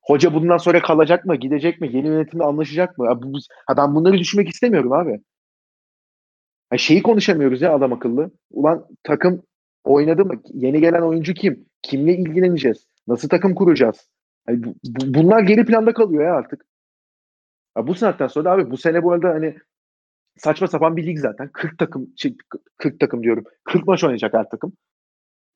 Hoca 0.10 0.34
bundan 0.34 0.57
sonra 0.57 0.82
kalacak 0.82 1.26
mı? 1.26 1.36
Gidecek 1.36 1.82
mi? 1.82 1.89
Yeni 1.93 2.07
yönetimle 2.07 2.43
anlaşacak 2.43 2.97
mı? 2.97 3.05
Ya 3.05 3.22
bu, 3.22 3.38
ben 3.78 3.95
bunları 3.95 4.18
düşünmek 4.18 4.49
istemiyorum 4.49 4.93
abi. 4.93 5.20
Ha 6.70 6.78
şeyi 6.78 7.03
konuşamıyoruz 7.03 7.62
ya 7.62 7.76
adam 7.76 7.93
akıllı. 7.93 8.32
Ulan 8.51 8.86
takım 9.03 9.43
oynadı 9.84 10.26
mı? 10.26 10.41
Yeni 10.53 10.82
gelen 10.82 11.01
oyuncu 11.01 11.34
kim? 11.34 11.66
Kimle 11.82 12.18
ilgileneceğiz? 12.18 12.88
Nasıl 13.07 13.30
takım 13.30 13.55
kuracağız? 13.55 14.10
Yani 14.47 14.64
bu, 14.64 14.76
bu, 14.86 15.14
bunlar 15.14 15.43
geri 15.43 15.66
planda 15.66 15.93
kalıyor 15.93 16.24
ya 16.24 16.34
artık. 16.34 16.66
Ya 17.78 17.88
bu 17.88 17.95
saatten 17.95 18.28
sonra 18.28 18.51
abi 18.51 18.72
bu 18.72 18.78
sene 18.78 19.03
bu 19.03 19.12
arada 19.12 19.30
hani 19.30 19.57
saçma 20.38 20.68
sapan 20.68 20.97
bir 20.97 21.07
lig 21.07 21.20
zaten. 21.20 21.49
40 21.53 21.78
takım 21.78 22.14
40 22.78 22.99
takım 22.99 23.24
diyorum. 23.24 23.43
40 23.64 23.88
maç 23.88 24.03
oynayacak 24.03 24.34
her 24.34 24.49
takım. 24.49 24.74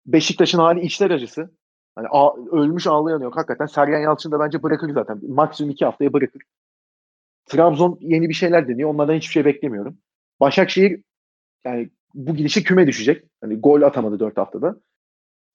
Beşiktaş'ın 0.05 0.59
hali 0.59 0.81
içler 0.81 1.11
acısı. 1.11 1.49
Hani 1.95 2.07
a, 2.11 2.35
ölmüş 2.51 2.87
ağlayan 2.87 3.21
yok. 3.21 3.37
Hakikaten 3.37 3.65
Sergen 3.65 3.99
Yalçın 3.99 4.31
da 4.31 4.39
bence 4.39 4.63
bırakır 4.63 4.93
zaten. 4.93 5.19
Maksimum 5.27 5.71
iki 5.71 5.85
haftaya 5.85 6.13
bırakır. 6.13 6.41
Trabzon 7.45 7.97
yeni 8.01 8.29
bir 8.29 8.33
şeyler 8.33 8.67
deniyor. 8.67 8.89
Onlardan 8.89 9.13
hiçbir 9.13 9.31
şey 9.31 9.45
beklemiyorum. 9.45 9.97
Başakşehir 10.39 11.01
yani 11.65 11.89
bu 12.13 12.35
gidişe 12.35 12.63
küme 12.63 12.87
düşecek. 12.87 13.25
Hani 13.41 13.59
gol 13.59 13.81
atamadı 13.81 14.19
dört 14.19 14.37
haftada. 14.37 14.75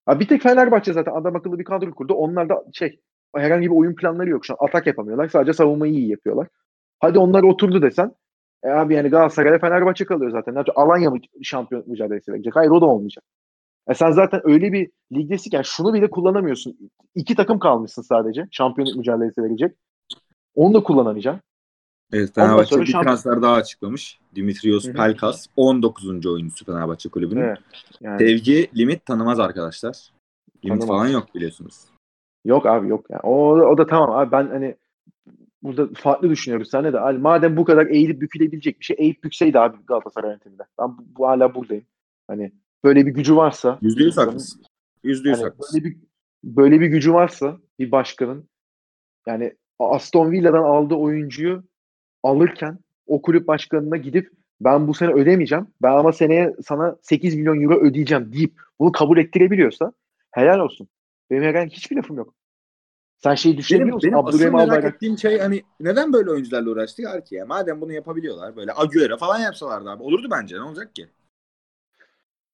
Ha, 0.07 0.21
bir 0.21 0.29
tek 0.29 0.43
Fenerbahçe 0.43 0.93
zaten 0.93 1.13
adam 1.13 1.37
akıllı 1.37 1.59
bir 1.59 1.65
kadro 1.65 1.95
kurdu. 1.95 2.15
Onlar 2.15 2.49
da 2.49 2.65
şey 2.73 3.01
herhangi 3.37 3.71
bir 3.71 3.77
oyun 3.77 3.95
planları 3.95 4.31
yok 4.31 4.47
şu 4.47 4.53
an. 4.53 4.67
Atak 4.67 4.87
yapamıyorlar. 4.87 5.29
Sadece 5.29 5.53
savunmayı 5.53 5.93
iyi 5.93 6.11
yapıyorlar. 6.11 6.49
Hadi 7.01 7.19
onlar 7.19 7.43
oturdu 7.43 7.83
desen. 7.83 8.13
E 8.63 8.69
abi 8.69 8.95
yani 8.95 9.09
Galatasaray'da 9.09 9.59
Fenerbahçe 9.59 10.05
kalıyor 10.05 10.31
zaten. 10.31 10.65
Alanya 10.75 11.11
mı 11.11 11.19
şampiyon 11.43 11.85
mücadelesi 11.87 12.33
verecek? 12.33 12.57
Hayır 12.57 12.71
o 12.71 12.81
da 12.81 12.87
olmayacak. 12.87 13.25
E 13.89 13.95
sen 13.95 14.11
zaten 14.11 14.41
öyle 14.45 14.73
bir 14.73 14.91
ligdesin 15.13 15.51
yani 15.53 15.65
şunu 15.65 15.95
bile 15.95 16.11
kullanamıyorsun. 16.11 16.91
İki 17.15 17.35
takım 17.35 17.59
kalmışsın 17.59 18.03
sadece. 18.03 18.49
Şampiyonluk 18.51 18.97
mücadelesi 18.97 19.43
verecek. 19.43 19.77
Onu 20.55 20.75
da 20.75 20.83
kullanamayacaksın. 20.83 21.43
Evet 22.13 22.35
Fenerbahçe 22.35 22.81
bir 22.81 22.87
şamp- 22.87 23.05
transfer 23.05 23.43
daha 23.43 23.55
açıklamış. 23.55 24.21
Dimitrios 24.35 24.85
Hı-hı. 24.85 24.93
Pelkas 24.93 25.47
19. 25.57 26.27
oyuncusu 26.27 26.65
Fenerbahçe 26.65 27.09
kulübünün. 27.09 27.41
Evet, 27.41 27.59
yani. 28.01 28.19
Sevgi 28.19 28.71
limit 28.77 29.07
tanımaz 29.07 29.41
arkadaşlar. 29.41 30.13
Limit 30.65 30.81
Tanımaz. 30.81 30.87
falan 30.89 31.09
yok 31.09 31.35
biliyorsunuz. 31.35 31.85
Yok 32.45 32.67
abi 32.67 32.89
yok. 32.89 33.07
Yani. 33.11 33.21
O, 33.23 33.53
o 33.53 33.79
da 33.79 33.87
tamam 33.87 34.11
abi 34.11 34.33
ben 34.33 34.49
hani 34.49 34.77
burada 35.63 35.89
farklı 35.95 36.31
düşünüyoruz. 36.31 36.71
Sen 36.71 36.85
de 36.85 37.01
Ali, 37.01 37.19
madem 37.19 37.57
bu 37.57 37.65
kadar 37.65 37.87
eğilip 37.87 38.21
bükülebilecek 38.21 38.81
bir 38.81 38.85
şey 38.85 38.97
eğip 38.99 39.25
bükseydi 39.25 39.59
abi 39.59 39.77
Galatasaray 39.87 40.31
yönetiminde. 40.31 40.63
Ben 40.81 40.99
bu, 40.99 41.03
bu 41.19 41.29
hala 41.29 41.55
buradayım. 41.55 41.85
Hani 42.29 42.53
böyle 42.85 43.07
bir 43.07 43.11
gücü 43.11 43.37
varsa 43.37 43.79
yüzde 43.83 44.03
yüz 44.03 44.17
haklısın. 44.17 44.63
Yüzde 45.03 45.29
yüz 45.29 45.43
haklısın. 45.43 45.85
Böyle 45.85 45.95
bir, 45.95 46.01
böyle 46.45 46.81
bir 46.81 46.87
gücü 46.87 47.13
varsa 47.13 47.59
bir 47.79 47.93
başkanın 47.93 48.49
yani 49.27 49.57
Aston 49.79 50.31
Villa'dan 50.31 50.63
aldığı 50.63 50.95
oyuncuyu 50.95 51.65
alırken 52.23 52.79
o 53.07 53.23
kulüp 53.23 53.49
başkanına 53.49 53.97
gidip 53.97 54.33
ben 54.61 54.89
bu 54.89 54.95
sene 54.95 55.13
ödemeyeceğim. 55.13 55.67
Ben 55.83 55.93
ama 55.93 56.13
seneye 56.13 56.55
sana 56.67 56.97
8 57.03 57.35
milyon 57.35 57.63
euro 57.63 57.81
ödeyeceğim 57.81 58.33
deyip 58.33 58.61
bunu 58.81 58.93
kabul 58.93 59.19
ettirebiliyorsa 59.19 59.93
helal 60.31 60.59
olsun. 60.59 60.89
Benim 61.31 61.43
herhangi 61.43 61.77
hiçbir 61.77 61.97
lafım 61.97 62.17
yok. 62.17 62.35
Sen 63.19 63.35
şeyi 63.35 63.57
düşünebiliyor 63.57 63.95
musun? 63.95 64.11
Benim 64.13 64.27
asıl 64.27 64.41
merak 64.41 64.55
Albayrak... 64.55 64.95
ettiğim 64.95 65.19
şey 65.19 65.39
hani 65.39 65.63
neden 65.81 66.13
böyle 66.13 66.31
oyuncularla 66.31 66.71
uğraştılar 66.71 67.25
ki 67.25 67.35
ya? 67.35 67.47
Madem 67.47 67.81
bunu 67.81 67.93
yapabiliyorlar 67.93 68.57
böyle 68.57 68.73
Agüero 68.77 69.17
falan 69.17 69.39
yapsalardı 69.39 69.91
abi. 69.91 70.03
Olurdu 70.03 70.29
bence 70.31 70.57
ne 70.57 70.63
olacak 70.63 70.95
ki? 70.95 71.09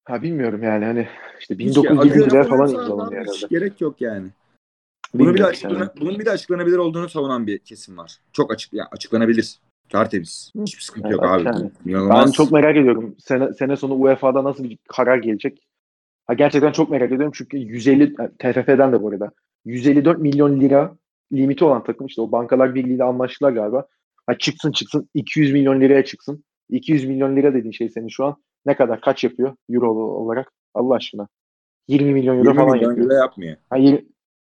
Ha 0.05 0.23
bilmiyorum 0.23 0.63
yani 0.63 0.85
hani 0.85 1.09
işte 1.41 1.55
1920'de 1.55 2.45
falan 2.45 2.69
imzalanıyor 2.69 3.23
herhalde. 3.23 3.47
Gerek 3.51 3.81
yok 3.81 4.01
yani. 4.01 4.29
Bunu 5.15 5.35
bir 5.35 5.39
de 5.39 5.45
açıklana, 5.45 5.95
bunun 6.01 6.19
bir 6.19 6.25
de 6.25 6.31
açıklanabilir 6.31 6.77
olduğunu 6.77 7.09
savunan 7.09 7.47
bir 7.47 7.59
kesim 7.59 7.99
var. 7.99 8.19
Çok 8.33 8.53
açık 8.53 8.73
ya 8.73 8.89
açıklanabilir. 8.93 9.59
Tertemiz. 9.89 10.53
Hiçbir 10.61 10.83
sıkıntı 10.83 11.09
evet, 11.09 11.17
yok 11.17 11.25
abi. 11.25 11.45
Yani. 11.85 12.11
Ben 12.11 12.31
çok 12.31 12.53
merak 12.53 12.77
ediyorum. 12.77 13.17
Sene, 13.19 13.53
sene 13.53 13.77
sonu 13.77 13.95
UEFA'da 13.95 14.45
nasıl 14.45 14.65
bir 14.65 14.79
karar 14.89 15.19
gelecek? 15.19 15.67
Ha, 16.27 16.35
gerçekten 16.35 16.73
çok 16.73 16.91
merak 16.91 17.13
ediyorum 17.13 17.33
çünkü 17.35 17.57
150 17.57 18.15
TFF'den 18.15 18.93
de 18.93 19.03
bu 19.03 19.09
arada 19.09 19.33
154 19.65 20.19
milyon 20.19 20.61
lira 20.61 20.97
limiti 21.33 21.65
olan 21.65 21.85
takım 21.85 22.07
işte 22.07 22.23
o 22.23 22.33
Bankalar 22.33 22.75
Birliği 22.75 22.95
ile 22.95 23.05
anlaştılar 23.05 23.53
galiba. 23.53 23.87
Ha, 24.27 24.39
çıksın 24.39 24.73
çıksın 24.73 25.09
200 25.15 25.53
milyon 25.53 25.81
liraya 25.81 26.05
çıksın. 26.05 26.45
200 26.71 27.05
milyon 27.05 27.37
lira 27.37 27.55
dediğin 27.55 27.73
şey 27.73 27.89
senin 27.89 28.09
şu 28.09 28.25
an 28.25 28.37
ne 28.67 28.77
kadar 28.77 29.01
kaç 29.01 29.25
yapıyor 29.25 29.57
euro 29.71 29.91
olarak 29.93 30.53
Allah 30.75 30.95
aşkına. 30.95 31.29
20 31.89 32.13
milyon 32.13 32.39
euro 32.39 32.49
20 32.49 32.57
falan 32.57 32.73
milyon 32.73 32.91
yapıyor. 32.91 33.11
Euro 33.11 33.21
yapmıyor. 33.21 33.57
Ha, 33.71 33.77
20, 33.77 34.05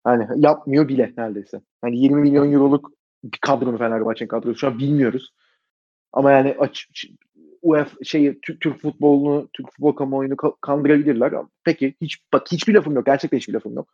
hani 0.03 0.27
yapmıyor 0.35 0.87
bile 0.87 1.13
neredeyse. 1.17 1.61
Hani 1.81 1.97
20 1.99 2.21
milyon 2.21 2.51
euroluk 2.51 2.91
bir 3.23 3.37
kadro 3.41 3.71
mu 3.71 3.77
Fenerbahçe'nin 3.77 4.29
kadrosu 4.29 4.59
şu 4.59 4.67
an 4.67 4.79
bilmiyoruz. 4.79 5.33
Ama 6.13 6.31
yani 6.31 6.55
aç, 6.59 6.87
UEFA 7.61 8.03
şey 8.03 8.39
Türk, 8.39 8.61
Türk 8.61 8.81
futbolunu, 8.81 9.49
Türk 9.53 9.71
futbol 9.71 9.91
kamuoyunu 9.91 10.35
kandırabilirler. 10.61 11.33
Peki 11.63 11.95
hiç 12.01 12.17
bak 12.33 12.51
hiçbir 12.51 12.73
lafım 12.73 12.95
yok. 12.95 13.05
Gerçekten 13.05 13.37
hiçbir 13.37 13.53
lafım 13.53 13.73
yok. 13.73 13.87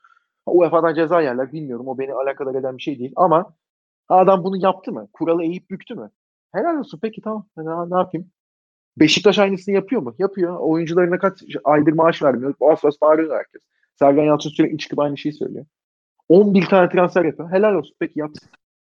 UEFA'dan 0.45 0.95
ceza 0.95 1.21
yerler 1.21 1.51
bilmiyorum. 1.51 1.87
O 1.87 1.97
beni 1.97 2.13
alakadar 2.13 2.55
eden 2.55 2.77
bir 2.77 2.81
şey 2.81 2.99
değil. 2.99 3.13
Ama 3.15 3.53
adam 4.09 4.43
bunu 4.43 4.57
yaptı 4.57 4.91
mı? 4.91 5.07
Kuralı 5.13 5.43
eğip 5.43 5.69
büktü 5.69 5.95
mü? 5.95 6.11
Helal 6.53 6.79
olsun. 6.79 6.99
Peki 7.01 7.21
tamam. 7.21 7.47
Ne, 7.57 7.89
ne 7.89 7.97
yapayım? 7.97 8.31
Beşiktaş 8.99 9.39
aynısını 9.39 9.75
yapıyor 9.75 10.01
mu? 10.01 10.15
Yapıyor. 10.19 10.59
Oyuncularına 10.59 11.19
kaç 11.19 11.43
aydır 11.63 11.91
maaş 11.91 12.23
vermiyor. 12.23 12.53
Bas 12.61 12.83
bas 12.83 12.95
bağırıyor 13.01 13.37
herkes. 13.37 13.61
Sergen 13.95 14.23
Yalçın 14.23 14.49
sürekli 14.49 14.77
çıkıp 14.77 14.99
aynı 14.99 15.17
şeyi 15.17 15.33
söylüyor. 15.33 15.65
11 16.29 16.65
tane 16.65 16.89
transfer 16.89 17.25
yapıyor. 17.25 17.51
Helal 17.51 17.73
olsun. 17.73 17.95
Peki 17.99 18.19
yap. 18.19 18.31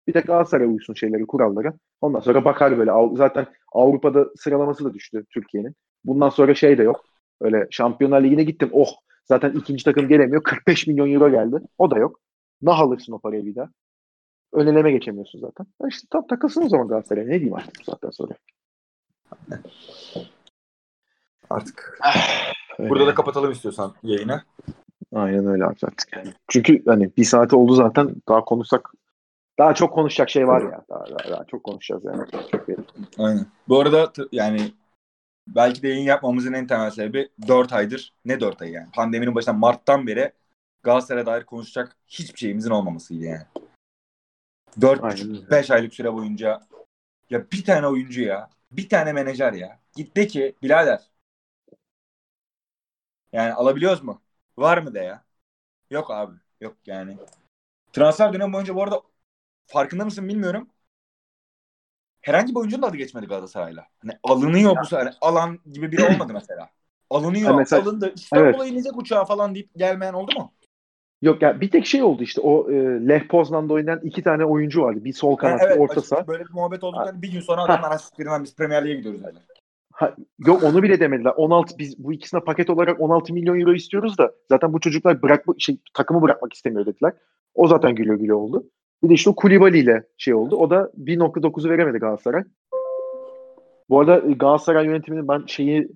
Bir 0.06 0.12
tek 0.12 0.26
Galatasaray 0.26 0.66
uysun 0.66 0.94
şeyleri, 0.94 1.26
kurallara. 1.26 1.74
Ondan 2.00 2.20
sonra 2.20 2.44
bakar 2.44 2.78
böyle. 2.78 2.90
Zaten 3.16 3.46
Avrupa'da 3.72 4.26
sıralaması 4.36 4.84
da 4.84 4.94
düştü 4.94 5.24
Türkiye'nin. 5.30 5.74
Bundan 6.04 6.28
sonra 6.28 6.54
şey 6.54 6.78
de 6.78 6.82
yok. 6.82 7.04
Öyle 7.40 7.66
Şampiyonlar 7.70 8.22
Ligi'ne 8.22 8.44
gittim. 8.44 8.68
Oh 8.72 8.88
zaten 9.24 9.52
ikinci 9.52 9.84
takım 9.84 10.08
gelemiyor. 10.08 10.42
45 10.42 10.86
milyon 10.86 11.12
euro 11.12 11.30
geldi. 11.30 11.56
O 11.78 11.90
da 11.90 11.98
yok. 11.98 12.20
Nah 12.62 12.80
alırsın 12.80 13.12
o 13.12 13.18
parayı 13.18 13.46
bir 13.46 13.54
daha. 13.54 13.68
Öneleme 14.52 14.92
geçemiyorsun 14.92 15.40
zaten. 15.40 15.66
İşte 15.88 16.08
tam 16.10 16.26
takılsın 16.26 16.62
o 16.62 16.68
zaman 16.68 16.88
Galatasaray. 16.88 17.24
Ne 17.24 17.30
diyeyim 17.30 17.54
artık 17.54 17.74
bu 18.02 18.12
sonra. 18.12 18.34
Artık. 21.50 21.98
Burada 22.78 23.06
da 23.06 23.14
kapatalım 23.14 23.52
istiyorsan 23.52 23.94
yayını. 24.02 24.42
Aynen 25.14 25.46
öyle 25.46 25.64
artık. 25.64 26.16
Yani. 26.16 26.32
Çünkü 26.48 26.82
hani 26.86 27.10
bir 27.16 27.24
saate 27.24 27.56
oldu 27.56 27.74
zaten 27.74 28.16
daha 28.28 28.44
konuşsak 28.44 28.90
daha 29.58 29.74
çok 29.74 29.94
konuşacak 29.94 30.30
şey 30.30 30.48
var 30.48 30.62
ya. 30.62 30.84
Daha, 30.88 31.06
daha, 31.06 31.30
daha 31.30 31.44
çok 31.44 31.64
konuşacağız 31.64 32.04
yani. 32.04 32.30
Çok. 32.30 32.62
Aynen. 33.18 33.46
Bu 33.68 33.80
arada 33.80 34.12
yani 34.32 34.72
belki 35.48 35.82
de 35.82 35.88
yayın 35.88 36.04
yapmamızın 36.04 36.52
en 36.52 36.66
temel 36.66 36.90
sebebi 36.90 37.28
4 37.48 37.72
aydır. 37.72 38.12
Ne 38.24 38.40
4 38.40 38.62
ay 38.62 38.70
yani? 38.70 38.88
Pandeminin 38.94 39.34
başından 39.34 39.58
Mart'tan 39.58 40.06
beri 40.06 40.32
Galatasaray'a 40.82 41.26
dair 41.26 41.44
konuşacak 41.44 41.96
hiçbir 42.06 42.38
şeyimizin 42.38 42.70
olmamasıydı 42.70 43.24
yani. 43.24 43.42
Aynen 44.82 45.28
öyle. 45.30 45.38
4,5-5 45.38 45.74
aylık 45.74 45.94
süre 45.94 46.12
boyunca 46.12 46.60
ya 47.30 47.50
bir 47.52 47.64
tane 47.64 47.86
oyuncu 47.86 48.22
ya. 48.22 48.50
Bir 48.76 48.88
tane 48.88 49.12
menajer 49.12 49.52
ya. 49.52 49.80
Git 49.96 50.16
de 50.16 50.26
ki 50.26 50.54
birader. 50.62 51.00
Yani 53.32 53.52
alabiliyoruz 53.52 54.02
mu? 54.02 54.22
Var 54.56 54.78
mı 54.78 54.94
de 54.94 54.98
ya? 55.00 55.24
Yok 55.90 56.10
abi. 56.10 56.36
Yok 56.60 56.76
yani. 56.86 57.16
Transfer 57.92 58.32
dönemi 58.32 58.52
boyunca 58.52 58.74
bu 58.74 58.82
arada 58.82 59.02
farkında 59.66 60.04
mısın 60.04 60.28
bilmiyorum. 60.28 60.68
Herhangi 62.20 62.54
bir 62.54 62.60
oyuncunun 62.60 62.82
adı 62.82 62.96
geçmedi 62.96 63.26
Galatasaray'la. 63.26 63.86
Hani 63.98 64.12
alınıyor 64.22 64.76
bu 64.82 64.86
sefer. 64.86 65.14
Alan 65.20 65.60
gibi 65.72 65.92
biri 65.92 66.04
olmadı 66.04 66.32
mesela. 66.32 66.70
Alınıyor, 67.10 67.50
Ha, 67.50 67.56
mesela- 67.56 67.82
alındı. 67.82 68.12
İstanbul'a 68.16 68.64
Evet. 68.64 68.72
inecek 68.72 68.96
uçağa 68.96 69.24
falan 69.24 69.54
deyip 69.54 69.70
gelmeyen 69.76 70.12
oldu 70.12 70.32
mu? 70.38 70.52
Yok 71.22 71.42
ya 71.42 71.60
bir 71.60 71.70
tek 71.70 71.86
şey 71.86 72.02
oldu 72.02 72.22
işte 72.22 72.40
o 72.40 72.70
e, 72.70 72.74
Lech 73.08 73.28
Poznan'da 73.28 73.72
oynayan 73.72 74.00
iki 74.02 74.22
tane 74.22 74.44
oyuncu 74.44 74.82
vardı. 74.82 75.04
Bir 75.04 75.12
sol 75.12 75.36
kanat, 75.36 75.60
Ha, 75.60 75.74
bir 75.74 75.80
orta 75.80 76.00
saha. 76.00 76.26
Böyle 76.26 76.44
bir 76.44 76.52
muhabbet 76.52 76.84
olduktan 76.84 77.22
bir 77.22 77.32
gün 77.32 77.40
sonra 77.40 77.62
adamlar 77.62 77.98
"Ha, 78.26 78.42
biz 78.42 78.56
Premier 78.56 78.84
Lig'e 78.84 78.94
gidiyoruz 78.94 79.24
dediler. 79.24 79.42
Ha, 79.92 80.14
yok 80.46 80.62
onu 80.62 80.82
bile 80.82 81.00
demediler. 81.00 81.32
16 81.36 81.78
biz 81.78 82.04
bu 82.04 82.12
ikisine 82.12 82.40
paket 82.40 82.70
olarak 82.70 83.00
16 83.00 83.32
milyon 83.32 83.60
euro 83.60 83.72
istiyoruz 83.72 84.18
da 84.18 84.32
zaten 84.48 84.72
bu 84.72 84.80
çocuklar 84.80 85.22
bırakma 85.22 85.54
şey 85.58 85.78
takımı 85.94 86.22
bırakmak 86.22 86.52
istemiyor 86.52 86.86
dediler. 86.86 87.12
O 87.54 87.68
zaten 87.68 87.94
gülüyor 87.94 88.16
gülüyor 88.16 88.36
oldu. 88.38 88.64
Bir 89.02 89.08
de 89.08 89.14
işte 89.14 89.30
o 89.30 89.34
Kulibali 89.34 89.78
ile 89.78 90.04
şey 90.18 90.34
oldu. 90.34 90.56
O 90.56 90.70
da 90.70 90.90
1.9'u 91.04 91.70
veremedi 91.70 91.98
Galatasaray. 91.98 92.44
Bu 93.88 94.00
arada 94.00 94.16
e, 94.16 94.32
Galatasaray 94.32 94.86
yönetiminin 94.86 95.28
ben 95.28 95.42
şeyi 95.46 95.88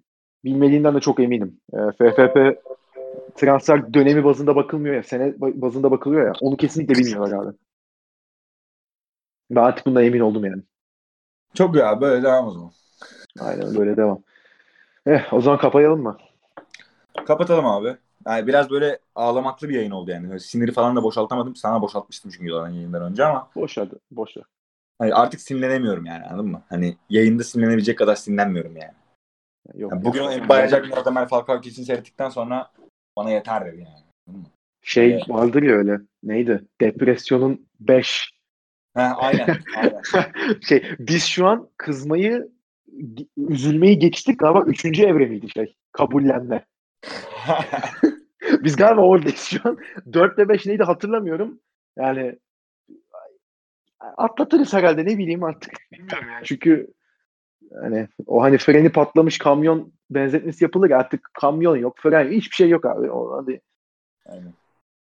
bilmediğinden 0.45 0.95
de 0.95 1.01
çok 1.01 1.21
eminim. 1.21 1.61
E, 1.73 1.77
FFP 1.93 2.59
transfer 3.39 3.95
dönemi 3.95 4.25
bazında 4.25 4.57
bakılmıyor 4.57 4.95
ya. 4.95 5.03
Sene 5.03 5.25
ba- 5.25 5.61
bazında 5.61 5.91
bakılıyor 5.91 6.27
ya. 6.27 6.33
Onu 6.41 6.57
kesinlikle 6.57 6.95
bilmiyorlar 6.95 7.45
abi. 7.45 7.57
Ben 9.51 9.63
artık 9.63 9.87
bundan 9.87 10.05
emin 10.05 10.21
oldum 10.21 10.45
yani. 10.45 10.63
Çok 11.55 11.77
ya 11.77 12.01
böyle 12.01 12.23
devam 12.23 12.47
o 12.47 12.51
zaman. 12.51 12.71
Aynen 13.41 13.75
böyle 13.75 13.97
devam. 13.97 14.23
Eh, 15.07 15.33
o 15.33 15.41
zaman 15.41 15.59
kapayalım 15.59 16.03
mı? 16.03 16.17
Kapatalım 17.27 17.67
abi. 17.67 17.97
Yani 18.27 18.47
biraz 18.47 18.71
böyle 18.71 18.99
ağlamaklı 19.15 19.69
bir 19.69 19.75
yayın 19.75 19.91
oldu 19.91 20.11
yani. 20.11 20.29
Böyle 20.29 20.39
siniri 20.39 20.73
falan 20.73 20.97
da 20.97 21.03
boşaltamadım. 21.03 21.57
Sana 21.57 21.83
boşaltmıştım 21.83 22.31
çünkü 22.31 22.53
zaten 22.53 22.73
yayından 22.73 23.03
önce 23.03 23.25
ama 23.25 23.51
Boş 23.55 23.79
ver. 23.79 23.89
Boş 24.11 24.37
ver. 24.37 24.45
hani 24.99 25.15
artık 25.15 25.41
sinirlenemiyorum 25.41 26.07
yani 26.07 26.25
anladın 26.25 26.51
mı? 26.51 26.63
Hani 26.69 26.97
yayında 27.11 27.45
sinirlenebilecek 27.45 27.99
kadar 27.99 28.15
sinirlenmiyorum 28.17 28.77
yani. 28.77 28.93
Yok. 29.75 29.93
yani 29.93 30.05
bugün 30.05 30.49
bayacak 30.49 30.85
bir 30.85 30.97
Radamel 30.97 31.29
Falcao 31.29 31.61
kesin 31.61 31.85
seyrettikten 31.85 32.29
sonra 32.29 32.71
bana 33.19 33.31
yeter 33.31 33.67
dedi 33.67 33.81
yani. 33.81 34.45
Şey 34.83 35.13
Evet. 35.13 35.29
vardır 35.29 35.63
ya 35.63 35.75
öyle. 35.75 35.99
Neydi? 36.23 36.65
Depresyonun 36.81 37.69
5. 37.81 38.31
Ha, 38.95 39.13
aynen. 39.17 39.59
aynen. 39.77 40.03
şey 40.69 40.85
biz 40.99 41.25
şu 41.25 41.47
an 41.47 41.69
kızmayı 41.77 42.49
üzülmeyi 43.37 43.99
geçtik 43.99 44.39
galiba 44.39 44.65
3. 44.67 44.85
evre 44.85 45.27
miydi 45.27 45.51
şey? 45.51 45.77
Kabullenme. 45.93 46.67
Biz 48.65 48.77
galiba 48.77 49.01
oradayız 49.01 49.41
şu 49.41 49.61
an. 49.65 49.79
4 50.13 50.39
ve 50.39 50.49
5 50.49 50.67
neydi 50.67 50.83
hatırlamıyorum. 50.83 51.61
Yani 51.97 52.39
atlatırız 54.01 54.73
herhalde 54.73 55.05
ne 55.05 55.19
bileyim 55.19 55.45
artık. 55.45 55.73
Bilmiyorum 55.93 56.29
yani. 56.33 56.45
Çünkü 56.45 56.87
hani 57.81 58.09
o 58.27 58.43
hani 58.43 58.59
freni 58.59 58.93
patlamış 58.93 59.39
kamyon 59.39 59.93
benzetmesi 60.11 60.65
yapılır 60.65 60.91
ya, 60.91 60.99
artık 60.99 61.31
kamyon 61.35 61.77
yok, 61.77 61.97
fren 61.99 62.31
hiçbir 62.31 62.55
şey 62.55 62.69
yok 62.69 62.85
abi. 62.87 63.11
O, 63.11 63.37
hadi. 63.43 63.61
Aynen. 64.27 64.53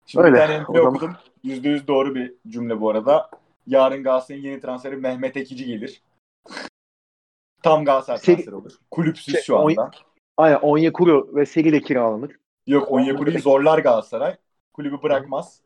Şimdi 0.05 0.25
Öyle. 0.25 0.35
bir 0.35 0.41
tane 0.41 0.63
zaman- 0.65 0.85
okudum. 0.95 1.15
Yüzde 1.43 1.69
yüz 1.69 1.87
doğru 1.87 2.15
bir 2.15 2.33
cümle 2.47 2.81
bu 2.81 2.89
arada. 2.89 3.29
Yarın 3.67 4.03
Galatasaray'ın 4.03 4.43
yeni 4.43 4.61
transferi 4.61 4.97
Mehmet 4.97 5.37
Ekici 5.37 5.65
gelir. 5.65 6.01
Tam 7.63 7.85
Galatasaray 7.85 8.19
Seri- 8.19 8.35
transferi 8.35 8.55
olur. 8.55 8.71
Kulüpsüz 8.91 9.33
Şey, 9.33 9.43
şu 9.43 9.57
anda. 9.59 9.65
oy- 9.65 9.89
Aynen 10.37 10.59
Onyekuru 10.59 11.35
ve 11.35 11.45
Seri 11.45 11.71
de 11.71 11.81
kiralanır. 11.81 12.35
Yok 12.67 12.91
Onyekuru'yu 12.91 13.39
zorlar 13.39 13.79
Galatasaray. 13.79 14.35
Kulübü 14.73 15.03
bırakmaz. 15.03 15.61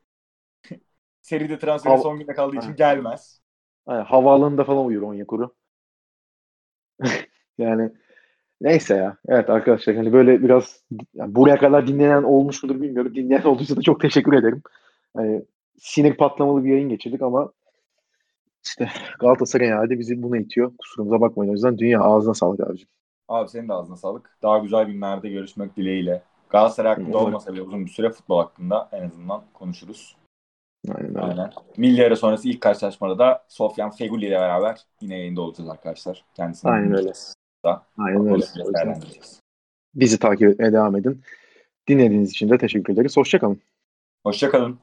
Seride 1.21 1.59
transferin 1.59 1.95
Av- 1.95 2.01
son 2.01 2.19
günde 2.19 2.33
kaldığı 2.33 2.55
için 2.57 2.67
Ha. 2.69 2.75
gelmez. 2.75 3.41
Aynen, 3.85 4.05
havaalanında 4.05 4.63
falan 4.63 4.85
uyur 4.85 5.01
Onyekuru. 5.01 5.55
yani 7.57 7.91
neyse 8.61 8.95
ya. 8.95 9.17
Evet 9.27 9.49
arkadaşlar 9.49 9.95
hani 9.95 10.13
böyle 10.13 10.43
biraz 10.43 10.83
yani 11.13 11.35
buraya 11.35 11.57
kadar 11.57 11.87
dinlenen 11.87 12.23
olmuş 12.23 12.63
mudur 12.63 12.81
bilmiyorum. 12.81 13.15
Dinleyen 13.15 13.43
olduysa 13.43 13.77
da 13.77 13.81
çok 13.81 14.01
teşekkür 14.01 14.33
ederim. 14.33 14.61
Hani 15.15 15.45
sinir 15.77 16.17
patlamalı 16.17 16.65
bir 16.65 16.69
yayın 16.71 16.89
geçirdik 16.89 17.21
ama 17.21 17.51
işte 18.65 18.89
Galatasaray 19.19 19.67
herhalde 19.67 19.99
bizi 19.99 20.23
buna 20.23 20.37
itiyor. 20.37 20.71
Kusurumuza 20.77 21.21
bakmayın. 21.21 21.51
O 21.51 21.53
yüzden 21.53 21.77
dünya 21.77 22.01
ağzına 22.01 22.33
sağlık 22.33 22.59
abicim. 22.59 22.87
Abi 23.27 23.49
senin 23.49 23.69
de 23.69 23.73
ağzına 23.73 23.95
sağlık. 23.95 24.37
Daha 24.43 24.57
güzel 24.57 24.85
günlerde 24.85 25.29
görüşmek 25.29 25.77
dileğiyle. 25.77 26.21
Galatasaray 26.49 26.95
hakkında 26.95 27.17
olmasa 27.17 27.53
bile 27.53 27.61
uzun 27.61 27.85
bir 27.85 27.91
süre 27.91 28.09
futbol 28.09 28.37
hakkında 28.37 28.89
en 28.91 29.03
azından 29.03 29.41
konuşuruz. 29.53 30.15
Aynen 30.95 31.09
öyle. 31.09 31.21
Aynen. 31.21 31.51
Milli 31.77 32.05
ara 32.05 32.15
sonrası 32.15 32.49
ilk 32.49 32.61
karşılaşmada 32.61 33.19
da 33.19 33.43
Sofyan 33.47 33.91
Feguli 33.91 34.25
ile 34.25 34.39
beraber 34.39 34.77
yine 35.01 35.17
yayında 35.17 35.41
olacağız 35.41 35.69
arkadaşlar. 35.69 36.25
Kendisine 36.35 36.71
Aynen 36.71 36.97
öyle. 36.97 37.11
Da. 37.65 37.85
Aynen 37.97 38.27
öyle. 38.27 38.99
Bizi 39.95 40.19
takip 40.19 40.49
etmeye 40.49 40.73
devam 40.73 40.95
edin. 40.95 41.21
Dinlediğiniz 41.87 42.31
için 42.31 42.49
de 42.49 42.57
teşekkür 42.57 42.93
ederiz. 42.93 43.17
Hoşçakalın. 43.17 43.61
Hoşçakalın. 44.23 44.79